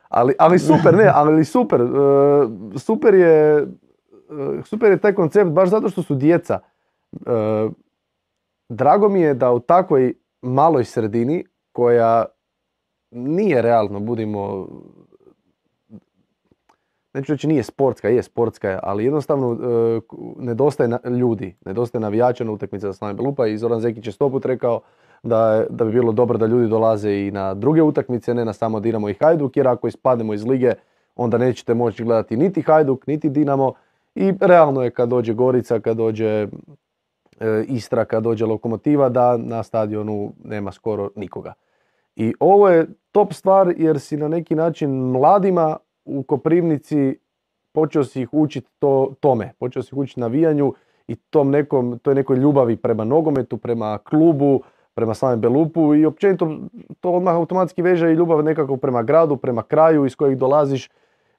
[0.08, 1.82] Ali, ali super, ne, ali super.
[1.82, 1.90] Uh,
[2.76, 6.58] super je, uh, super je taj koncept baš zato što su djeca.
[7.12, 7.72] Uh,
[8.68, 12.24] drago mi je da u takvoj maloj sredini koja
[13.10, 14.66] nije realno, budimo
[17.16, 20.00] neću reći nije sportska, je sportska, ali jednostavno e,
[20.38, 24.80] nedostaje ljudi, nedostaje navijača na utakmice za Slaven Belupa i Zoran Zekić je sto rekao
[25.22, 28.80] da, da bi bilo dobro da ljudi dolaze i na druge utakmice, ne na samo
[28.80, 30.72] Dinamo i Hajduk, jer ako ispademo iz lige,
[31.16, 33.72] onda nećete moći gledati niti Hajduk, niti Dinamo
[34.14, 36.48] i realno je kad dođe Gorica, kad dođe
[37.40, 41.52] E, Istra kad dođe lokomotiva da na stadionu nema skoro nikoga.
[42.16, 47.18] I ovo je top stvar jer si na neki način mladima u Koprivnici
[47.72, 50.74] počeo si ih učiti to, tome, počeo si ih učiti navijanju
[51.08, 54.60] i tom nekom, toj nekoj ljubavi prema nogometu, prema klubu,
[54.96, 56.58] prema samom Belupu i općenito
[57.00, 60.88] to odmah automatski veže i ljubav nekako prema gradu, prema kraju iz kojeg dolaziš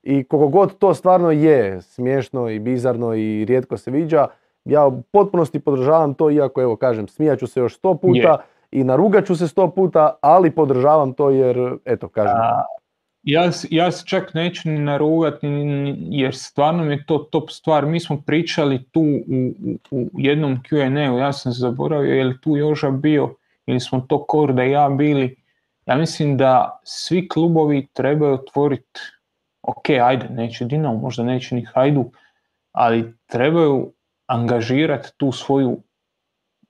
[0.04, 4.28] i koliko god to stvarno je smiješno i bizarno i rijetko se viđa,
[4.66, 8.38] ja u potpunosti podržavam to, iako evo kažem, smijaću se još sto puta
[8.72, 12.36] i narugat ću se sto puta, ali podržavam to jer, eto, kažem.
[13.24, 15.48] ja, ja se čak neću ni narugati
[16.10, 17.86] jer stvarno mi je to top stvar.
[17.86, 19.52] Mi smo pričali tu u,
[19.92, 23.36] u jednom Q&A-u, ja sam zaboravio je li tu Joža bio
[23.68, 25.36] ili smo to Korda i ja bili.
[25.86, 29.00] Ja mislim da svi klubovi trebaju otvoriti,
[29.62, 32.12] ok, ajde, neće Dinamo, možda neće ni Hajdu,
[32.72, 33.94] ali trebaju
[34.28, 35.78] angažirati tu svoju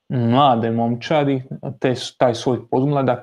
[0.09, 1.43] mlade momčadi,
[1.79, 3.19] te, taj svoj podmladak,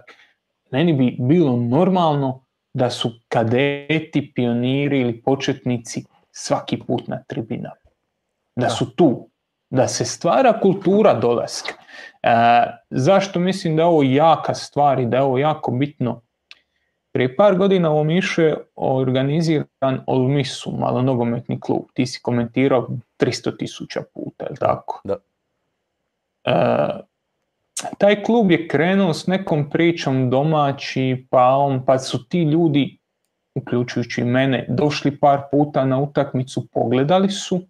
[0.71, 2.45] meni bi bilo normalno
[2.75, 7.77] da su kadeti, pioniri ili početnici svaki put na tribinama.
[8.57, 9.29] Da su tu,
[9.71, 11.84] da se stvara kultura dolaska.
[12.25, 12.31] E,
[12.91, 16.21] zašto mislim da je ovo jaka stvar i da je ovo jako bitno?
[17.13, 21.83] Prije par godina u Omišu je organiziran Olmisu, malo nogometni klub.
[21.95, 22.89] Ti si komentirao
[23.19, 25.01] 300 tisuća puta, je tako?
[25.05, 25.17] Da.
[26.45, 26.55] E,
[27.99, 32.99] taj klub je krenuo s nekom pričom domaći, pa on, pa su ti ljudi,
[33.55, 37.61] uključujući mene, došli par puta na utakmicu, pogledali su.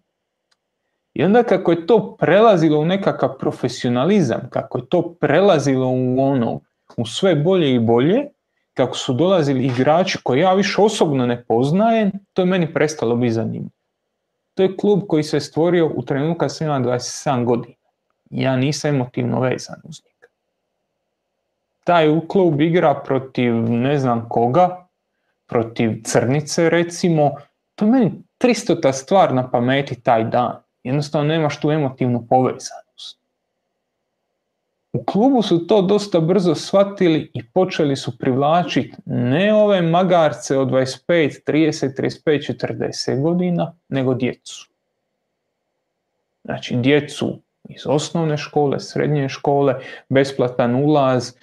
[1.15, 6.59] I onda kako je to prelazilo u nekakav profesionalizam, kako je to prelazilo u ono,
[6.97, 8.25] u sve bolje i bolje,
[8.73, 13.33] kako su dolazili igrači koje ja više osobno ne poznajem, to je meni prestalo biti
[13.33, 13.69] zanimljivo.
[14.53, 17.75] To je klub koji se stvorio u trenutku kad sam imao 27 godina.
[18.29, 20.27] Ja nisam emotivno vezan uz njega.
[21.83, 24.87] Taj klub igra protiv ne znam koga,
[25.47, 27.31] protiv Crnice recimo,
[27.75, 30.64] to je meni 300 stvar na pameti taj dan.
[30.85, 33.19] Jednostavno nemaš tu emotivnu povezanost.
[34.93, 40.67] U klubu su to dosta brzo shvatili i počeli su privlačiti ne ove magarce od
[40.67, 44.67] 25, 30, 35, 40 godina, nego djecu.
[46.43, 47.39] Znači djecu
[47.69, 49.75] iz osnovne škole, srednje škole,
[50.09, 51.33] besplatan ulaz.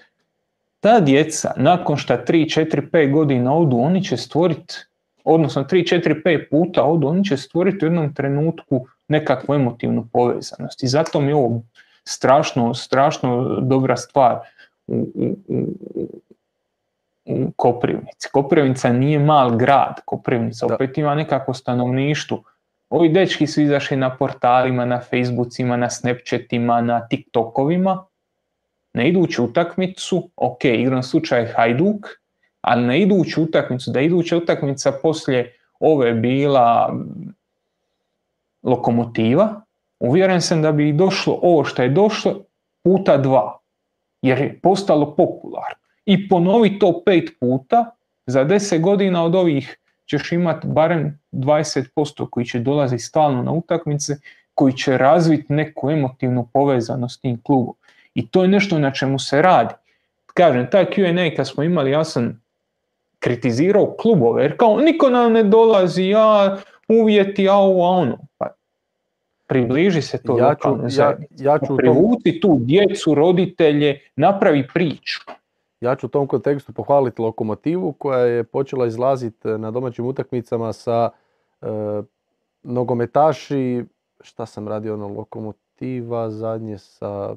[0.80, 4.74] Ta djeca, nakon što 3, 4, 5 godina odu, oni će stvoriti,
[5.24, 10.82] odnosno 3, 4, 5 puta odu, oni će stvoriti u jednom trenutku nekakvu emotivnu povezanost.
[10.82, 11.62] I zato mi ovo
[12.04, 14.38] strašno, strašno dobra stvar
[14.86, 15.36] u, u,
[17.24, 18.28] u Koprivnici.
[18.32, 22.42] Koprivnica nije mal grad, Koprivnica opet ima nekako stanovništvo.
[22.90, 28.04] Ovi dečki su izašli na portalima, na Facebookima, na Snapchatima, na TikTokovima.
[28.94, 32.06] Na iduću utakmicu, ok, igram slučaj Hajduk,
[32.62, 36.96] ali na iduću utakmicu, da iduća utakmica poslije ove bila
[38.62, 39.60] lokomotiva,
[40.00, 42.44] uvjeren sam da bi došlo ovo što je došlo
[42.82, 43.58] puta dva,
[44.22, 45.82] jer je postalo popularno.
[46.04, 47.90] I ponovi to pet puta,
[48.26, 54.16] za deset godina od ovih ćeš imati barem 20% koji će dolaziti stalno na utakmice,
[54.54, 57.74] koji će razviti neku emotivnu povezanost s tim klubom.
[58.14, 59.74] I to je nešto na čemu se radi.
[60.34, 62.41] Kažem, taj Q&A kad smo imali, ja sam
[63.22, 66.56] kritizirao klubove, jer kao niko nam ne dolazi, ja
[66.88, 68.18] uvjeti, a ovo, ono.
[68.38, 68.46] Pa
[69.46, 70.68] približi se to ja ću,
[70.98, 75.20] ja, ja ću Privuci tu djecu, roditelje, napravi priču.
[75.80, 81.10] Ja ću u tom kontekstu pohvaliti lokomotivu koja je počela izlaziti na domaćim utakmicama sa
[81.60, 81.66] e,
[82.62, 83.84] nogometaši,
[84.20, 87.36] šta sam radio na lokomotiva zadnje sa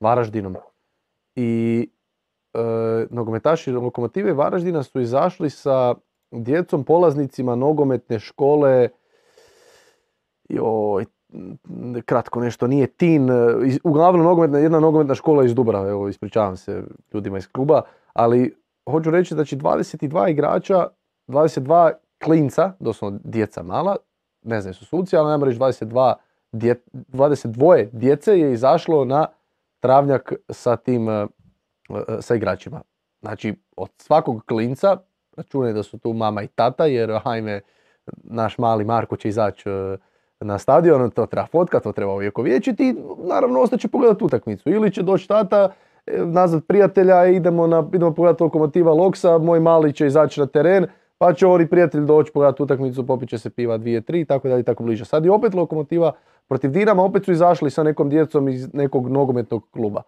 [0.00, 0.56] Varaždinom.
[1.36, 1.88] I
[3.10, 5.94] nogometaši lokomotive Varaždina su izašli sa
[6.30, 8.88] djecom polaznicima nogometne škole.
[10.48, 11.04] Joj,
[12.04, 13.28] kratko nešto, nije tin,
[13.84, 18.56] uglavnom nogometna, jedna nogometna škola iz Dubrave, evo ispričavam se ljudima iz kluba, ali
[18.90, 20.86] hoću reći da će 22 igrača,
[21.28, 21.92] 22
[22.24, 23.96] klinca, doslovno djeca mala,
[24.42, 26.14] ne znam su suci, ali najmo reći 22,
[26.52, 29.26] 22 djece je izašlo na
[29.80, 31.26] travnjak sa tim, e, e,
[32.20, 32.80] sa igračima.
[33.20, 34.96] Znači, od svakog klinca,
[35.36, 37.60] računaj da su tu mama i tata, jer hajme,
[38.24, 39.96] naš mali Marko će izaći e,
[40.40, 42.94] na stadion, to treba fotka, to treba vječiti i
[43.28, 44.70] naravno ostaće pogledati utakmicu.
[44.70, 45.72] Ili će doći tata,
[46.06, 50.86] nazvat prijatelja, idemo, na, idemo pogledati lokomotiva Loksa, moj mali će izaći na teren,
[51.18, 54.62] pa će oni prijatelji doći pogledati utakmicu, popit će se piva dvije, tri tako dalje
[54.62, 55.04] tako bliže.
[55.04, 56.12] Sad je opet lokomotiva
[56.48, 60.02] protiv Dinama, opet su izašli sa nekom djecom iz nekog nogometnog kluba.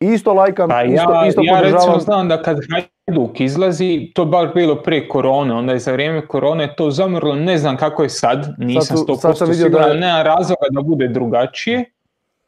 [0.00, 2.58] Isto lajkam, pa isto, ja, isto ja recimo znam da kad
[3.06, 7.34] Hajduk izlazi, to je baš bilo prije korone, onda je za vrijeme korone to zamrlo,
[7.34, 11.84] ne znam kako je sad, nisam sto 100% siguran, da nema razloga da bude drugačije.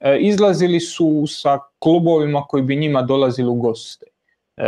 [0.00, 4.06] E, izlazili su sa klubovima koji bi njima dolazili u goste.
[4.56, 4.62] E,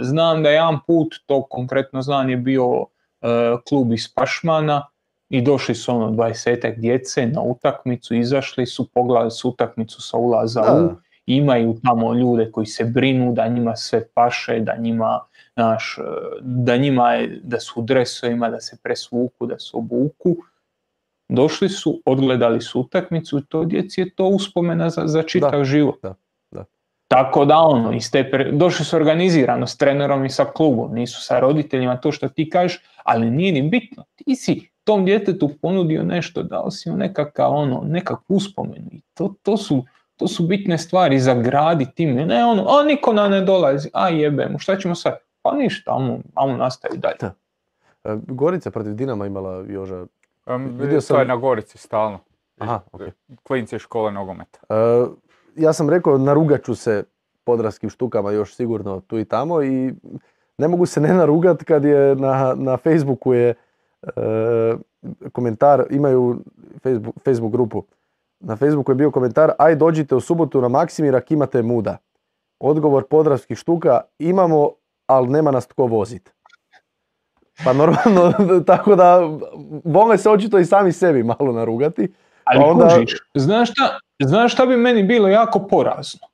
[0.00, 2.86] znam da jedan put, to konkretno znam, je bio
[3.22, 3.26] e,
[3.68, 4.86] klub iz Pašmana
[5.28, 10.60] i došli su ono 20 djece na utakmicu, izašli su, pogledali su utakmicu sa ulaza
[10.60, 10.90] u,
[11.26, 15.20] imaju tamo ljude koji se brinu da njima sve paše, da njima
[15.56, 15.98] naš,
[16.40, 20.36] da njima je, da su u dresovima, da se presvuku, da se obuku.
[21.28, 25.98] Došli su, odgledali su utakmicu i to djeci je to uspomena za, za čitav život.
[26.02, 26.14] Da.
[27.08, 31.40] Tako da ono, iz te došli su organizirano s trenerom i sa klubom, nisu sa
[31.40, 34.04] roditeljima to što ti kažeš, ali nije ni bitno.
[34.14, 39.34] Ti si tom djetetu ponudio nešto, dao si mu nekakav ono, nekakvu uspomenu i to,
[39.42, 39.84] to, su,
[40.16, 44.08] to su bitne stvari za gradi tim, ne ono, a niko nam ne dolazi, a
[44.08, 45.18] jebemo, šta ćemo sad?
[45.42, 47.16] Pa ništa, amo, amo nastavi dalje.
[47.20, 47.34] Da.
[48.04, 50.06] E, Gorica protiv Dinama imala Joža?
[50.46, 51.16] Um, vidio sam...
[51.16, 52.18] To je na Gorici stalno.
[52.58, 53.10] Aha, okay.
[53.42, 54.58] Klinci škole nogometa.
[54.68, 55.08] Uh,
[55.56, 57.04] ja sam rekao narugat ću se
[57.44, 59.94] podraskim štukama još sigurno tu i tamo i
[60.58, 63.54] ne mogu se ne narugat kad je na, na Facebooku je
[64.02, 64.74] e,
[65.32, 66.40] komentar, imaju
[66.82, 67.84] Facebook, Facebook grupu,
[68.44, 71.96] na Facebooku je bio komentar aj dođite u subotu na Maksimir ako imate muda.
[72.60, 74.70] Odgovor podravskih štuka imamo,
[75.06, 76.30] ali nema nas tko voziti.
[77.64, 78.32] Pa normalno,
[78.66, 79.20] tako da
[79.84, 82.12] vole se očito i sami sebi malo narugati.
[82.44, 82.88] Ali pa onda...
[82.88, 86.28] kužiš, znaš šta, znaš šta bi meni bilo jako porazno?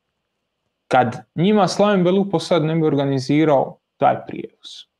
[0.88, 4.90] Kad njima Slaven Belupo sad ne bi organizirao taj prijevoz.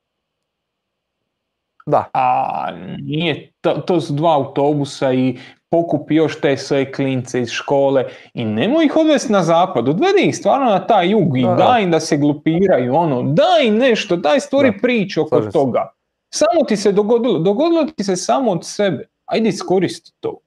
[1.86, 2.04] Da.
[2.14, 2.66] A
[2.98, 5.38] nije, to, to su dva autobusa i
[5.70, 10.36] pokupi još te sve klince iz škole i nemoj ih odvesti na zapad, odvedi ih
[10.36, 14.78] stvarno na taj jug i daj im da se glupiraju, ono, daj nešto, daj stvori
[14.82, 15.92] priču oko toga.
[16.30, 20.38] Samo ti se dogodilo, dogodilo ti se samo od sebe, ajde iskoristi to.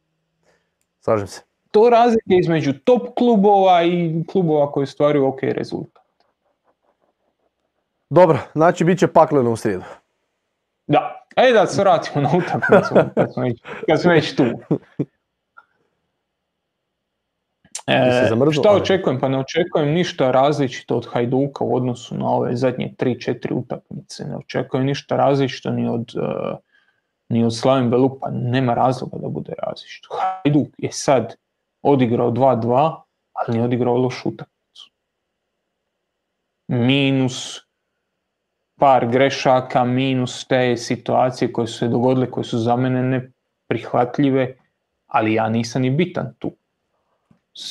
[1.00, 1.42] Slažem se.
[1.72, 6.04] To razlike između top klubova i klubova koji stvaraju ok rezultat.
[8.10, 9.84] Dobro, znači bit će pakleno u srijedu.
[10.88, 12.96] Da, ajde da se vratimo na utakmicu
[13.88, 14.44] kad smo već tu.
[17.88, 19.20] E, šta očekujem?
[19.20, 24.26] Pa ne očekujem ništa različito od Hajduka u odnosu na ove zadnje 3-4 utakmice.
[24.26, 26.58] Ne očekujem ništa različito ni od uh,
[27.30, 30.10] ni od Slavim Belupa, nema razloga da bude različito.
[30.22, 31.36] Hajduk je sad
[31.82, 32.96] odigrao 2-2,
[33.34, 34.92] ali nije odigrao lošu utakmicu.
[36.68, 37.60] Minus
[38.80, 44.56] par grešaka, minus te situacije koje su se dogodile, koje su za mene neprihvatljive,
[45.08, 46.52] ali ja nisam ni bitan tu.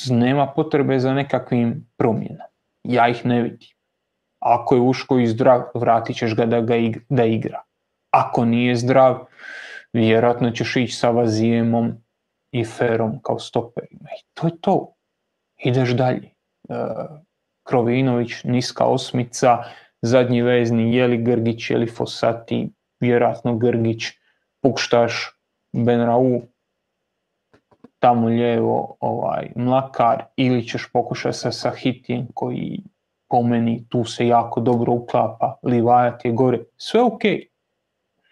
[0.09, 2.49] Nema potrebe za nekakvim promjenama.
[2.83, 3.69] Ja ih ne vidim.
[4.39, 7.61] Ako je Uško i zdrav, vratit ćeš ga da, ga igra, da igra.
[8.11, 9.25] Ako nije zdrav,
[9.93, 11.93] vjerojatno ćeš ići sa Vazijemom
[12.51, 14.09] i Ferom kao stoperima.
[14.19, 14.93] I to je to.
[15.57, 16.29] Ideš dalje.
[16.69, 16.75] E,
[17.63, 19.63] Krovinović, niska osmica,
[20.01, 22.69] zadnji vezni, je li Grgić, je li Fosati,
[22.99, 24.03] vjerojatno Grgić,
[24.61, 25.39] Pukštaš,
[25.73, 26.41] Benrau,
[28.03, 32.79] tamo lijevo ovaj, Mlakar ili ćeš pokušati sa Sahitijem koji
[33.29, 37.21] po meni tu se jako dobro uklapa, Livajat je gore, sve ok,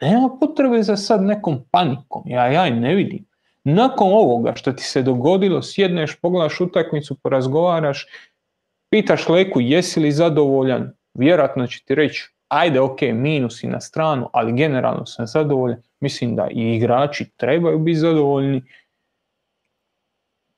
[0.02, 3.26] nema potrebe za sad nekom panikom, ja ja ne vidim.
[3.64, 8.07] Nakon ovoga što ti se dogodilo, sjedneš, pogledaš utakmicu, porazgovaraš,
[8.89, 14.53] pitaš Leku jesi li zadovoljan, vjerojatno će ti reći ajde ok, minusi na stranu, ali
[14.53, 15.81] generalno sam zadovoljan.
[15.99, 18.64] Mislim da i igrači trebaju biti zadovoljni.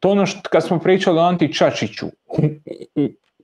[0.04, 2.06] To ono što kad smo pričali o Anti Čačiću,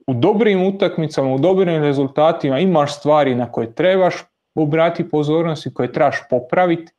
[0.07, 4.15] u, dobrim utakmicama, u dobrim rezultatima imaš stvari na koje trebaš
[4.55, 6.91] obrati pozornost i koje trebaš popraviti.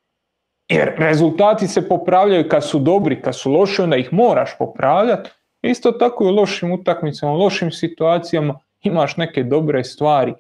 [0.69, 5.31] Jer rezultati se popravljaju kad su dobri, kad su loši, onda ih moraš popravljati.
[5.62, 10.35] Isto tako i u lošim utakmicama, u lošim situacijama imaš neke dobre stvari.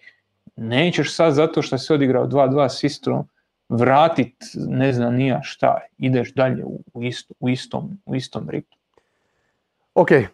[0.56, 3.28] Nećeš sad zato što si odigrao 2-2 s Istrom
[3.68, 6.80] vratit ne znam nija šta, ideš dalje u,
[7.40, 8.48] u istom, u istom.
[9.94, 10.26] Ok, e,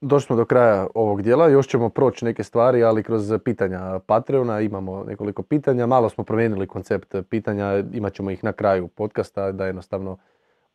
[0.00, 4.60] došli smo do kraja ovog dijela, još ćemo proći neke stvari, ali kroz pitanja Patreona
[4.60, 9.66] imamo nekoliko pitanja, malo smo promijenili koncept pitanja, imat ćemo ih na kraju podcasta, da
[9.66, 10.16] jednostavno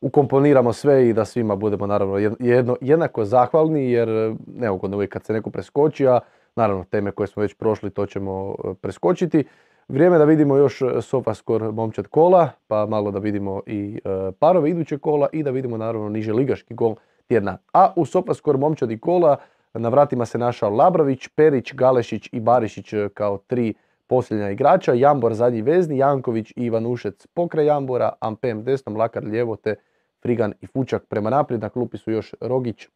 [0.02, 5.34] ukomponiramo sve i da svima budemo naravno jedno, jednako zahvalni, jer neugodno uvijek kad se
[5.34, 6.20] neko preskoči, a
[6.56, 9.44] naravno teme koje smo već prošli to ćemo e, preskočiti.
[9.88, 14.70] Vrijeme da vidimo još e, Sofaskor momčad kola, pa malo da vidimo i e, parove
[14.70, 16.96] idućeg kola i da vidimo naravno niže ligaški gol
[17.28, 17.58] tjedna.
[17.74, 19.38] A u Sofaskor momčad i kola
[19.74, 23.74] na vratima se našao Labrović, Perić, Galešić i Barišić e, kao tri
[24.08, 24.94] posljednja igrača.
[24.94, 29.76] Jambor zadnji vezni, Janković i Ivanušec pokraj Jambora, Ampem desno, Mlakar lijevo te
[30.22, 31.62] Frigan i Fučak prema naprijed.
[31.62, 32.88] Na klupi su još Rogić,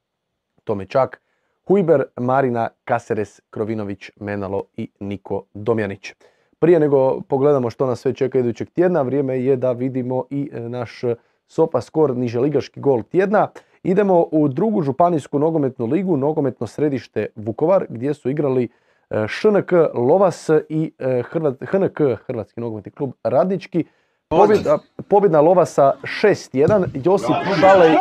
[0.63, 1.21] Tomečak,
[1.67, 6.13] Hujber, Marina, Kaseres, Krovinović, Menalo i Niko Domjanić.
[6.59, 10.59] Prije nego pogledamo što nas sve čeka idućeg tjedna, vrijeme je da vidimo i e,
[10.59, 11.01] naš
[11.47, 13.47] Sopa Skor ligaški gol tjedna.
[13.87, 18.69] Idemo u drugu županijsku nogometnu ligu, nogometno središte Vukovar, gdje su igrali
[19.09, 21.23] e, ŠNK Lovas i e,
[21.71, 23.85] HNK, Hrvatski nogometni klub Radnički.
[24.27, 24.77] Pobjeda,
[25.09, 26.87] pobjedna Lovasa 6-1.
[27.05, 27.91] Josip Šalej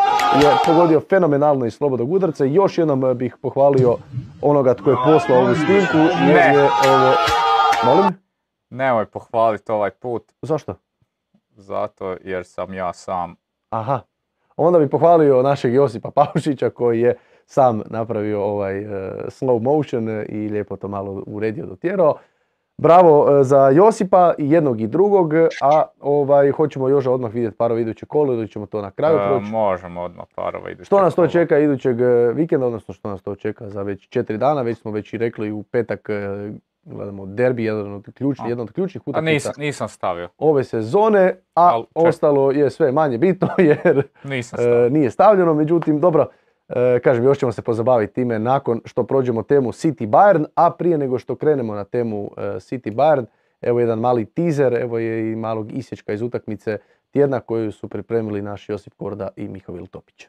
[0.42, 2.44] je pogodio fenomenalno iz slobodog udarca.
[2.44, 3.96] Još jednom bih pohvalio
[4.42, 5.98] onoga tko je poslao ovu snimku.
[6.28, 7.12] Jer je ovo...
[7.84, 8.14] Molim?
[8.70, 10.32] Nemoj pohvaliti ovaj put.
[10.42, 10.74] Zašto?
[11.56, 13.36] Zato jer sam ja sam.
[13.70, 14.00] Aha.
[14.56, 17.16] Onda bi pohvalio našeg Josipa Paušića koji je
[17.46, 18.92] sam napravio ovaj uh,
[19.26, 22.14] slow motion i lijepo to malo uredio dotjerao.
[22.78, 27.80] Bravo e, za Josipa i jednog i drugog, a ovaj, hoćemo još odmah vidjeti parova
[27.80, 29.50] iduće kolo ili ćemo to na kraju e, proći?
[29.50, 31.96] možemo odmah parova iduće Što nas to čeka idućeg
[32.34, 35.52] vikenda, odnosno što nas to čeka za već četiri dana, već smo već i rekli
[35.52, 36.08] u petak
[36.86, 39.32] gledamo derbi, jedan od ključnih, jedan od ključnih utakmica.
[39.32, 40.28] Nisam, nisam stavio.
[40.38, 45.54] Ove sezone, a ostalo je sve manje bitno jer nisam e, nije stavljeno.
[45.54, 46.28] Međutim, dobro,
[46.68, 50.98] e, kažem, još ćemo se pozabaviti time nakon što prođemo temu City Bayern, a prije
[50.98, 53.24] nego što krenemo na temu e, City Bayern,
[53.60, 56.78] evo jedan mali teaser, evo je i malog isječka iz utakmice
[57.10, 60.28] tjedna koju su pripremili naši Josip Korda i Mihovil Topić.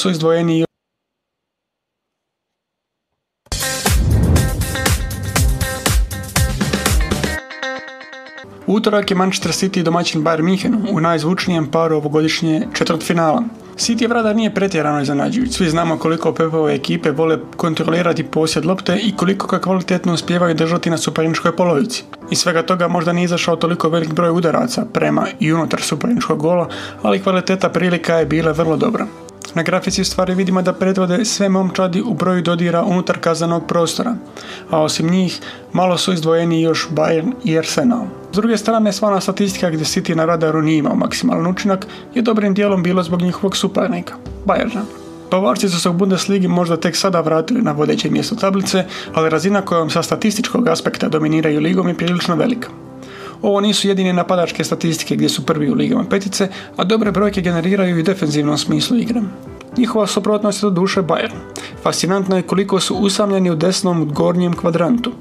[0.00, 0.66] Su izdvojeni
[8.66, 13.42] utorak je Manchester City domaćin Bayern München u najzvučnijem paru ovogodišnje četvrtfinala.
[13.76, 15.52] City vrada nije pretjerano iznenađujući.
[15.52, 20.90] Svi znamo koliko Pepove ekipe vole kontrolirati posjed lopte i koliko ga kvalitetno uspijevaju držati
[20.90, 22.04] na superničkoj polovici.
[22.30, 26.68] Iz svega toga možda nije izašao toliko velik broj udaraca prema i unutar superničkog gola,
[27.02, 29.06] ali kvaliteta prilika je bila vrlo dobra.
[29.54, 34.14] Na grafici stvari vidimo da predvode sve momčadi u broju dodira unutar kazanog prostora,
[34.70, 35.40] a osim njih
[35.72, 38.04] malo su izdvojeni još Bayern i Arsenal.
[38.32, 42.22] S druge strane, sva ona statistika gdje City na radaru nije imao maksimalan učinak je
[42.22, 44.14] dobrim dijelom bilo zbog njihovog suparnika,
[44.46, 44.82] Bayerna.
[45.30, 49.62] Bavarci su se u Bundesligi možda tek sada vratili na vodeće mjesto tablice, ali razina
[49.62, 52.85] kojom sa statističkog aspekta dominiraju ligom je prilično velika.
[53.42, 57.98] Ovo nisu jedine napadačke statistike gdje su prvi u ligama petice, a dobre brojke generiraju
[57.98, 59.20] i defenzivnom smislu igre.
[59.76, 61.36] Njihova suprotnost je do duše Bayern.
[61.82, 65.12] Fascinantno je koliko su usamljeni u desnom gornjem kvadrantu.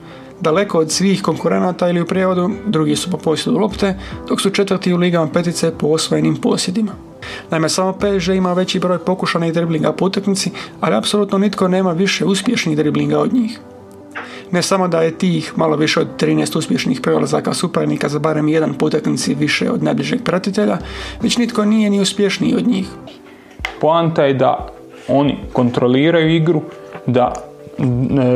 [0.41, 4.93] Daleko od svih konkurenata ili u prijevodu, drugi su po posjedu lopte, dok su četvrti
[4.93, 6.91] u ligama petice po osvojenim posjedima.
[7.51, 10.51] Naime, samo PSG ima veći broj pokušanih driblinga po utakmici,
[10.81, 13.59] ali apsolutno nitko nema više uspješnih driblinga od njih.
[14.51, 18.73] Ne samo da je tih malo više od 13 uspješnih prelazaka suparnika za barem jedan
[18.73, 20.77] potaknici više od najbližeg pratitelja,
[21.21, 22.87] već nitko nije ni uspješniji od njih.
[23.81, 24.67] Poanta je da
[25.07, 26.61] oni kontroliraju igru,
[27.05, 27.33] da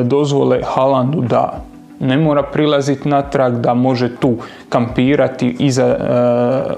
[0.03, 1.65] dozvole Halandu da
[1.99, 4.37] ne mora prilaziti natrag, da može tu
[4.69, 5.97] kampirati iza, e,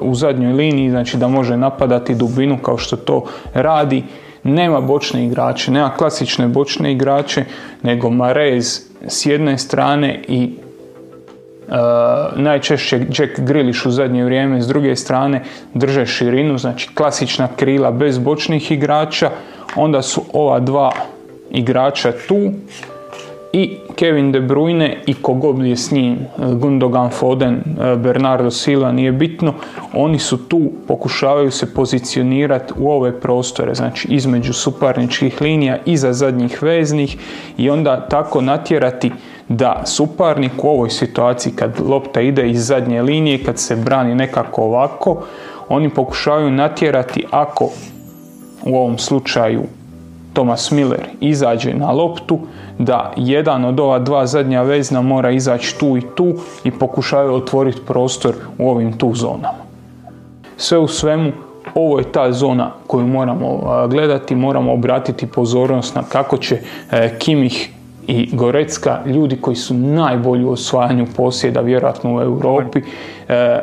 [0.02, 4.04] u zadnjoj liniji, znači da može napadati dubinu kao što to radi.
[4.44, 7.46] Nema bočne igrače, nema klasične bočne igrače,
[7.84, 10.52] nego Marez s jedne strane i
[11.72, 11.78] Uh,
[12.40, 18.18] najčešće Jack Grealish u zadnje vrijeme s druge strane drže širinu, znači klasična krila bez
[18.20, 19.30] bočnih igrača,
[19.76, 20.92] onda su ova dva
[21.52, 22.52] igrača tu
[23.54, 27.62] i Kevin De Bruyne i kogod je s njim, Gundogan, Foden,
[27.98, 29.54] Bernardo Silva, nije bitno,
[29.94, 36.64] oni su tu, pokušavaju se pozicionirati u ove prostore, znači između suparničkih linija, iza zadnjih
[36.64, 37.18] veznih
[37.58, 39.12] i onda tako natjerati
[39.50, 44.62] da suparnik u ovoj situaciji kad lopta ide iz zadnje linije, kad se brani nekako
[44.62, 45.24] ovako,
[45.70, 47.70] oni pokušavaju natjerati ako
[48.66, 49.62] u ovom slučaju
[50.34, 52.40] Thomas Miller izađe na loptu,
[52.80, 56.34] da jedan od ova dva zadnja vezna mora izaći tu i tu
[56.64, 59.62] i pokušaju otvoriti prostor u ovim tu zonama.
[60.58, 61.32] Sve u svemu,
[61.76, 66.58] ovo je ta zona koju moramo gledati, moramo obratiti pozornost na kako će
[66.92, 67.72] e, Kimih
[68.08, 72.82] i Gorecka, ljudi koji su najbolji u osvajanju posjeda vjerojatno u Europi,
[73.28, 73.60] e,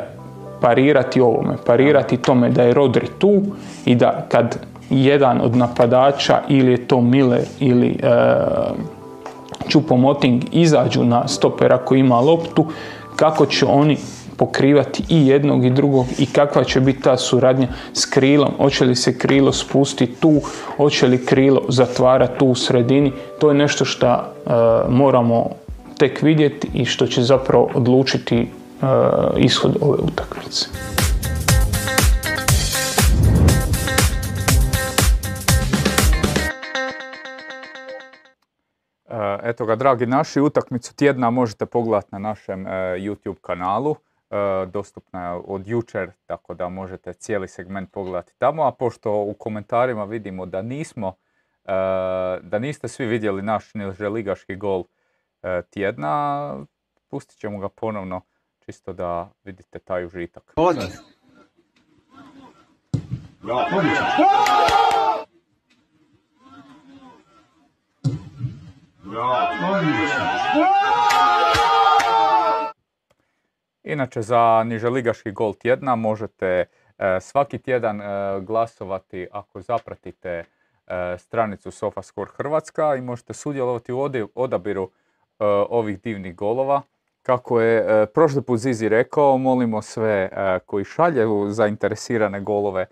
[0.61, 3.43] parirati ovome, parirati tome da je Rodri tu
[3.85, 4.59] i da kad
[4.91, 8.09] jedan od napadača ili je to Miller ili e,
[9.91, 12.67] Moting izađu na stopera koji ima loptu,
[13.17, 13.97] kako će oni
[14.37, 18.95] pokrivati i jednog i drugog i kakva će biti ta suradnja s krilom, hoće li
[18.95, 20.41] se krilo spustiti tu,
[20.77, 24.21] hoće li krilo zatvarati tu u sredini, to je nešto što e,
[24.89, 25.51] moramo
[25.99, 28.47] tek vidjeti i što će zapravo odlučiti e,
[29.37, 30.67] ishod ove utakmice.
[39.43, 42.67] Eto ga, dragi naši, utakmicu tjedna možete pogledati na našem
[42.99, 43.97] YouTube kanalu.
[44.31, 49.35] E, dostupna je od jučer, tako da možete cijeli segment pogledati tamo, a pošto u
[49.35, 51.15] komentarima vidimo da nismo,
[51.65, 51.73] e,
[52.43, 53.73] da niste svi vidjeli naš
[54.15, 54.85] ligaški gol
[55.43, 56.55] e, tjedna,
[57.11, 58.21] pustit ćemo ga ponovno
[58.65, 60.53] čisto da vidite taj užitak.
[73.83, 76.47] Inače, za niželigaški gol tjedna možete
[76.99, 78.05] e, svaki tjedan e,
[78.41, 80.45] glasovati ako zapratite e,
[81.19, 84.01] stranicu SofaScore Hrvatska i možete sudjelovati u
[84.35, 84.91] odabiru
[85.69, 86.83] ovih divnih golova.
[87.23, 90.31] Kako je prošli put Zizi rekao, molimo sve
[90.67, 92.87] koji šalju zainteresirane golove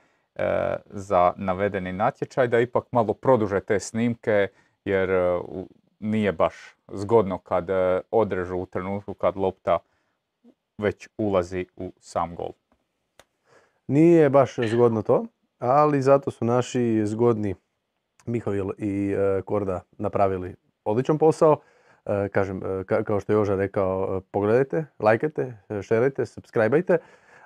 [0.86, 4.48] za navedeni natječaj da ipak malo produže te snimke
[4.84, 5.10] jer
[6.00, 6.54] nije baš
[6.88, 7.68] zgodno kad
[8.10, 9.78] odrežu u trenutku kad lopta
[10.78, 12.50] već ulazi u sam gol.
[13.86, 15.26] Nije baš zgodno to,
[15.58, 17.54] ali zato su naši zgodni
[18.26, 20.54] Mihovil i e, Korda napravili
[20.84, 21.60] odličan posao.
[22.06, 26.98] E, kažem, e, kao što je Joža rekao, pogledajte, lajkajte, šerajte, subscribeajte.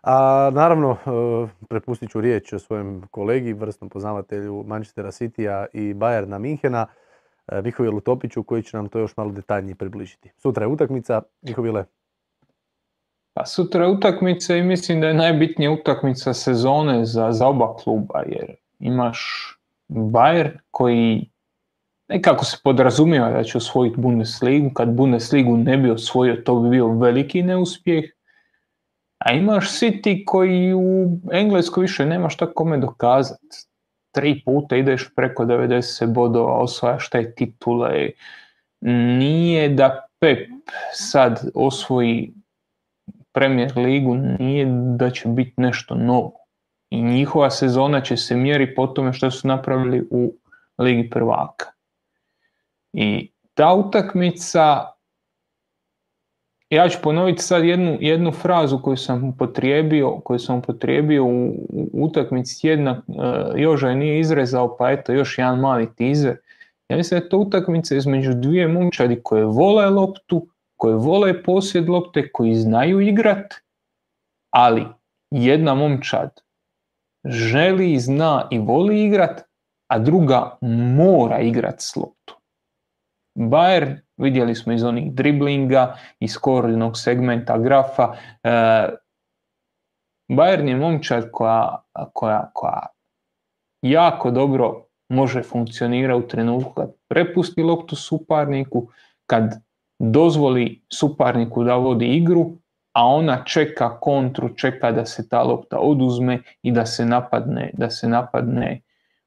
[0.03, 0.97] A naravno,
[1.69, 6.87] prepustit ću riječ svojem kolegi, vrstnom poznavatelju Manchestera Citya i Bayerna Minhena,
[7.65, 10.31] Mihovilu Topiću, koji će nam to još malo detaljnije približiti.
[10.37, 11.23] Sutra je utakmica.
[11.43, 11.85] Mihovile,
[13.35, 18.23] pa sutra je utakmica i mislim da je najbitnija utakmica sezone za, za oba kluba
[18.27, 19.21] jer imaš
[19.89, 21.31] Bayern koji
[22.09, 26.89] nekako se podrazumijeva da će osvojiti Bundesligu, kad Bundesligu ne bi osvojio to bi bio
[26.89, 28.05] veliki neuspjeh,
[29.19, 33.70] a imaš City koji u Engleskoj više nemaš tako kome dokazati.
[34.13, 38.11] Tri puta ideš preko 90 bodova, osvajaš te titule.
[38.81, 40.49] Nije da Pep
[40.93, 42.33] sad osvoji
[43.33, 44.67] Premier ligu nije
[44.97, 46.33] da će biti nešto novo.
[46.91, 50.35] I njihova sezona će se mjeri po tome što su napravili u
[50.79, 51.67] Ligi prvaka.
[52.93, 54.87] I ta utakmica,
[56.71, 61.89] ja ću ponoviti sad jednu, jednu frazu koju sam upotrijebio, koju sam upotrijebio u, u
[61.93, 63.25] utakmici jedna, uh,
[63.57, 66.37] Joža je nije izrezao, pa eto još jedan mali tizer.
[66.89, 71.89] Ja mislim da je to utakmica između dvije momčadi koje vole loptu, koje vole posjed
[71.89, 73.55] lopte, koji znaju igrat,
[74.51, 74.87] ali
[75.31, 76.31] jedna momčad
[77.25, 79.43] želi, zna i voli igrat,
[79.91, 80.59] a druga
[80.97, 82.37] mora igrat s loptom.
[83.39, 88.51] Bayern, vidjeli smo iz onih driblinga, iz koordinnog segmenta grafa, e,
[90.31, 91.83] Bayern je momčad koja,
[92.13, 92.87] koja, koja
[93.83, 98.89] jako dobro može funkcionirati u trenutku kad prepusti loptu suparniku,
[99.27, 99.63] kad
[99.99, 102.53] dozvoli suparniku da vodi igru,
[102.93, 107.91] a ona čeka kontru, čeka da se ta lopta oduzme i da se napadne, da
[107.91, 108.81] se napadne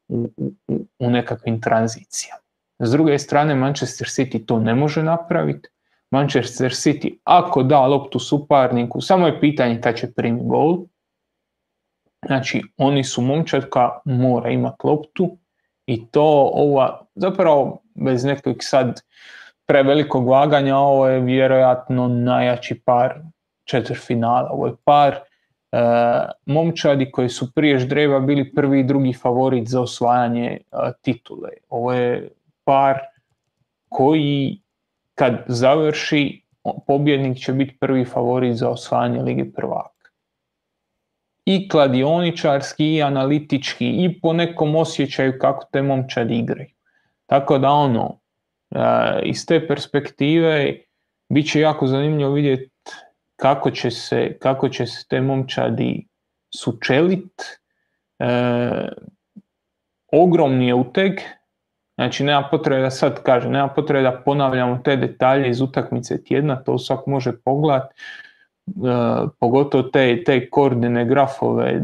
[0.07, 0.51] u, u,
[0.99, 2.42] u nekakvim tranzicijama.
[2.79, 5.69] S druge strane, Manchester City to ne može napraviti.
[6.11, 10.77] Manchester City, ako da loptu suparniku, samo je pitanje kad će primi gol.
[12.25, 15.37] Znači, oni su momčad koja mora imati loptu
[15.85, 19.01] i to ova, zapravo bez nekog sad
[19.65, 23.21] prevelikog vaganja, ovo je vjerojatno najjači par
[24.07, 24.49] finala.
[24.51, 25.19] Ovo je par e,
[26.45, 31.49] momčadi koji su prije ždreva bili prvi i drugi favorit za osvajanje e, titule.
[31.69, 32.29] Ovo je
[32.63, 32.99] par
[33.89, 34.61] koji
[35.15, 36.43] kad završi
[36.87, 40.09] pobjednik će biti prvi favorit za osvajanje Lige prvaka.
[41.45, 46.69] I kladioničarski, i analitički, i po nekom osjećaju kako te momčadi igraju.
[47.25, 48.19] Tako da ono,
[49.23, 50.77] iz te perspektive
[51.29, 52.71] bit će jako zanimljivo vidjeti
[53.35, 56.07] kako će se, kako će se te momčadi
[56.55, 57.41] sučelit.
[58.19, 58.29] E,
[60.11, 61.11] ogromni je uteg,
[61.95, 66.55] znači nema potrebe da sad kažem, nema potrebe da ponavljamo te detalje iz utakmice tjedna,
[66.55, 67.95] to svak može pogledati.
[68.67, 68.71] E,
[69.39, 71.81] pogotovo te, te koordine grafove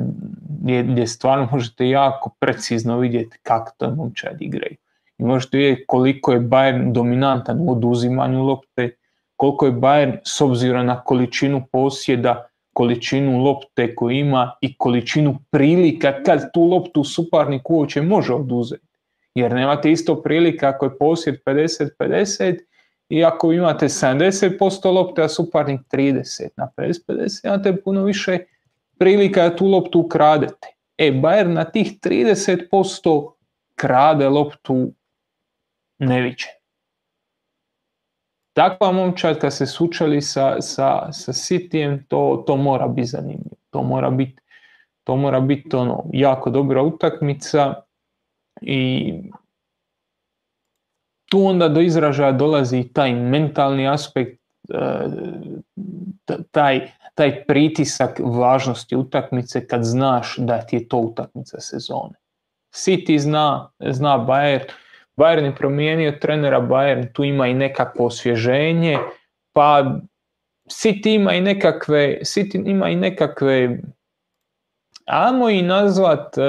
[0.84, 4.76] gdje, stvarno možete jako precizno vidjeti kako to momčadi igraju.
[5.18, 8.96] I možete vidjeti koliko je Bayern dominantan u oduzimanju lopte,
[9.36, 16.24] koliko je Bayern s obzirom na količinu posjeda, količinu lopte koju ima i količinu prilika
[16.24, 18.89] kad tu loptu suparnik uopće može oduzeti.
[19.36, 22.60] Jer nemate isto prilika ako je posjed 50-50
[23.10, 28.38] i ako imate 70% lopte, a suparnik 30 na 50-50, imate puno više
[29.00, 30.68] prilika da tu loptu ukradete.
[30.98, 33.32] E, Bayern na tih 30%
[33.76, 34.92] krade loptu
[36.00, 36.52] neviđen.
[38.54, 43.56] Takva momčad kad se sučali sa, sa, sa Cityjem, to, to mora biti zanimljivo.
[43.70, 44.42] To mora biti
[45.10, 47.74] to mora biti ono, jako dobra utakmica
[48.62, 49.14] i
[51.30, 54.42] tu onda do izražaja dolazi taj mentalni aspekt,
[54.74, 55.08] e,
[56.52, 62.16] taj, taj pritisak važnosti utakmice kad znaš da ti je to utakmica sezone.
[62.72, 64.72] City zna, zna Bayern,
[65.18, 68.98] Bayern je promijenio trenera, Bayern tu ima i nekakvo osvježenje,
[69.54, 70.00] pa
[70.70, 73.80] City ima i nekakve, City ima i nekakve
[75.12, 76.42] Amo i nazvat, e,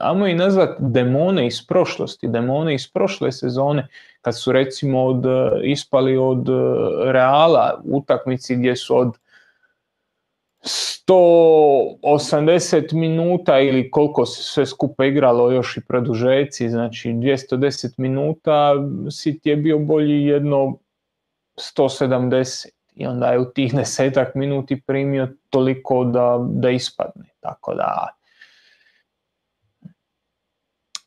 [0.00, 3.88] amo i nazvat demone iz prošlosti, demone iz prošle sezone,
[4.20, 5.24] kad su recimo od,
[5.64, 6.52] ispali od e,
[7.12, 9.18] Reala utakmici gdje su od
[11.08, 18.74] 180 minuta ili koliko se sve skupa igralo još i produžeci, znači 210 minuta,
[19.06, 20.78] City je bio bolji jedno
[21.56, 27.24] 170 i onda je u tih desetak minuti primio toliko da, da ispadne.
[27.40, 28.08] Tako da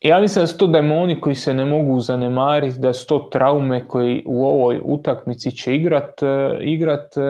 [0.00, 3.88] ja mislim da su to demoni koji se ne mogu zanemariti, da su to traume
[3.88, 7.20] koji u ovoj utakmici će igrat, e, igrat e,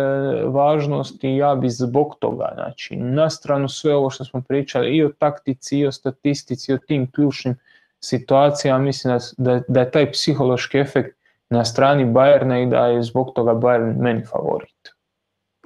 [0.45, 5.05] važnost i ja bi zbog toga, znači na stranu sve ovo što smo pričali i
[5.05, 7.57] o taktici i o statistici i o tim ključnim
[8.01, 13.33] situacijama, mislim da, da, je taj psihološki efekt na strani Bayerna i da je zbog
[13.35, 14.95] toga Bayern meni favorit.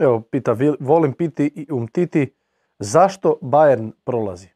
[0.01, 2.35] Evo, pita, volim piti umtiti,
[2.79, 4.49] zašto Bayern prolazi?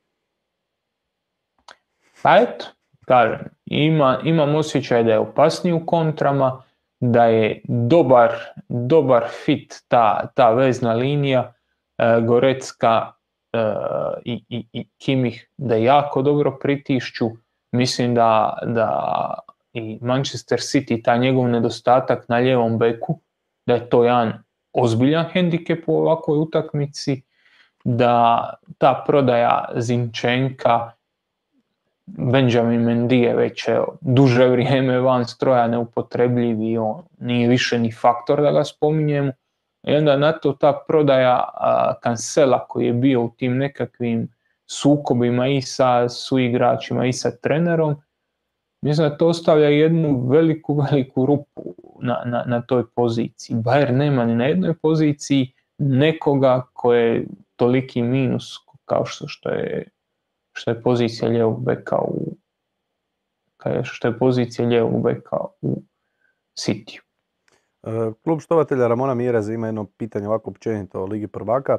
[2.22, 2.66] Pa eto,
[3.06, 6.62] kažem, ima, imam osjećaj da je opasniji u kontrama,
[7.00, 8.32] da je dobar,
[8.68, 11.52] dobar fit ta, ta vezna linija,
[11.98, 13.12] e, Gorecka
[13.52, 13.58] e,
[14.24, 17.30] i, i, i Kimih da jako dobro pritišću.
[17.72, 19.38] Mislim da, da
[19.72, 23.18] i Manchester City, taj njegov nedostatak na ljevom beku,
[23.66, 24.32] da je to jedan
[24.72, 27.22] ozbiljan hendikep u ovakvoj utakmici,
[27.84, 30.92] da ta prodaja Zinčenka
[32.06, 33.68] Benjamin Mendy je već
[34.00, 39.32] duže vrijeme van stroja neupotrebljiv i on nije više ni faktor da ga spominjemo.
[39.82, 41.48] I onda na to ta prodaja
[42.02, 44.28] kansela koji je bio u tim nekakvim
[44.66, 47.96] sukobima i sa suigračima i sa trenerom,
[48.82, 53.56] mislim da to ostavlja jednu veliku, veliku rupu na, na, na toj poziciji.
[53.56, 57.26] Bayer nema ni na jednoj poziciji nekoga koje je
[57.56, 58.44] toliki minus
[58.84, 59.88] kao što, što je
[60.52, 62.36] što je pozicija lijevog beka u
[63.82, 65.82] što je pozicija lijevog beka u
[66.58, 66.98] City.
[67.82, 71.78] E, klub štovatelja Ramona Mirez ima jedno pitanje ovako općenito o Ligi prvaka.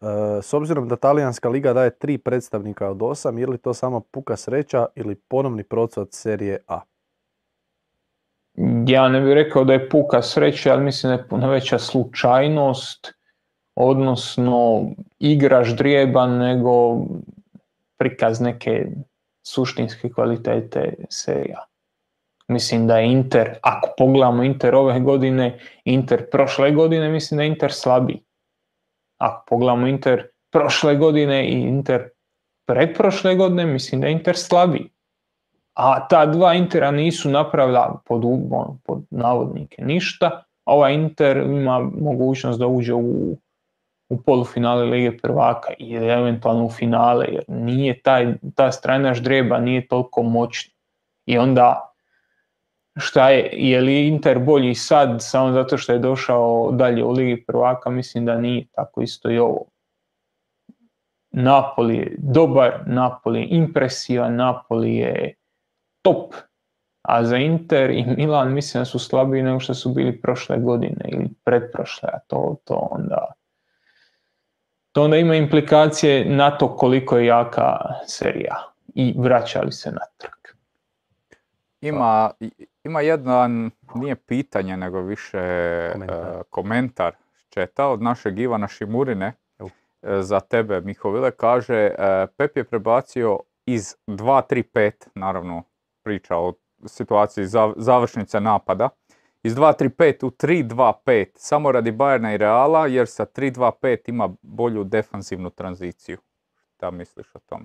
[0.00, 4.00] E, s obzirom da talijanska liga daje tri predstavnika od osam, je li to samo
[4.00, 6.80] puka sreća ili ponovni procvat serije A?
[8.86, 13.14] Ja ne bih rekao da je puka sreća, ali mislim da je puno veća slučajnost,
[13.74, 14.86] odnosno
[15.18, 16.96] igraš ždrijeba nego
[17.98, 18.86] prikaz neke
[19.46, 21.64] suštinske kvalitete serija.
[22.48, 27.48] Mislim da je Inter, ako pogledamo Inter ove godine, Inter prošle godine, mislim da je
[27.48, 28.27] Inter slabiji.
[29.18, 32.08] Ako pogledamo Inter prošle godine i Inter
[32.66, 34.90] pretprošle godine, mislim da je Inter slabiji.
[35.78, 42.58] a ta dva Intera nisu napravila pod, ono, pod navodnike ništa, ovaj Inter ima mogućnost
[42.58, 43.36] da uđe u,
[44.08, 49.88] u polufinale Lige prvaka ili eventualno u finale, jer nije taj, ta strana ždreba nije
[49.88, 50.72] toliko moćna.
[51.26, 51.87] I onda
[52.98, 57.44] šta je, je li Inter bolji sad samo zato što je došao dalje u Ligi
[57.46, 59.64] prvaka, mislim da nije tako isto i ovo.
[61.30, 65.34] Napoli je dobar, Napoli je impresivan, Napoli je
[66.02, 66.34] top,
[67.02, 71.04] a za Inter i Milan mislim da su slabiji nego što su bili prošle godine
[71.08, 73.32] ili pretprošle, a to, to onda
[74.92, 77.76] to onda ima implikacije na to koliko je jaka
[78.06, 80.38] serija i vraća li se natrag.
[81.80, 82.30] Ima,
[82.84, 85.38] ima jedan, nije pitanje, nego više
[85.92, 87.14] komentar, uh, komentar
[87.48, 89.70] četa od našeg Ivana Šimurine uh.
[90.20, 91.30] za tebe, Mihovile.
[91.30, 95.62] Kaže, uh, Pep je prebacio iz 2-3-5, naravno
[96.02, 96.52] priča o
[96.86, 97.44] situaciji
[97.76, 98.88] završnice napada,
[99.42, 105.50] iz 2-3-5 u 3-2-5, samo radi Bajerna i Reala, jer sa 3-2-5 ima bolju defanzivnu
[105.50, 106.18] tranziciju.
[106.74, 107.64] Šta misliš o tome?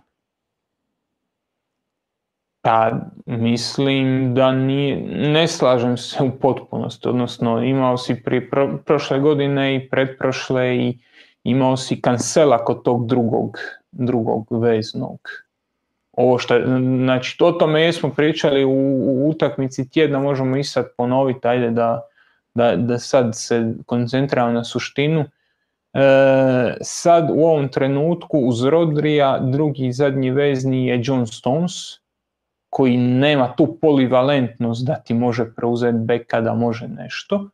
[2.65, 2.91] Pa
[3.25, 4.95] mislim da nije,
[5.31, 8.49] ne slažem se u potpunosti, odnosno imao si prije
[8.85, 10.97] prošle godine i pretprošle i
[11.43, 13.57] imao si kansela kod tog drugog,
[13.91, 15.19] drugog veznog.
[16.11, 16.59] Ovo što,
[17.03, 22.01] znači o tome jesmo pričali u, u utakmici tjedna, možemo i sad ponoviti, ajde da,
[22.53, 25.25] da, da sad se koncentriramo na suštinu.
[25.93, 25.99] E,
[26.81, 32.02] sad u ovom trenutku uz Rodrija drugi zadnji vezni je John Stones,
[32.73, 37.49] koji nema tu polivalentnost da ti može preuzeti beka, da može nešto.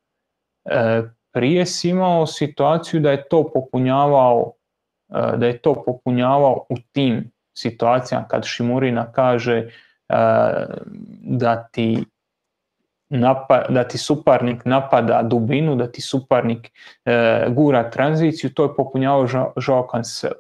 [0.65, 1.01] E,
[1.31, 4.53] prije si imao situaciju da je to popunjavao
[5.09, 9.67] e, da je to popunjavao u tim situacijama kad Šimurina kaže e,
[11.21, 12.05] da ti
[13.69, 16.71] da ti suparnik napada dubinu, da ti suparnik
[17.49, 19.27] gura tranziciju, to je popunjavao
[19.67, 20.35] Joao Cancelo.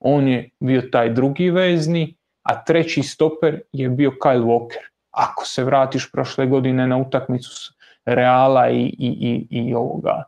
[0.00, 2.15] On je bio taj drugi vezni,
[2.46, 4.84] a treći stoper je bio Kyle Walker.
[5.10, 7.72] Ako se vratiš prošle godine na utakmicu
[8.04, 10.24] Reala i, i, i, i ovoga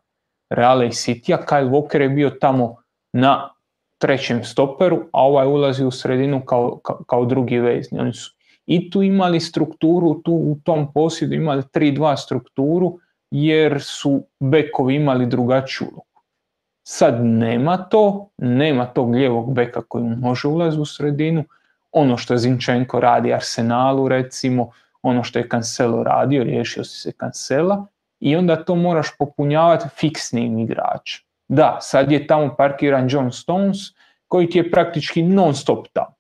[0.51, 2.77] Reala i City, Kyle Walker je bio tamo
[3.13, 3.51] na
[3.99, 8.01] trećem stoperu, a ovaj ulazi u sredinu kao, kao, kao drugi vezni.
[8.01, 12.99] Oni su i tu imali strukturu, tu u tom posjedu imali 3-2 strukturu,
[13.31, 16.23] jer su bekovi imali drugačiju ulogu.
[16.87, 21.45] Sad nema to, nema tog lijevog beka koji može ulaziti u sredinu,
[21.93, 24.71] ono što Zinčenko radi Arsenalu recimo,
[25.03, 27.87] ono što je Cancelo radio, riješio si se Cancela
[28.21, 31.25] i onda to moraš popunjavati fiksnim igračem.
[31.49, 33.79] Da, sad je tamo parkiran John Stones
[34.27, 36.15] koji ti je praktički non stop tamo.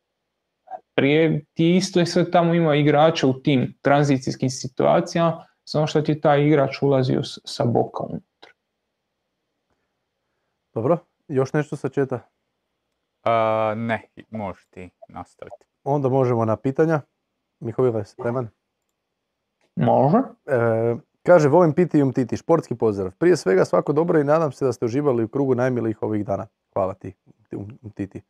[0.94, 6.20] Prije ti isto je sad tamo ima igrača u tim tranzicijskim situacijama, samo što ti
[6.20, 8.52] taj igrač ulazio sa boka unutra.
[10.74, 12.20] Dobro, još nešto sa četa?
[13.76, 15.66] Ne, možeš ti nastaviti.
[15.84, 17.00] Onda možemo na pitanja.
[17.60, 18.48] Mihovila je spreman?
[19.76, 20.18] Može.
[20.46, 23.12] E, kaže, volim piti i umtiti, športski pozdrav.
[23.18, 26.46] Prije svega svako dobro i nadam se da ste uživali u krugu najmilijih ovih dana.
[26.72, 27.14] Hvala ti,
[27.82, 28.22] umtiti.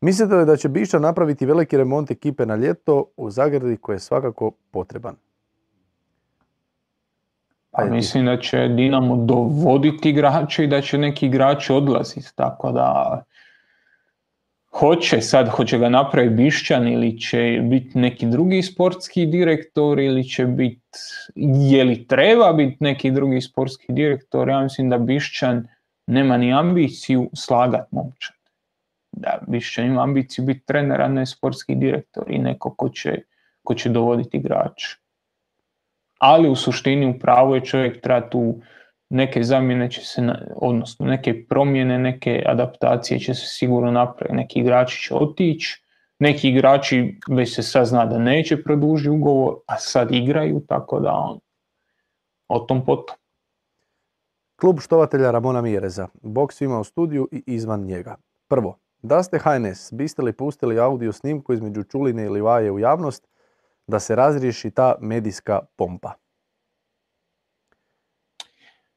[0.00, 4.00] Mislite li da će Bišća napraviti veliki remont ekipe na ljeto u Zagradi koji je
[4.00, 5.16] svakako potreban?
[7.70, 13.22] Pa mislim da će Dinamo dovoditi igrače i da će neki igrači odlaziti, tako da
[14.70, 20.44] hoće sad, hoće ga napraviti Bišćan ili će biti neki drugi sportski direktor ili će
[20.44, 20.98] biti,
[21.70, 25.68] je li treba biti neki drugi sportski direktor, ja mislim da Bišćan
[26.06, 28.36] nema ni ambiciju slagat momčad.
[29.12, 33.18] Da, Bišćan ima ambiciju biti trener, a ne sportski direktor i neko ko će,
[33.62, 34.82] ko će dovoditi igrač.
[36.18, 38.60] Ali u suštini u pravu je čovjek treba tu
[39.10, 40.22] neke zamjene će se,
[40.56, 45.84] odnosno neke promjene, neke adaptacije će se sigurno napraviti, neki igrači će otići,
[46.18, 51.12] neki igrači već se sad zna da neće produžiti ugovor, a sad igraju, tako da
[51.12, 51.40] on,
[52.48, 53.16] o tom potom.
[54.60, 58.16] Klub štovatelja Ramona Mireza, boks ima u studiju i izvan njega.
[58.48, 63.28] Prvo, da ste HNS, biste li pustili audio snimku između Čuline i Livaje u javnost
[63.86, 66.12] da se razriješi ta medijska pompa?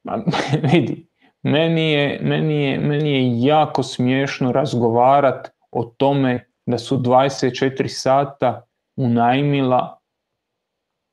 [0.72, 1.06] vidi,
[1.42, 8.66] meni je, meni, je, meni je jako smiješno razgovarat o tome da su 24 sata
[8.96, 9.98] unajmila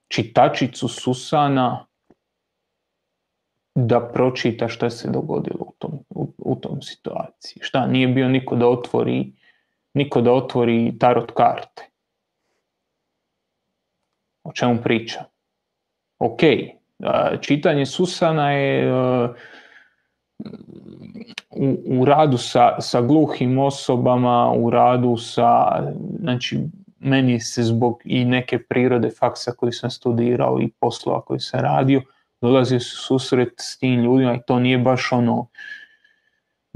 [0.07, 1.86] čitačicu Susana
[3.76, 7.64] da pročita što se dogodilo u tom, u, u tom situaciji.
[7.64, 9.32] Šta, nije bio niko da otvori,
[9.94, 11.90] niko da otvori tarot karte.
[14.49, 15.24] o čemu priča.
[16.20, 16.41] Ok,
[17.41, 18.93] čitanje Susana je
[21.49, 25.81] u, u radu sa, gluhim osobama, u radu sa,
[26.19, 26.59] znači
[26.99, 32.01] meni se zbog i neke prirode faksa koji sam studirao i poslova koji sam radio,
[32.41, 35.47] dolazio se susret s tim ljudima i to nije baš ono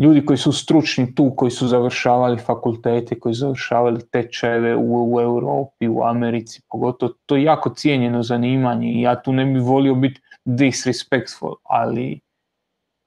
[0.04, 5.22] ljudi koji su stručni tu, koji su završavali fakultete, koji su završavali tečajeve u, u
[5.22, 9.96] Europi, u Americi, pogotovo to je jako cijenjeno zanimanje i ja tu ne bi volio
[9.96, 12.20] biti disrespectful, ali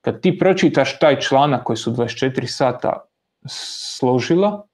[0.05, 3.05] kad ti pročitaš taj članak koji su 24 sata
[3.49, 4.67] složila,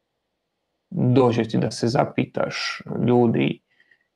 [0.91, 3.61] dođe ti da se zapitaš ljudi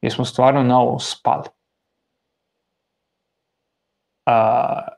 [0.00, 1.48] jesmo stvarno na ovo spali.
[4.26, 4.95] A,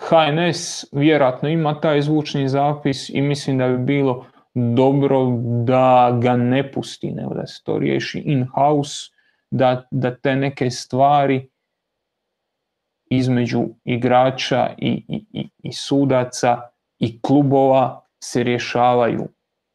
[0.00, 5.26] HNS vjerojatno ima taj zvučni zapis i mislim da bi bilo dobro
[5.64, 9.10] da ga ne pusti, nego da se to riješi in-house,
[9.50, 11.48] da, da te neke stvari
[13.10, 16.60] između igrača i, i, i sudaca
[16.98, 19.28] i klubova se rješavaju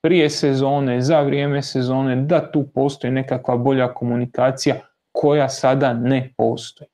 [0.04, 4.76] prije sezone, za vrijeme sezone, da tu postoji nekakva bolja komunikacija
[5.12, 6.90] koja sada ne postoji.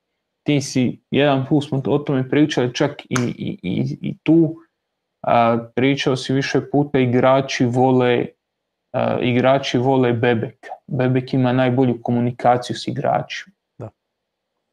[0.48, 4.56] Ti si, jedan put smo o tome pričali, čak i, i, i, i tu
[5.22, 8.26] a, pričao si više puta, igrači vole,
[8.94, 10.72] a, igrači vole Bebeka.
[10.88, 13.56] Bebek ima najbolju komunikaciju s igračima.
[13.78, 13.90] Da.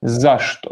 [0.00, 0.70] Zašto?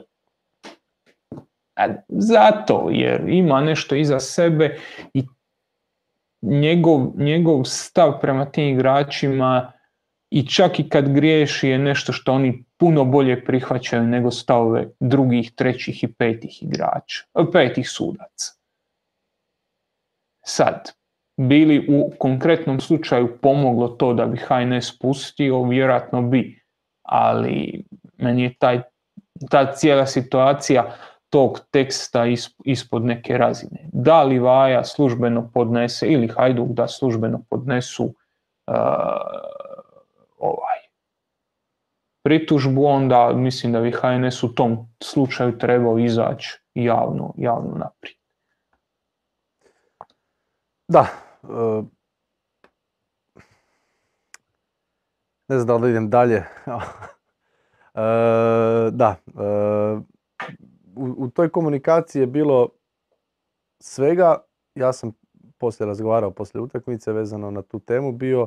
[1.77, 4.79] A, zato jer ima nešto iza sebe
[5.15, 5.23] i
[6.43, 9.73] njegov, njegov stav prema tim igračima
[10.35, 15.53] i čak i kad griješi je nešto što oni puno bolje prihvaćaju nego stavove drugih,
[15.55, 18.53] trećih i petih igrača, petih sudaca.
[20.47, 20.93] Sad,
[21.37, 26.63] bili u konkretnom slučaju pomoglo to da bi HNS pustio, vjerojatno bi,
[27.03, 27.85] ali
[28.19, 28.83] meni je taj,
[29.51, 30.95] ta cijela situacija
[31.31, 32.25] tog teksta
[32.65, 33.89] ispod neke razine.
[33.93, 38.15] Da li Vaja službeno podnese ili Hajduk da službeno podnesu uh,
[40.43, 40.79] ovaj
[42.25, 48.17] pritužbu, onda mislim da bi HNS u tom slučaju trebao izaći javno, javno naprijed.
[50.89, 51.07] Da.
[51.43, 51.85] Uh,
[55.49, 56.45] ne znam da li idem dalje.
[56.67, 56.83] uh,
[59.01, 59.17] da.
[60.97, 62.69] U, u toj komunikaciji je bilo
[63.81, 64.37] svega,
[64.75, 65.13] ja sam
[65.59, 68.47] poslije razgovarao poslije utakmice vezano na tu temu bio,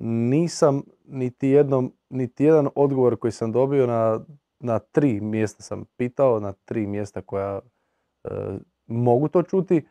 [0.00, 4.20] nisam niti, jednom, niti jedan odgovor koji sam dobio na,
[4.60, 7.60] na tri mjesta sam pitao, na tri mjesta koja
[8.24, 8.30] e,
[8.86, 9.86] mogu to čuti,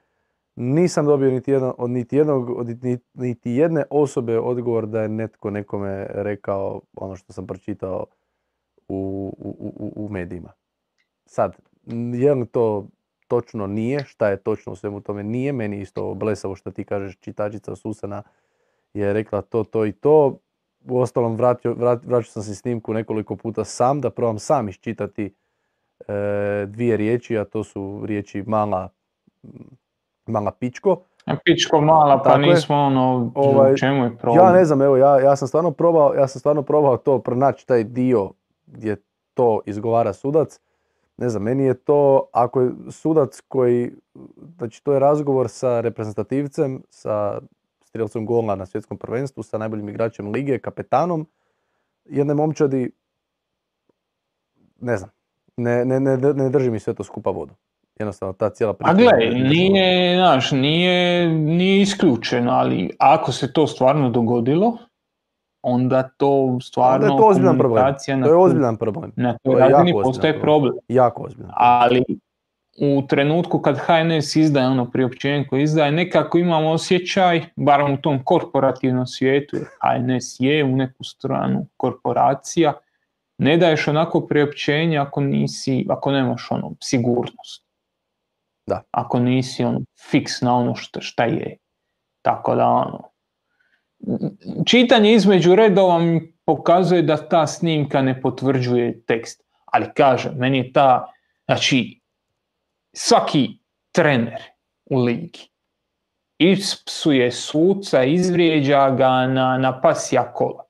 [0.56, 2.68] nisam dobio niti, jedan, od niti, jednog, od
[3.14, 8.06] niti jedne osobe odgovor da je netko nekome rekao ono što sam pročitao
[8.88, 10.52] u, u, u, u medijima.
[11.26, 11.56] Sad,
[12.14, 12.88] je li to
[13.28, 13.68] točno?
[13.68, 15.24] Nije, šta je točno u svemu tome?
[15.24, 18.24] Nije, meni isto blesavo što ti kažeš čitačica Susana
[18.94, 20.38] je rekla to, to i to.
[20.90, 25.34] U ostalom vratio, vraćao sam se snimku nekoliko puta sam da probam sam iščitati
[26.08, 28.90] e, dvije riječi, a to su riječi mala,
[30.26, 31.02] mala pičko.
[31.26, 34.46] A pičko mala, pa nismo ono, ovaj, čemu je problem?
[34.46, 37.68] Ja ne znam, evo, ja, ja sam stvarno probao, ja sam stvarno probao to pronaći
[37.68, 38.32] taj dio
[38.68, 38.96] gdje
[39.34, 40.60] to izgovara sudac
[41.20, 43.92] ne znam, meni je to, ako je sudac koji,
[44.58, 47.40] znači to je razgovor sa reprezentativcem, sa
[47.90, 51.28] strijelcom gola na svjetskom prvenstvu, sa najboljim igračem lige, kapetanom,
[52.06, 52.92] jedne momčadi,
[54.82, 55.10] ne znam,
[55.58, 57.54] ne, ne, ne, ne drži mi sve to skupa vodu.
[58.00, 58.92] Jednostavno, ta cijela priča...
[58.92, 64.78] A gle, nije, znaš, nije, nije isključeno, ali ako se to stvarno dogodilo,
[65.62, 67.96] onda to stvarno onda je to ozbiljan problem.
[68.24, 69.12] To je ozbiljan problem.
[69.16, 70.74] Na toj razini postoje problem.
[70.88, 71.52] Jako ozbiljan.
[71.56, 72.04] Ali
[72.82, 78.24] u trenutku kad HNS izdaje ono priopćenje koje izdaje, nekako imamo osjećaj, barem u tom
[78.24, 82.74] korporativnom svijetu, jer HNS je u neku stranu korporacija,
[83.38, 87.64] ne daješ onako priopćenje ako nisi, ako nemaš ono sigurnost.
[88.68, 88.82] Da.
[88.92, 89.82] Ako nisi ono
[90.12, 91.58] fiks na ono što, šta je.
[92.22, 93.10] Tako da ono,
[94.66, 99.44] čitanje između redova mi pokazuje da ta snimka ne potvrđuje tekst.
[99.66, 101.06] Ali kaže, meni je ta,
[101.46, 101.99] znači,
[102.96, 103.50] svaki
[103.92, 104.42] trener
[104.86, 105.50] u ligi
[106.40, 110.64] ispsuje suca, izvrijeđa ga na, na pasija kola.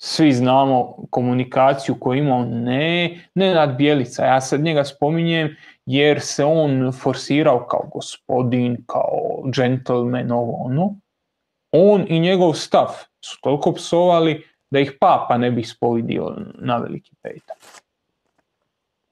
[0.00, 5.56] Svi znamo komunikaciju koju imao, ne, ne nad Bjelica, ja sad njega spominjem
[5.86, 10.96] jer se on forsirao kao gospodin, kao gentleman, ovo ono,
[11.72, 12.88] on i njegov stav
[13.24, 17.56] su toliko psovali da ih papa ne bi spovidio na veliki petak.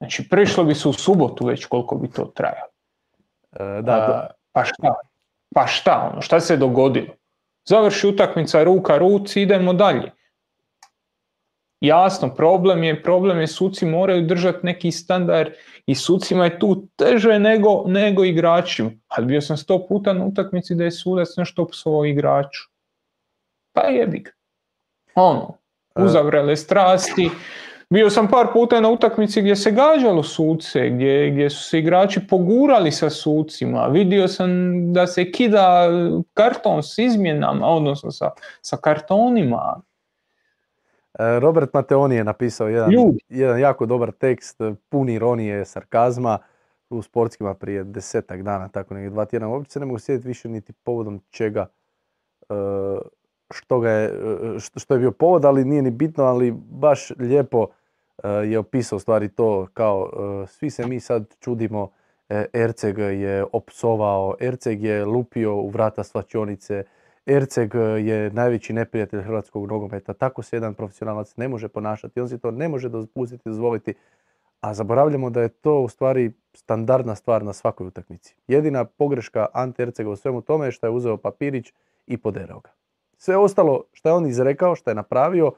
[0.01, 2.71] Znači, prešlo bi se u subotu već koliko bi to trajalo.
[3.51, 4.95] E, da, pa šta?
[5.55, 6.09] Pa šta?
[6.11, 7.13] Ono, šta se dogodilo?
[7.65, 10.11] Završi utakmica ruka ruci, idemo dalje.
[11.81, 15.51] Jasno, problem je, problem je suci moraju držati neki standard
[15.85, 18.91] i sucima je tu teže nego, nego igračima.
[19.07, 22.69] Ali bio sam sto puta na utakmici da je sudac nešto psovao igraču.
[23.73, 24.31] Pa jebi ga.
[25.15, 25.57] Ono,
[25.95, 26.03] e.
[26.03, 27.29] uzavrele strasti.
[27.91, 32.27] Bio sam par puta na utakmici gdje se gađalo suce, gdje, gdje su se igrači
[32.27, 33.87] pogurali sa sucima.
[33.87, 34.49] Vidio sam
[34.93, 35.87] da se kida
[36.33, 38.29] karton s izmjenama, odnosno sa,
[38.61, 39.81] sa kartonima.
[41.19, 42.91] E, Robert Mateoni je napisao jedan,
[43.29, 46.37] jedan jako dobar tekst, pun ironije, sarkazma
[46.89, 49.47] u sportskima prije desetak dana, tako negdje dva tjedna.
[49.47, 51.67] Uopće se ne mogu sjetiti više niti povodom čega
[52.49, 52.53] e,
[53.53, 57.67] što, ga je, e, što je bio povod, ali nije ni bitno, ali baš lijepo
[58.23, 60.09] je opisao stvari to kao
[60.47, 61.91] svi se mi sad čudimo
[62.53, 66.83] Erceg je opsovao, Erceg je lupio u vrata svačionice,
[67.25, 70.13] Erceg je najveći neprijatelj hrvatskog nogometa.
[70.13, 72.21] Tako se jedan profesionalac ne može ponašati.
[72.21, 73.93] On se to ne može dopustiti, dozvoliti.
[74.61, 78.35] A zaboravljamo da je to u stvari standardna stvar na svakoj utakmici.
[78.47, 81.73] Jedina pogreška Ante Ercega u svemu tome je što je uzeo papirić
[82.07, 82.69] i poderao ga.
[83.17, 85.51] Sve ostalo što je on izrekao, što je napravio,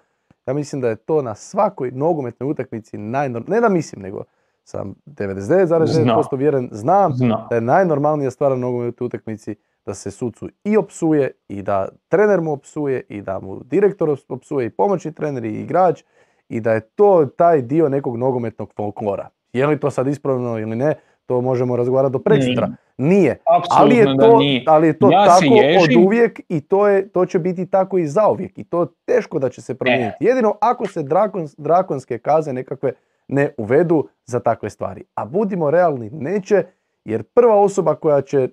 [0.45, 4.23] ja mislim da je to na svakoj nogometnoj utakmici najnormalnije, ne da mislim, nego
[4.63, 7.11] sam 99,9% vjeren, znam
[7.49, 9.55] da je najnormalnija stvar na nogometnoj utakmici
[9.85, 14.65] da se sucu i opsuje i da trener mu opsuje i da mu direktor opsuje
[14.65, 16.03] i pomoćni trener i igrač
[16.49, 19.29] i da je to taj dio nekog nogometnog folklora.
[19.53, 20.95] Je li to sad ispravno ili ne,
[21.25, 22.67] to možemo razgovarati do preksutra.
[22.97, 23.39] Nije.
[23.69, 25.53] Ali je to, ali je to tako
[25.83, 28.57] od uvijek i to, je, to će biti tako i zauvijek.
[28.57, 30.17] I to teško da će se promijeniti.
[30.19, 32.91] Jedino ako se drakon, drakonske kaze nekakve
[33.27, 35.03] ne uvedu za takve stvari.
[35.15, 36.63] A budimo realni, neće,
[37.05, 38.49] jer prva osoba koja će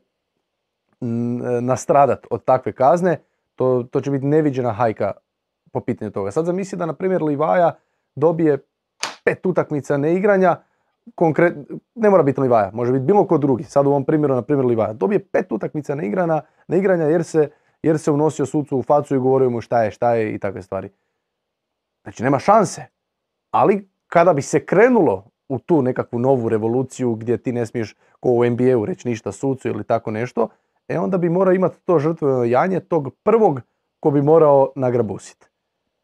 [1.61, 3.17] nastradat od takve kazne,
[3.55, 5.13] to, to će biti neviđena hajka
[5.73, 6.31] po pitanju toga.
[6.31, 7.73] Sad zamisli da, na primjer, Livaja
[8.15, 8.59] dobije
[9.25, 10.57] pet utakmica neigranja,
[11.15, 11.57] konkret,
[11.95, 13.65] ne mora biti Livaja, može biti bilo ko drugi.
[13.65, 14.93] Sad u ovom primjeru, na primjer, Livaja.
[14.93, 17.51] Dobije pet utakmica neigrana, neigranja jer se,
[17.83, 20.63] jer se unosio sucu u facu i govorio mu šta je, šta je i takve
[20.63, 20.91] stvari.
[22.03, 22.85] Znači, nema šanse.
[23.51, 28.29] Ali kada bi se krenulo u tu nekakvu novu revoluciju gdje ti ne smiješ ko
[28.29, 30.49] u NBA-u reći ništa sucu ili tako nešto,
[30.89, 33.61] e onda bi morao imati to žrtveno janje tog prvog
[34.01, 35.50] ko bi morao nagrabusiti.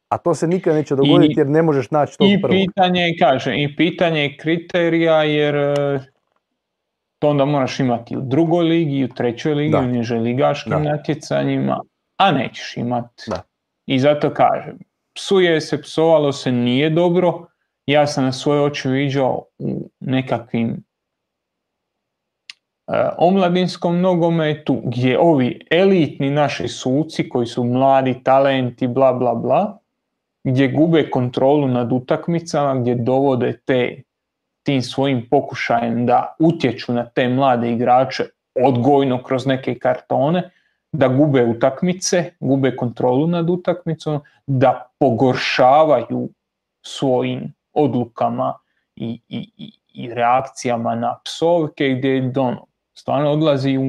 [0.08, 3.76] A to se nikad neće dogoditi jer ne možeš naći tog I pitanje, kaže, i
[3.76, 6.00] pitanje kriterija jer e,
[7.18, 11.80] to onda moraš imati u drugoj ligi, u trećoj ligi, u niže ligaškim natjecanjima,
[12.16, 13.24] a nećeš imati.
[13.26, 13.42] Da.
[13.86, 14.78] I zato kažem,
[15.14, 17.46] psuje se, psovalo se, nije dobro.
[17.86, 20.86] Ja sam na svoje oči viđao u nekakvim
[22.88, 29.78] E, omladinskom nogometu gdje ovi elitni naši suci koji su mladi talenti bla bla bla
[30.46, 34.02] gdje gube kontrolu nad utakmicama gdje dovode te
[34.62, 38.24] tim svojim pokušajem da utječu na te mlade igrače
[38.64, 40.50] odgojno kroz neke kartone
[40.92, 46.28] da gube utakmice, gube kontrolu nad utakmicom, da pogoršavaju
[46.82, 48.54] svojim odlukama
[48.96, 53.82] i, i, i reakcijama na psovke gdje je ono, stvarno odlazi u,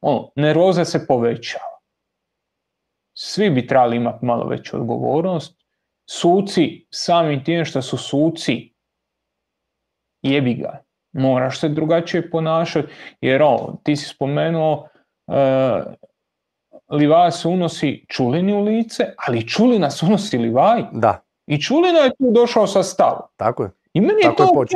[0.00, 1.75] ono, nervoza se povećava.
[3.18, 5.64] Svi bi trebali imati malo veću odgovornost.
[6.10, 8.74] Suci, samim tim što su suci,
[10.22, 10.82] jebi ga,
[11.12, 12.88] moraš se drugačije ponašati,
[13.20, 14.88] jer ovo, ti si spomenuo,
[15.28, 15.82] e,
[16.90, 20.82] Livaja se unosi Čulini u lice, ali Čulina se unosi Livaj.
[20.92, 21.22] Da.
[21.46, 23.22] I Čulina je tu došao sa stavom.
[23.36, 23.70] Tako je.
[23.92, 24.68] I meni je to ok.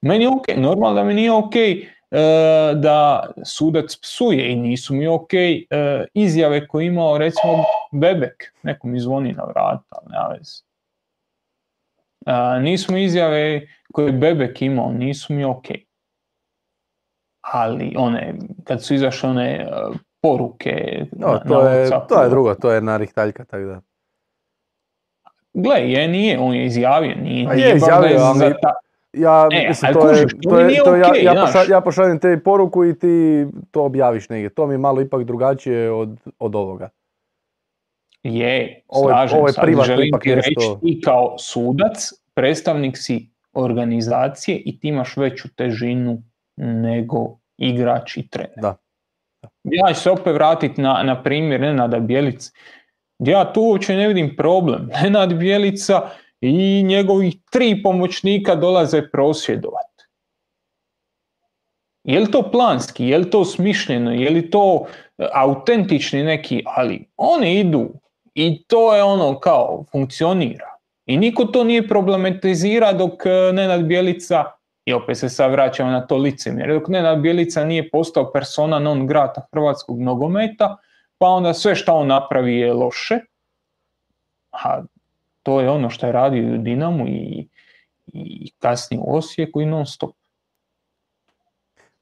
[0.00, 1.54] Meni je ok, normalno da mi nije ok
[2.74, 5.66] da sudac psuje i nisu mi ok e,
[6.14, 10.62] izjave koje imao recimo Bebek, neko mi zvoni na vrata, nema veze.
[12.26, 15.66] E, nisu mi izjave koje Bebek imao, nisu mi ok.
[17.40, 19.68] Ali one, kad su izašle one
[20.20, 23.80] poruke no, to, je, to je drugo, to je narihtaljka, tako da.
[25.52, 28.54] Gle, je, nije, on je izjavio, nije, pa je izjavio, ali,
[29.18, 32.98] ja, e, mislim, to je, to je, to ja, ja, ja pošaljem te poruku i
[32.98, 34.48] ti to objaviš negdje.
[34.48, 36.88] To mi je malo ipak drugačije od, od ovoga.
[38.22, 44.80] Je, ovo je, ovo je želim ti reći i kao sudac, predstavnik si organizacije i
[44.80, 46.22] ti imaš veću težinu
[46.56, 48.54] nego igrač i trener.
[48.56, 48.76] Da.
[49.64, 52.52] Ja ću se opet vratiti na, na primjer Nenada Bjelic.
[53.18, 54.88] Ja tu uopće ne vidim problem.
[55.02, 56.10] Nenad Bjelica
[56.40, 59.88] i njegovih tri pomoćnika dolaze prosvjedovati.
[62.04, 64.86] Je li to planski, je li to smišljeno, je li to
[65.18, 67.88] e, autentični neki, ali oni idu
[68.34, 70.76] i to je ono kao funkcionira.
[71.06, 74.44] I niko to nije problematizira dok e, Nenad Bjelica,
[74.84, 79.06] i opet se sad vraćamo na to licemjer, dok Nenad Bjelica nije postao persona non
[79.06, 80.76] grata hrvatskog nogometa,
[81.18, 83.18] pa onda sve što on napravi je loše,
[84.52, 84.82] a
[85.48, 87.48] to je ono što je radio u Dinamu i,
[88.06, 90.10] i kasnije u Osijeku i non stop.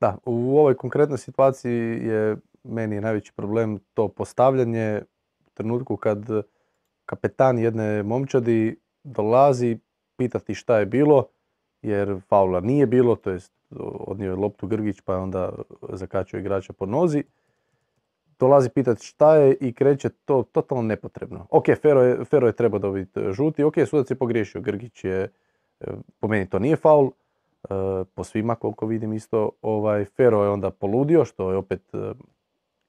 [0.00, 5.02] Da, u ovoj konkretnoj situaciji je meni najveći problem to postavljanje
[5.46, 6.18] u trenutku kad
[7.04, 9.78] kapetan jedne momčadi dolazi
[10.16, 11.26] pitati šta je bilo,
[11.82, 13.52] jer faula nije bilo, to jest
[14.06, 15.52] odnio je loptu Grgić pa je onda
[15.92, 17.24] zakačio igrača po nozi.
[18.38, 21.46] Dolazi pitati šta je i kreće to totalno nepotrebno.
[21.50, 25.32] Ok, Fero je, Fero je trebao dobiti žuti, ok, sudac je pogriješio, Grgić je,
[25.80, 25.86] e,
[26.20, 27.68] po meni to nije faul, e,
[28.14, 32.12] po svima koliko vidim isto, ovaj, Fero je onda poludio, što je opet e,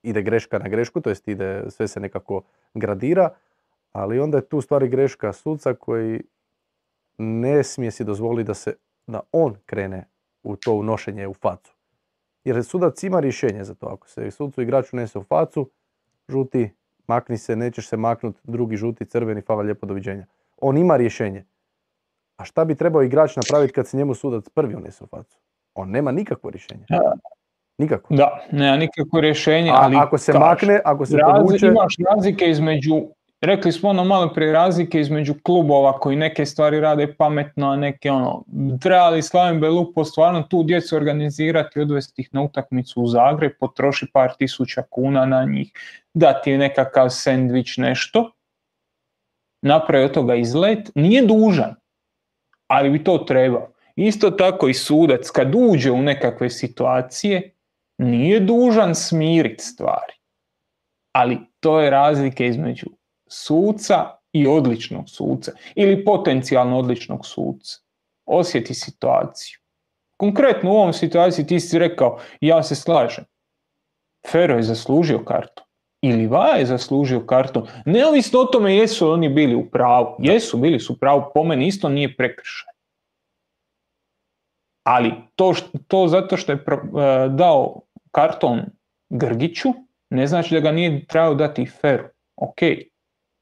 [0.03, 2.41] ide greška na grešku, to jest ide, sve se nekako
[2.74, 3.30] gradira,
[3.91, 6.22] ali onda je tu stvari greška suca koji
[7.18, 8.76] ne smije si dozvoliti da se
[9.07, 10.07] da on krene
[10.44, 11.76] u to unošenje u facu.
[12.48, 13.88] Jer sudac ima rješenje za to.
[13.88, 15.69] Ako se sudcu igrač unese u facu,
[16.30, 16.69] žuti,
[17.07, 20.26] makni se, nećeš se maknuti, drugi žuti, crveni, fava lijepo doviđenja.
[20.57, 21.45] On ima rješenje.
[22.38, 25.38] A šta bi trebao igrač napraviti kad se njemu sudac prvi unese u facu?
[25.74, 26.86] On nema nikakvo rješenje.
[27.78, 28.15] Nikako.
[28.15, 31.68] Da, nema nikakvo rješenje, ali ako se makne, ako se povuče...
[31.68, 33.07] Imaš razlike između
[33.41, 38.11] rekli smo ono malo prije razlike između klubova koji neke stvari rade pametno, a neke
[38.11, 38.43] ono,
[38.81, 44.34] trebali Slaven Belupo stvarno tu djecu organizirati, odvesti ih na utakmicu u Zagreb, potroši par
[44.38, 45.72] tisuća kuna na njih,
[46.14, 48.31] dati nekakav sendvič, nešto,
[49.61, 51.76] napravi od toga izlet, nije dužan,
[52.68, 53.73] ali bi to trebao.
[53.95, 57.53] Isto tako i sudac kad uđe u nekakve situacije,
[57.97, 60.14] nije dužan smiriti stvari.
[61.11, 62.97] Ali to je razlike između
[63.27, 67.79] suca i odličnog suca ili potencijalno odličnog suca.
[68.25, 69.59] Osjeti situaciju.
[70.17, 73.25] Konkretno u ovom situaciji ti si rekao, ja se slažem.
[74.31, 75.63] Fero je zaslužio kartu.
[76.01, 77.67] Ili Va je zaslužio kartu.
[77.85, 80.15] Neovisno o tome jesu oni bili u pravu.
[80.19, 81.23] Jesu, bili su u pravu.
[81.33, 82.73] Po meni isto nije prekršaj.
[84.83, 85.53] Ali to,
[85.87, 86.61] to zato što je e,
[87.29, 87.81] dao
[88.11, 88.61] karton
[89.09, 89.69] Grgiću,
[90.09, 92.07] ne znači da ga nije trebao dati Feru.
[92.35, 92.57] Ok,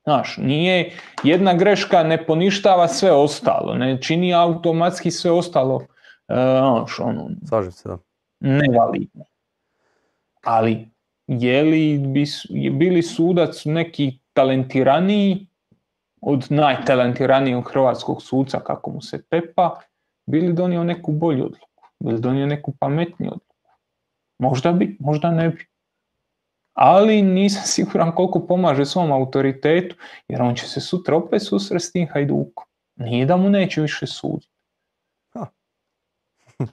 [0.05, 0.91] Znaš, nije,
[1.23, 5.85] jedna greška ne poništava sve ostalo, ne čini automatski sve ostalo, uh,
[6.27, 7.97] znaš, ono, Slažem se, da.
[8.39, 9.23] nevalidno.
[10.43, 10.91] Ali,
[11.27, 12.25] je li bi,
[12.71, 15.47] bili sudac neki talentiraniji
[16.21, 19.79] od najtalentiranijeg hrvatskog suca, kako mu se pepa,
[20.25, 23.55] bili donio neku bolju odluku, bili donio neku pametniju odluku.
[24.39, 25.65] Možda bi, možda ne bi
[26.75, 29.95] ali nisam siguran koliko pomaže svom autoritetu,
[30.27, 32.65] jer on će se sutra opet susresti s tim hajdukom.
[32.95, 34.51] Nije da mu neće više suditi.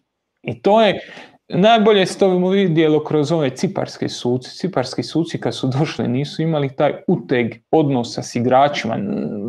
[0.42, 1.00] I to je,
[1.48, 4.50] najbolje se to vidjelo kroz ove ciparske suci.
[4.50, 8.98] Ciparski suci kad su došli nisu imali taj uteg odnosa s igračima.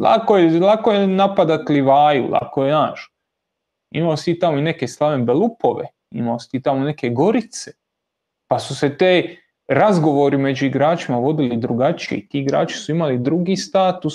[0.01, 3.13] Lako je, lako je napadat Livaju, lako je naš.
[3.91, 7.71] Imao si tamo i neke slaven belupove, imao si tamo neke gorice.
[8.47, 12.27] Pa su se te razgovori među igračima vodili drugačije.
[12.27, 14.13] Ti igrači su imali drugi status,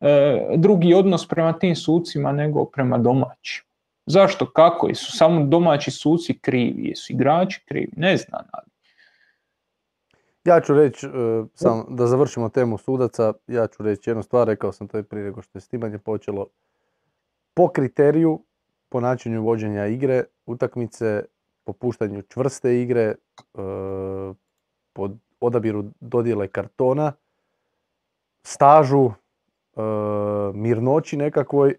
[0.00, 3.64] e, drugi odnos prema tim sucima nego prema domaćim.
[4.06, 4.50] Zašto?
[4.50, 4.88] Kako?
[4.88, 6.88] Jesu samo domaći suci krivi?
[6.88, 7.92] Jesu igrači krivi?
[7.96, 8.42] Ne znam.
[10.44, 11.10] Ja ću reći, e,
[11.54, 15.24] sam, da završimo temu sudaca, ja ću reći jednu stvar, rekao sam to je prije
[15.24, 16.46] nego što je snimanje počelo.
[17.54, 18.44] Po kriteriju,
[18.88, 21.24] po načinu vođenja igre, utakmice,
[21.64, 23.14] po puštanju čvrste igre, e,
[24.96, 25.10] po
[25.40, 27.12] odabiru dodjele kartona,
[28.42, 29.80] stažu, e,
[30.54, 31.74] mirnoći nekakvoj,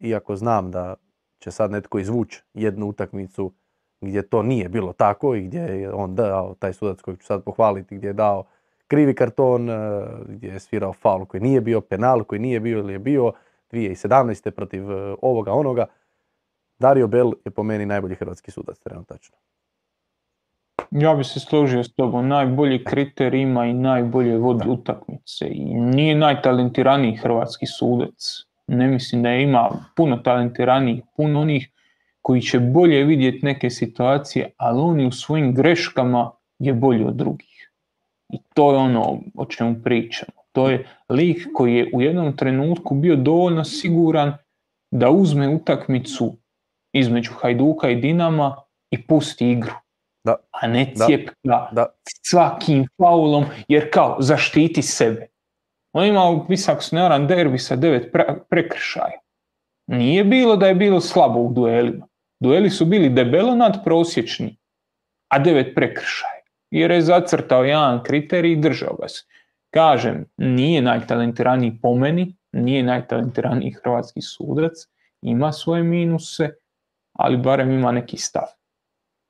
[0.00, 0.94] iako znam da
[1.38, 3.52] će sad netko izvući jednu utakmicu
[4.00, 7.44] gdje to nije bilo tako i gdje je on dao, taj sudac kojeg ću sad
[7.44, 8.44] pohvaliti, gdje je dao
[8.86, 12.92] krivi karton, e, gdje je svirao faul koji nije bio, penal koji nije bio ili
[12.92, 13.32] je bio
[13.72, 14.50] 2017.
[14.50, 15.86] protiv e, ovoga onoga.
[16.78, 19.36] Dario Bell je po meni najbolji hrvatski sudac trenutačno.
[20.90, 26.14] Ja bi se složio s tobom, najbolji kriter ima i najbolje vodi utakmice i nije
[26.14, 28.48] najtalentiraniji hrvatski sudac.
[28.66, 31.70] Ne mislim da ima puno talentiranijih, puno onih
[32.22, 37.72] koji će bolje vidjeti neke situacije, ali oni u svojim greškama je bolji od drugih.
[38.32, 40.38] I to je ono o čemu pričamo.
[40.52, 44.32] To je lik koji je u jednom trenutku bio dovoljno siguran
[44.90, 46.36] da uzme utakmicu
[46.92, 48.56] između Hajduka i Dinama
[48.90, 49.72] i pusti igru.
[50.28, 50.36] Da.
[50.50, 51.86] A ne cijepka Da.
[52.26, 55.26] svakim faulom, jer kao zaštiti sebe.
[55.92, 59.20] On ima, mislim, ako se ne varam, derbi sa devet pre- prekršaja.
[59.86, 62.06] Nije bilo da je bilo slabo u duelima.
[62.40, 64.56] Dueli su bili debelo nadprosječni,
[65.28, 66.42] a devet prekršaja.
[66.70, 69.24] Jer je zacrtao jedan kriterij i držao ga se.
[69.70, 74.72] Kažem, nije najtalentiraniji po meni, nije najtalentiraniji hrvatski sudac,
[75.22, 76.50] ima svoje minuse,
[77.12, 78.57] ali barem ima neki stav.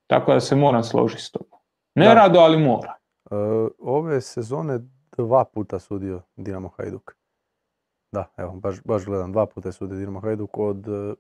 [0.09, 1.59] Tako da se moram složiti s tobom.
[1.95, 2.15] Ne Da.
[2.15, 2.95] rado, ali mora.
[3.31, 3.35] E,
[3.79, 4.79] ove sezone
[5.17, 7.13] dva puta sudio Dinamo Hajduk.
[8.13, 10.89] Da, evo, baš, baš gledam, dva puta je sudio Dinamo Hajduk od...
[10.89, 11.15] e,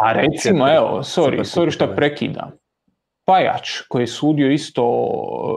[0.00, 0.76] A recimo, Četiri.
[0.76, 2.50] evo, sorry, sorry što prekidam.
[3.24, 4.82] Pajač koji je sudio isto,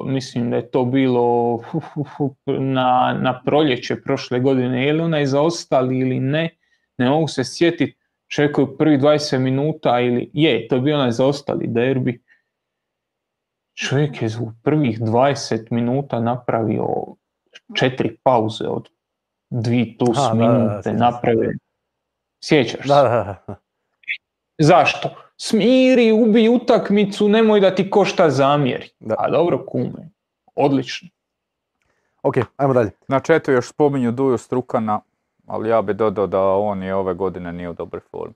[0.05, 5.01] mislim da je to bilo fu, fu, fu, na, na proljeće prošle godine, je li
[5.01, 6.57] onaj zaostali ili ne,
[6.97, 7.97] ne mogu se sjetiti,
[8.27, 12.23] čovjek koji u prvih 20 minuta ili je, to je bio onaj zaostali derbi,
[13.79, 16.87] čovjek je u prvih 20 minuta napravio
[17.73, 18.89] četiri pauze od
[19.49, 21.51] dvi plus Aha, da, da, da, minute, napravio.
[22.43, 22.87] Sjećaš se?
[22.87, 23.55] Da, da, da.
[24.57, 25.09] Zašto?
[25.37, 28.89] Smiri, ubi utakmicu, nemoj da ti košta zamjeri.
[28.99, 29.15] Da.
[29.17, 30.09] A dobro, kume.
[30.55, 31.09] Odlično.
[32.23, 32.91] Ok, ajmo dalje.
[33.07, 35.01] Na četu još spominju Duju Strukana,
[35.45, 38.33] ali ja bi dodao da on je ove godine nije u dobroj formi.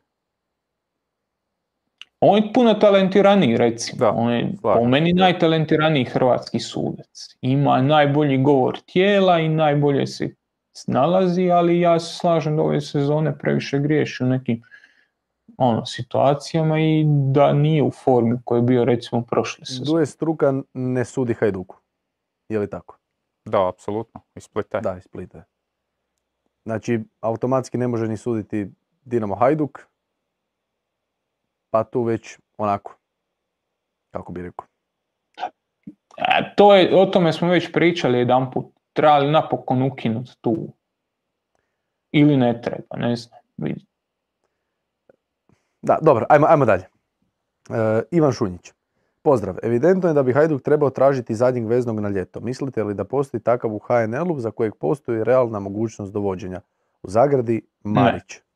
[2.25, 3.99] On je puno talentiraniji, recimo.
[3.99, 5.23] Da, On je slažem po meni da.
[5.23, 7.37] najtalentiraniji hrvatski sudac.
[7.41, 10.35] Ima najbolji govor tijela i najbolje se
[10.71, 14.61] snalazi, ali ja se slažem da ove sezone previše griješi u nekim
[15.57, 19.85] ono, situacijama i da nije u formi u kojoj je bio recimo prošle sezone.
[19.85, 21.77] Duje Struka ne sudi Hajduku.
[22.49, 22.97] Je li tako?
[23.45, 24.81] Da, apsolutno, iz Splita je.
[24.81, 25.43] Da, iz Splita je.
[26.65, 28.67] Znači, automatski ne može ni suditi
[29.05, 29.79] Dinamo Hajduk,
[31.73, 32.95] pa tu već onako,
[34.11, 34.65] kako bi rekao.
[36.17, 38.65] E, to je, o tome smo već pričali jedan put.
[38.93, 40.73] Trebali napokon ukinuti tu.
[42.11, 43.39] Ili ne treba, ne znam.
[43.57, 43.85] vidi.
[45.81, 46.83] Da, dobro, ajmo, ajmo dalje.
[46.83, 48.71] E, Ivan Šunjić.
[49.21, 49.55] Pozdrav.
[49.63, 52.39] Evidentno je da bi Hajduk trebao tražiti zadnjeg veznog na ljeto.
[52.39, 56.61] Mislite li da postoji takav u HNL-u za kojeg postoji realna mogućnost dovođenja?
[57.03, 58.37] U zagradi Marić.
[58.37, 58.52] Mm,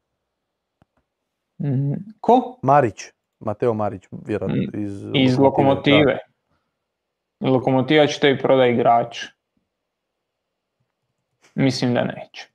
[2.22, 2.60] Ko?
[2.64, 3.04] Marić.
[3.40, 6.18] Mateo Marić, vjerojatno Mm, iz, Iz lokomotive.
[7.42, 9.26] Lokomotiva će tebi proda igrač.
[11.56, 12.48] Mislim da neće.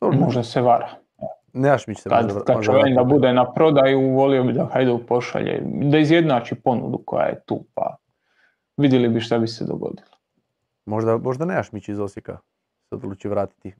[0.00, 0.06] Da.
[0.06, 0.88] Dobro, Možda se vara.
[1.52, 5.06] Nejašmić se možda- Kad, kad možda čovjek da bude na prodaju, volio bi da Hajduk
[5.06, 7.96] pošalje, da izjednači ponudu koja je tu, pa
[8.76, 10.16] vidjeli bi šta bi se dogodilo.
[10.86, 12.38] Možda, možda Nejašmić iz Osijeka
[12.80, 13.74] se odluči vratiti.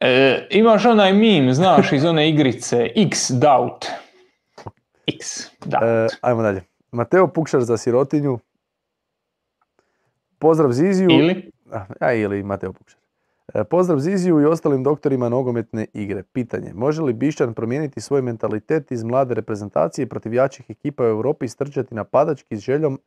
[0.00, 3.86] E, imaš onaj meme, znaš, iz one igrice X doubt.
[5.06, 5.82] X doubt.
[5.82, 6.62] E, ajmo dalje.
[6.92, 8.38] Mateo Pukšar za sirotinju.
[10.38, 11.10] Pozdrav Ziziju.
[11.10, 11.50] Ili?
[12.00, 13.00] A, ili Mateo Pukšar.
[13.54, 16.22] E, Pozdrav Ziziju i ostalim doktorima nogometne igre.
[16.22, 16.72] Pitanje.
[16.74, 21.48] Može li Bišćan promijeniti svoj mentalitet iz mlade reprezentacije protiv jačih ekipa u Europi i
[21.48, 23.00] strčati napadački s željom,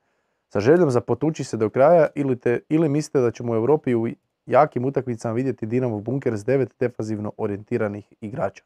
[0.49, 3.95] sa željom za potući se do kraja ili, te, ili mislite da ćemo u Europi
[3.95, 4.07] u
[4.45, 8.63] jakim utakmicama vidjeti Dinamo bunker s devet defazivno orijentiranih igrača?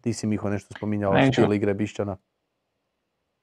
[0.00, 1.32] Ti si Miho nešto spominjao Neću.
[1.32, 2.16] stil igre Bišćana.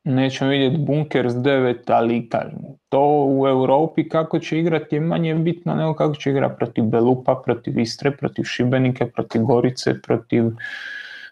[0.04, 5.36] Nećemo vidjeti bunker s devet, ali kažem, to u Europi kako će igrati je manje
[5.36, 10.46] bitno nego kako će igrati protiv Belupa, protiv Istre, protiv Šibenike, protiv Gorice, protiv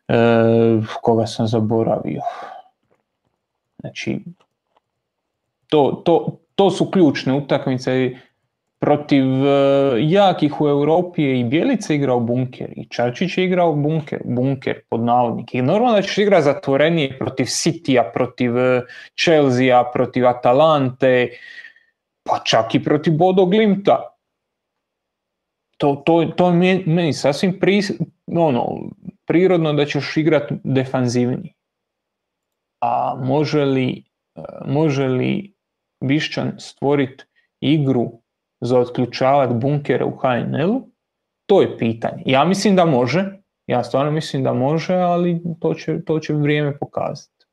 [0.07, 0.16] e,
[1.02, 2.22] koga sam zaboravio.
[3.80, 4.20] Znači,
[5.68, 8.11] to, to, to su ključne utakmice
[8.80, 9.49] protiv e,
[9.99, 15.01] jakih u Europi je i Bjelica igrao bunker i Čačić je igrao bunker, bunker pod
[15.01, 15.57] navodnike.
[15.57, 18.81] I normalno da ćeš igrati zatvorenije protiv Citya, protiv e,
[19.23, 21.30] Chelsea, protiv Atalante,
[22.23, 24.15] pa čak i protiv Bodo Glimta.
[25.77, 27.81] To, to, to je meni- sasvim pri,
[28.27, 28.89] ono,
[29.26, 31.53] prirodno da ćeš igrati defanzivniji.
[32.81, 34.03] A može li,
[34.35, 35.53] e, može li
[36.03, 37.23] Bišćan stvoriti
[37.60, 38.11] igru
[38.61, 40.90] za otključavati bunkere u HNL-u?
[41.45, 42.23] To je pitanje.
[42.26, 46.77] Ja mislim da može, ja stvarno mislim da može, ali to će, to će vrijeme
[46.77, 47.45] pokazati.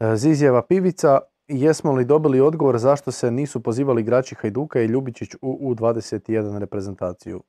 [0.00, 5.34] E, Zizjeva pivica, jesmo li dobili odgovor zašto se nisu pozivali igrači Hajduka i Ljubičić
[5.42, 7.42] u U21 reprezentaciju?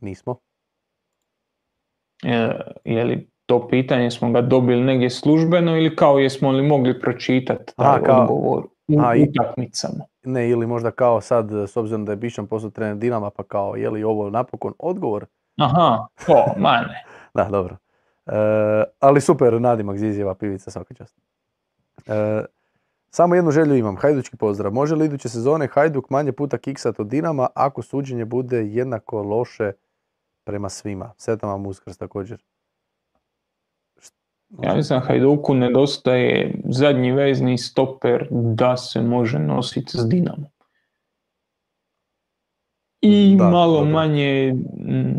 [0.00, 0.36] Nismo.
[2.24, 7.00] E, je li to pitanje smo ga dobili negdje službeno ili kao jesmo li mogli
[7.00, 8.94] pročitati taj odgovor u
[9.28, 10.04] utakmicama?
[10.24, 13.76] Ne, ili možda kao sad, s obzirom da je Bišan postao trener Dinama, pa kao,
[13.76, 15.26] je li ovo napokon odgovor?
[15.56, 17.04] Aha, to, ma ne.
[17.34, 17.76] da, dobro.
[18.26, 21.16] E, ali super, nadimak Zizijeva pivica, svaka čast.
[22.06, 22.44] E,
[23.10, 24.72] samo jednu želju imam, hajdučki pozdrav.
[24.72, 29.72] Može li iduće sezone Hajduk manje puta kiksat od Dinama ako suđenje bude jednako loše
[30.44, 31.12] prema svima?
[31.16, 32.42] Sretan vam uskrs također.
[34.62, 40.46] Ja mislim Hajduku nedostaje zadnji vezni stoper da se može nositi s Dinamom.
[43.00, 44.54] I malo manje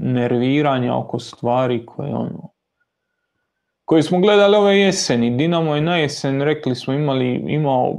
[0.01, 2.55] nerviranja oko stvari koje ono
[3.85, 5.37] koje smo gledali ove jeseni.
[5.37, 7.95] Dinamo je na jesen, rekli smo, imali, imao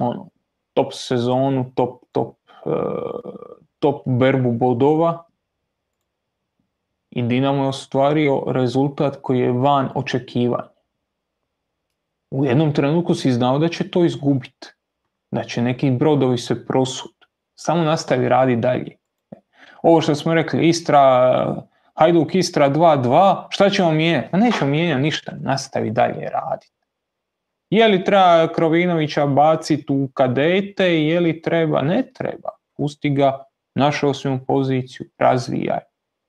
[0.00, 0.28] ono,
[0.74, 2.72] top sezonu, top, top, uh,
[3.78, 5.24] top berbu bodova
[7.14, 10.68] i Dinamo je ostvario rezultat koji je van očekivanja.
[12.30, 14.68] U jednom trenutku si znao da će to izgubiti,
[15.30, 17.12] da će neki brodovi se prosud.
[17.54, 18.96] Samo nastavi radi dalje.
[19.82, 21.64] Ovo što smo rekli, Istra,
[21.94, 24.28] Hajduk Istra 2-2, šta ćemo mijenjati?
[24.30, 26.72] Pa nećemo mijenjati ništa, nastavi dalje raditi.
[27.70, 31.82] Je li treba Krovinovića baciti u kadete, je li treba?
[31.82, 32.48] Ne treba.
[32.76, 35.80] Pusti ga, našao si poziciju, razvijaj,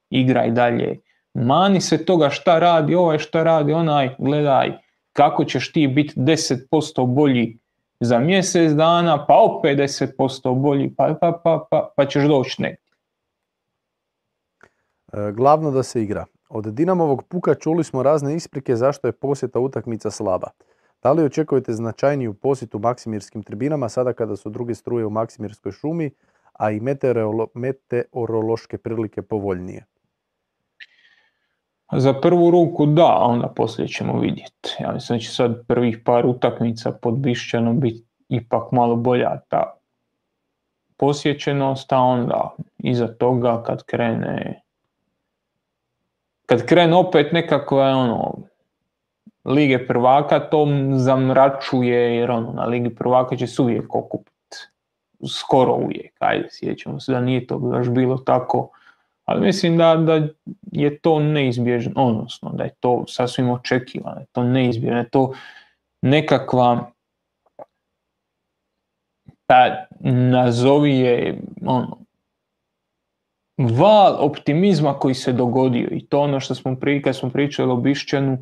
[0.10, 1.00] igraj dalje.
[1.34, 7.06] Mani se toga šta radi ovaj, šta radi onaj, gledaj kako ćeš ti biti 10%
[7.06, 7.58] bolji
[8.00, 12.86] za mjesec dana, pa opet 10% bolji, pa, pa, pa, pa, pa ćeš doći negdje.
[15.14, 16.26] E, glavno da se igra.
[16.50, 20.48] Od Dinamovog puka čuli smo razne isprike zašto je posjeta utakmica slaba.
[21.04, 26.12] Da li očekujete značajniju posjetu Maksimirskim tribinama sada kada su druge struje u Maksimirskoj šumi,
[26.54, 26.80] a i
[27.54, 29.86] meteorološke prilike povoljnije?
[31.92, 34.76] Za prvu ruku da, a onda poslije ćemo vidjeti.
[34.80, 39.74] Ja mislim da će sad prvih par utakmica pod Bišćanom biti ipak malo bolja ta
[40.98, 44.62] posjećenost, a onda iza toga kad krene
[46.46, 48.36] kad krene opet nekako ono
[49.46, 54.32] Lige prvaka to zamračuje jer ono, na Ligi prvaka će se uvijek okupiti.
[55.30, 58.70] Skoro uvijek, ajde sjećamo se da nije to baš bilo tako
[59.26, 60.28] ali mislim da, da
[60.72, 65.34] je to neizbježno, odnosno da je to sasvim očekivano, to neizbježno, je to
[66.02, 66.92] nekakva
[69.48, 71.98] pa nazovi je ono,
[73.58, 78.38] val optimizma koji se dogodio i to ono što smo pri, smo pričali o Bišćanu,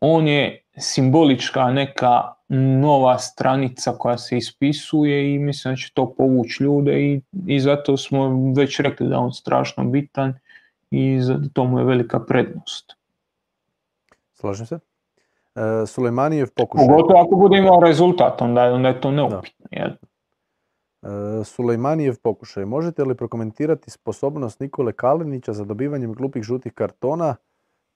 [0.00, 2.32] on je simbolička neka
[2.80, 7.96] nova stranica koja se ispisuje i mislim da će to povući ljude i, i zato
[7.96, 10.34] smo već rekli da je on strašno bitan
[10.90, 11.20] i
[11.52, 12.92] to mu je velika prednost.
[14.32, 14.78] Slažem se.
[15.54, 16.86] E, Sulejmanijev pokušaj.
[16.86, 19.66] Pogotovo ako bude imao rezultat, onda, onda je to neupitno.
[19.70, 19.90] Jel?
[21.02, 22.64] E, Sulejmanijev pokušaj.
[22.64, 27.36] Možete li prokomentirati sposobnost Nikole Kalinića za dobivanjem glupih žutih kartona,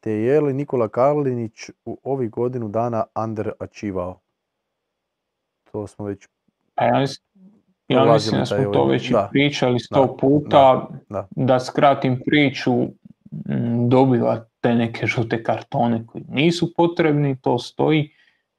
[0.07, 4.21] te je li Nikola Kalinić u ovih godinu dana underačivao?
[5.73, 6.29] to smo već...
[6.75, 7.07] A ja,
[7.89, 11.61] ja mislim da smo to ovaj- već da, pričali sto puta, da, da.
[11.61, 12.73] skratim priču,
[13.89, 18.11] dobiva te neke žute kartone koji nisu potrebni, to stoji,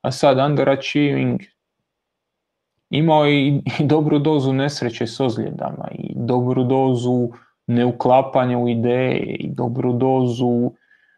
[0.02, 1.42] a sad underachieving
[2.90, 7.30] imao je i, dobru dozu nesreće s ozljedama i dobru dozu
[7.68, 10.72] neuklapanja u ideje i dobru dozu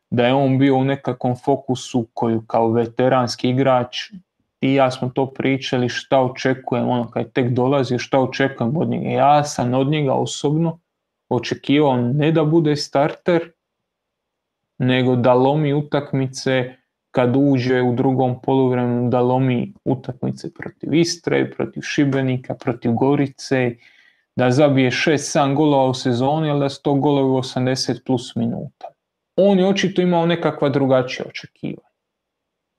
[0.09, 4.11] da je on bio u nekakvom fokusu koju kao veteranski igrač
[4.61, 9.09] i ja smo to pričali šta očekujem, ono kad tek dolazi, šta očekujem od njega.
[9.09, 10.79] Ja sam od njega osobno
[11.29, 13.51] očekivao ne da bude starter,
[14.77, 16.75] nego da lomi utakmice
[17.11, 23.75] kad uđe u drugom poluvremenu, da lomi utakmice protiv Istre, protiv Šibenika, protiv Gorice,
[24.35, 28.87] da zabije 6-7 golova u sezoni, ali da su to golovi 80 plus minuta.
[29.41, 31.89] On je očito imao nekakva drugačija očekivanja.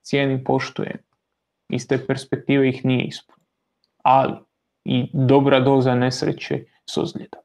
[0.03, 0.99] Cijenim, poštujem
[1.69, 3.47] iz te perspektive ih nije ispunio.
[4.03, 4.35] Ali
[4.85, 7.41] i dobra doza nesreće s ozljedom.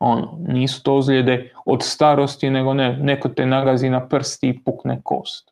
[0.00, 5.00] Ono, nisu to ozljede od starosti, nego ne, neko te nagazi na prsti i pukne
[5.04, 5.50] kost.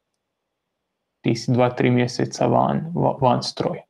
[1.21, 3.83] Ti si dva, tri mjeseca van, van stroja.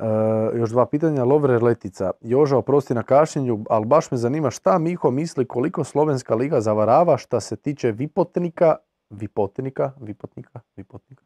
[0.00, 1.24] E, još dva pitanja.
[1.24, 2.10] Lovre Letica.
[2.20, 7.16] Joža, oprosti na kašnjenju, ali baš me zanima šta Miho misli koliko Slovenska liga zavarava
[7.16, 8.76] šta se tiče vipotnika,
[9.10, 11.24] vipotnika, vipotnika, vipotnika,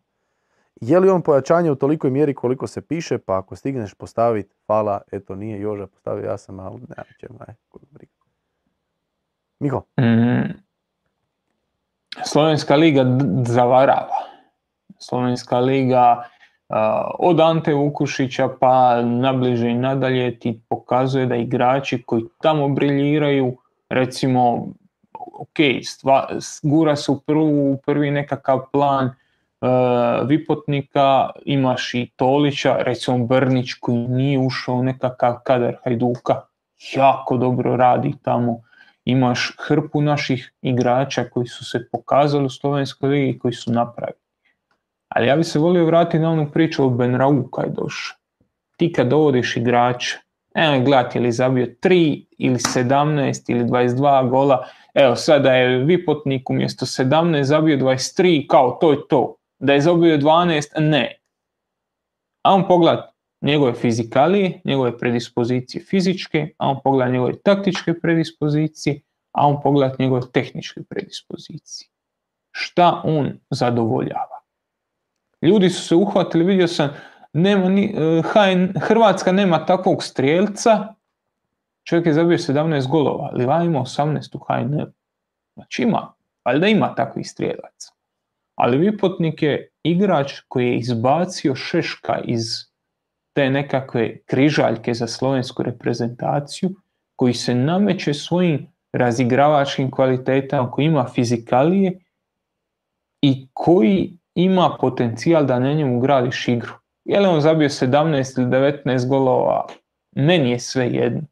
[0.81, 5.01] je li on pojačanje u tolikoj mjeri koliko se piše, pa ako stigneš postaviti, hvala,
[5.13, 7.55] eto nije Joža postavio, ja sam, ali ne, ćemo, aj,
[9.61, 9.83] Miho?
[10.01, 10.65] Mm,
[12.25, 13.05] Slovenska liga
[13.47, 14.35] zavarava.
[14.99, 16.25] Slovenska liga
[17.19, 23.57] od Ante Vukušića pa nabliže i nadalje ti pokazuje da igrači koji tamo briljiraju,
[23.89, 24.67] recimo,
[25.13, 26.29] ok, stva,
[26.63, 29.11] gura se u, u prvi nekakav plan
[30.27, 36.41] Vipotnika, imaš i Tolića, recimo Brnić koji nije ušao u nekakav kadar Hajduka,
[36.97, 38.61] jako dobro radi tamo.
[39.05, 44.24] Imaš hrpu naših igrača koji su se pokazali u Slovenskoj ligi koji su napravili.
[45.15, 48.17] Ali ja bih se volio vratiti na onu priču o Benrau kad je došao.
[48.77, 50.19] Ti kad dovodiš igrača,
[50.55, 56.87] evo gledati ili zabio 3 ili 17 ili 22 gola, evo sada je Vipotnik umjesto
[56.87, 59.37] 17 zabio 23, kao to je to.
[59.59, 61.19] Da je zabio 12, ne.
[62.43, 69.01] A on pogleda njegove fizikalije, njegove predispozicije fizičke, a on pogleda njegove taktičke predispozicije,
[69.33, 71.89] a on pogleda njegove tehničke predispozicije.
[72.51, 74.34] Šta on zadovoljava?
[75.45, 76.91] Ljudi su se uhvatili, vidio sam,
[77.33, 78.23] nema ni, e,
[78.81, 80.95] Hrvatska nema takvog strijelca,
[81.85, 84.87] čovjek je zabio 17 golova, ali va ima 18 u HNL.
[85.55, 86.13] Znači ima,
[86.61, 87.93] da ima takvih strijelaca.
[88.55, 92.45] Ali Vipotnik je igrač koji je izbacio Šeška iz
[93.33, 96.71] te nekakve križaljke za slovensku reprezentaciju,
[97.17, 102.01] koji se nameće svojim razigravačkim kvalitetama, koji ima fizikalije
[103.23, 106.73] i koji ima potencijal da na njemu gradiš igru.
[107.05, 109.67] Je li on zabio 17 ili 19 golova,
[110.17, 111.23] meni je sve jedno.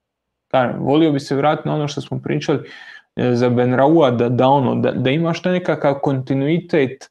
[0.79, 2.71] volio bi se vratiti na ono što smo pričali
[3.17, 7.11] e, za Benraua, da, da, ono, da, da imaš nekakav kontinuitet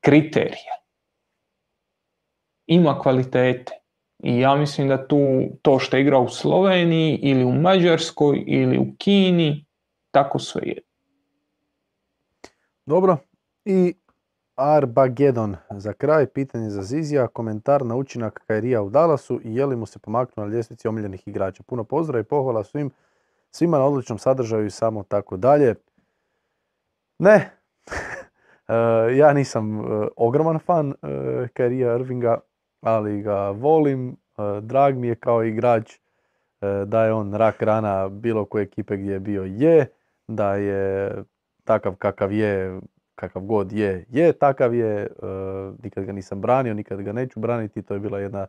[0.00, 0.74] kriterija.
[2.66, 3.72] Ima kvalitete.
[4.22, 5.18] I ja mislim da tu
[5.62, 9.66] to što igra u Sloveniji ili u Mađarskoj ili u Kini,
[10.10, 10.78] tako sve je.
[12.86, 13.16] Dobro.
[13.64, 13.94] I
[14.56, 15.56] Arbagedon.
[15.70, 19.86] Za kraj pitanje za Zizija, komentar na učinak Kairija u Dallasu i je li mu
[19.86, 21.62] se pomaknuo na ljestvici omiljenih igrača.
[21.62, 22.90] Puno pozdrava i pohvala svim,
[23.50, 25.74] svima na odličnom sadržaju i samo tako dalje.
[27.18, 27.34] Ne,
[28.68, 28.74] e,
[29.16, 30.94] ja nisam e, ogroman fan e,
[31.52, 32.38] Kairija Irvinga,
[32.80, 34.16] ali ga volim.
[34.62, 35.98] Drag mi je kao igrač
[36.86, 39.86] da je on rak rana bilo koje ekipe gdje je bio je,
[40.28, 41.12] da je
[41.64, 42.80] takav kakav je
[43.14, 45.06] kakav god je, je, takav je, e,
[45.82, 48.46] nikad ga nisam branio, nikad ga neću braniti, to je bila jedna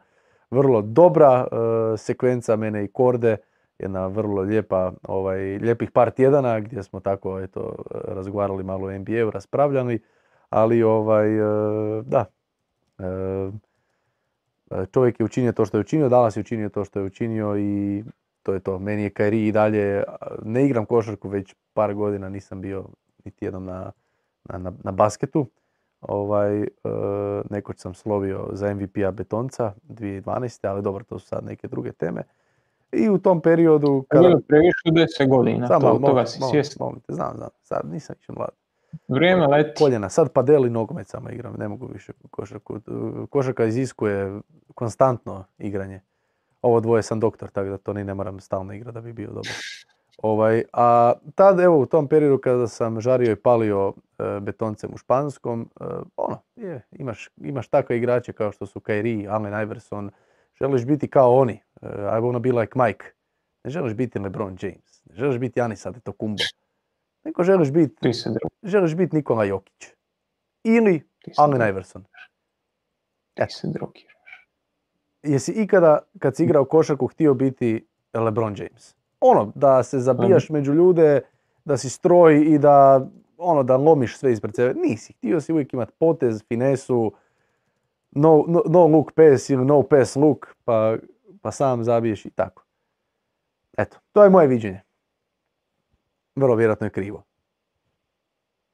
[0.51, 3.37] vrlo dobra e, sekvenca mene i Korde,
[3.79, 9.31] jedna vrlo lijepa, ovaj, lijepih par tjedana gdje smo tako eto, razgovarali malo o NBA-u,
[9.31, 9.99] raspravljali,
[10.49, 12.25] ali ovaj, e, da,
[14.91, 18.03] čovjek je učinio to što je učinio, danas je učinio to što je učinio i
[18.43, 18.79] to je to.
[18.79, 20.03] Meni je Kairi i dalje,
[20.43, 22.85] ne igram košarku već par godina, nisam bio
[23.25, 23.91] niti jednom na,
[24.45, 25.45] na, na, basketu.
[26.01, 26.67] Ovaj, e,
[27.49, 30.67] nekoć sam slovio za MVP-a Betonca 2012.
[30.67, 32.23] ali dobro, to su sad neke druge teme.
[32.91, 34.05] I u tom periodu...
[34.09, 34.27] Kada...
[34.27, 36.99] je previše 10 godina, Samo, to, toga si svjestan.
[37.07, 38.49] znam, znam, sad nisam više mlad.
[39.07, 39.83] Vrijeme leti.
[39.83, 42.79] Koljena, sad padeli nogomet samo igram, ne mogu više košarku.
[43.29, 44.39] Košarka iziskuje
[44.75, 46.01] konstantno igranje.
[46.61, 49.27] Ovo dvoje sam doktor, tako da to ni ne moram stalno igrati da bi bio
[49.27, 49.53] dobar.
[50.17, 54.97] Ovaj, a tad, evo, u tom periodu kada sam žario i palio e, betoncem u
[54.97, 55.85] Španskom, e,
[56.15, 60.11] ono, je, imaš, imaš takve igrače kao što su Kairi, Allen Iverson,
[60.59, 63.05] želiš biti kao oni, uh, I wanna be like Mike.
[63.63, 66.43] Ne želiš biti LeBron James, ne želiš biti Janis Antetokounmpo.
[67.23, 68.11] Neko želiš biti,
[68.63, 69.87] želiš biti Nikola Jokić.
[70.63, 72.03] Ili Allen Iverson.
[73.33, 74.49] Ti se drogiraš.
[75.23, 78.95] Jesi ikada, kad si igrao košarku, htio biti LeBron James?
[79.19, 81.21] Ono, da se zabijaš među ljude,
[81.65, 84.79] da si stroj i da ono da lomiš sve ispred sebe.
[84.79, 85.13] Nisi.
[85.13, 87.13] Htio si uvijek imati potez, finesu,
[88.11, 90.97] no, no, no look pass ili no pass look, pa,
[91.41, 92.65] pa sam zabiješ i tako.
[93.77, 94.81] Eto, to je moje viđenje.
[96.35, 97.23] Vrlo vjerojatno je krivo.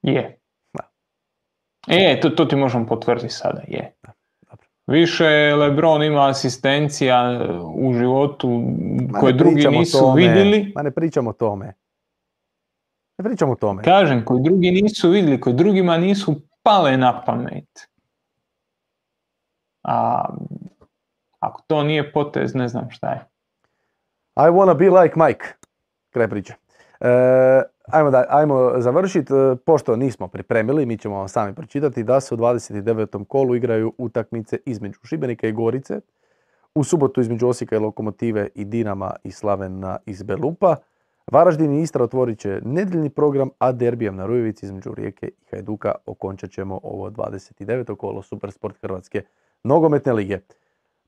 [0.01, 0.39] Je.
[0.73, 0.91] Da.
[1.87, 3.93] E, to, to ti možemo potvrditi sada, je.
[4.03, 4.11] Da.
[4.91, 7.41] Više Lebron ima asistencija
[7.75, 8.63] u životu
[9.19, 10.71] koje drugi nisu vidjeli.
[10.75, 11.73] Ma ne pričamo o tome.
[13.17, 13.83] Ne pričamo o tome.
[13.83, 17.89] Kažem, koji drugi nisu vidjeli, koji drugima nisu pale na pamet.
[19.83, 20.25] A
[21.39, 23.25] ako to nije potez, ne znam šta je.
[24.35, 25.45] I wanna be like Mike.
[26.09, 26.53] Kraj priče.
[27.01, 27.61] E,
[27.91, 32.33] Ajmo, da, ajmo završiti, e, pošto nismo pripremili, mi ćemo vam sami pročitati da se
[32.33, 33.25] u 29.
[33.25, 35.99] kolu igraju utakmice između Šibenika i Gorice,
[36.75, 40.75] u subotu između Osijeka i Lokomotive i Dinama i Slavena iz Belupa.
[41.31, 45.95] Varaždin i Istra otvorit će nedeljni program, a derbijem na Rujevici između Rijeke i Hajduka
[46.05, 47.95] okončat ćemo ovo 29.
[47.95, 49.23] kolo Supersport Hrvatske
[49.63, 50.39] nogometne lige.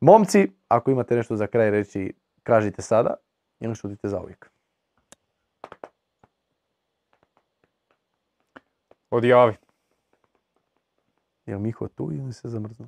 [0.01, 2.13] Momci, ako imate nešto za kraj reći,
[2.43, 3.13] kažite sada
[3.59, 4.52] ili šutite za uvijek.
[9.13, 9.53] Odjavi.
[11.45, 12.87] Je li Miho tu ili se zamrznuo?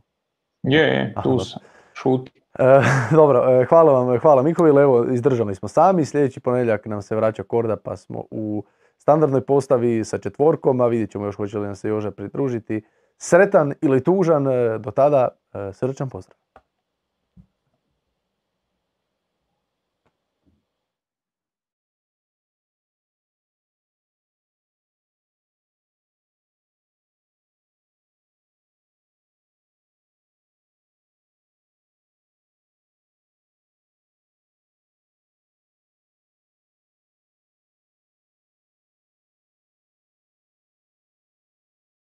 [0.63, 1.45] Je, je, Aha, tu dobro.
[1.45, 1.61] sam.
[1.93, 2.41] Šuti.
[2.59, 2.81] E,
[3.19, 7.43] dobro, e, hvala vam, hvala Mihovil, evo izdržali smo sami, sljedeći ponedjeljak nam se vraća
[7.43, 8.63] Korda pa smo u
[8.97, 12.81] standardnoj postavi sa četvorkom, a vidjet ćemo još hoće li nam se Joža pridružiti.
[13.17, 16.37] Sretan ili tužan, e, do tada e, srčan pozdrav.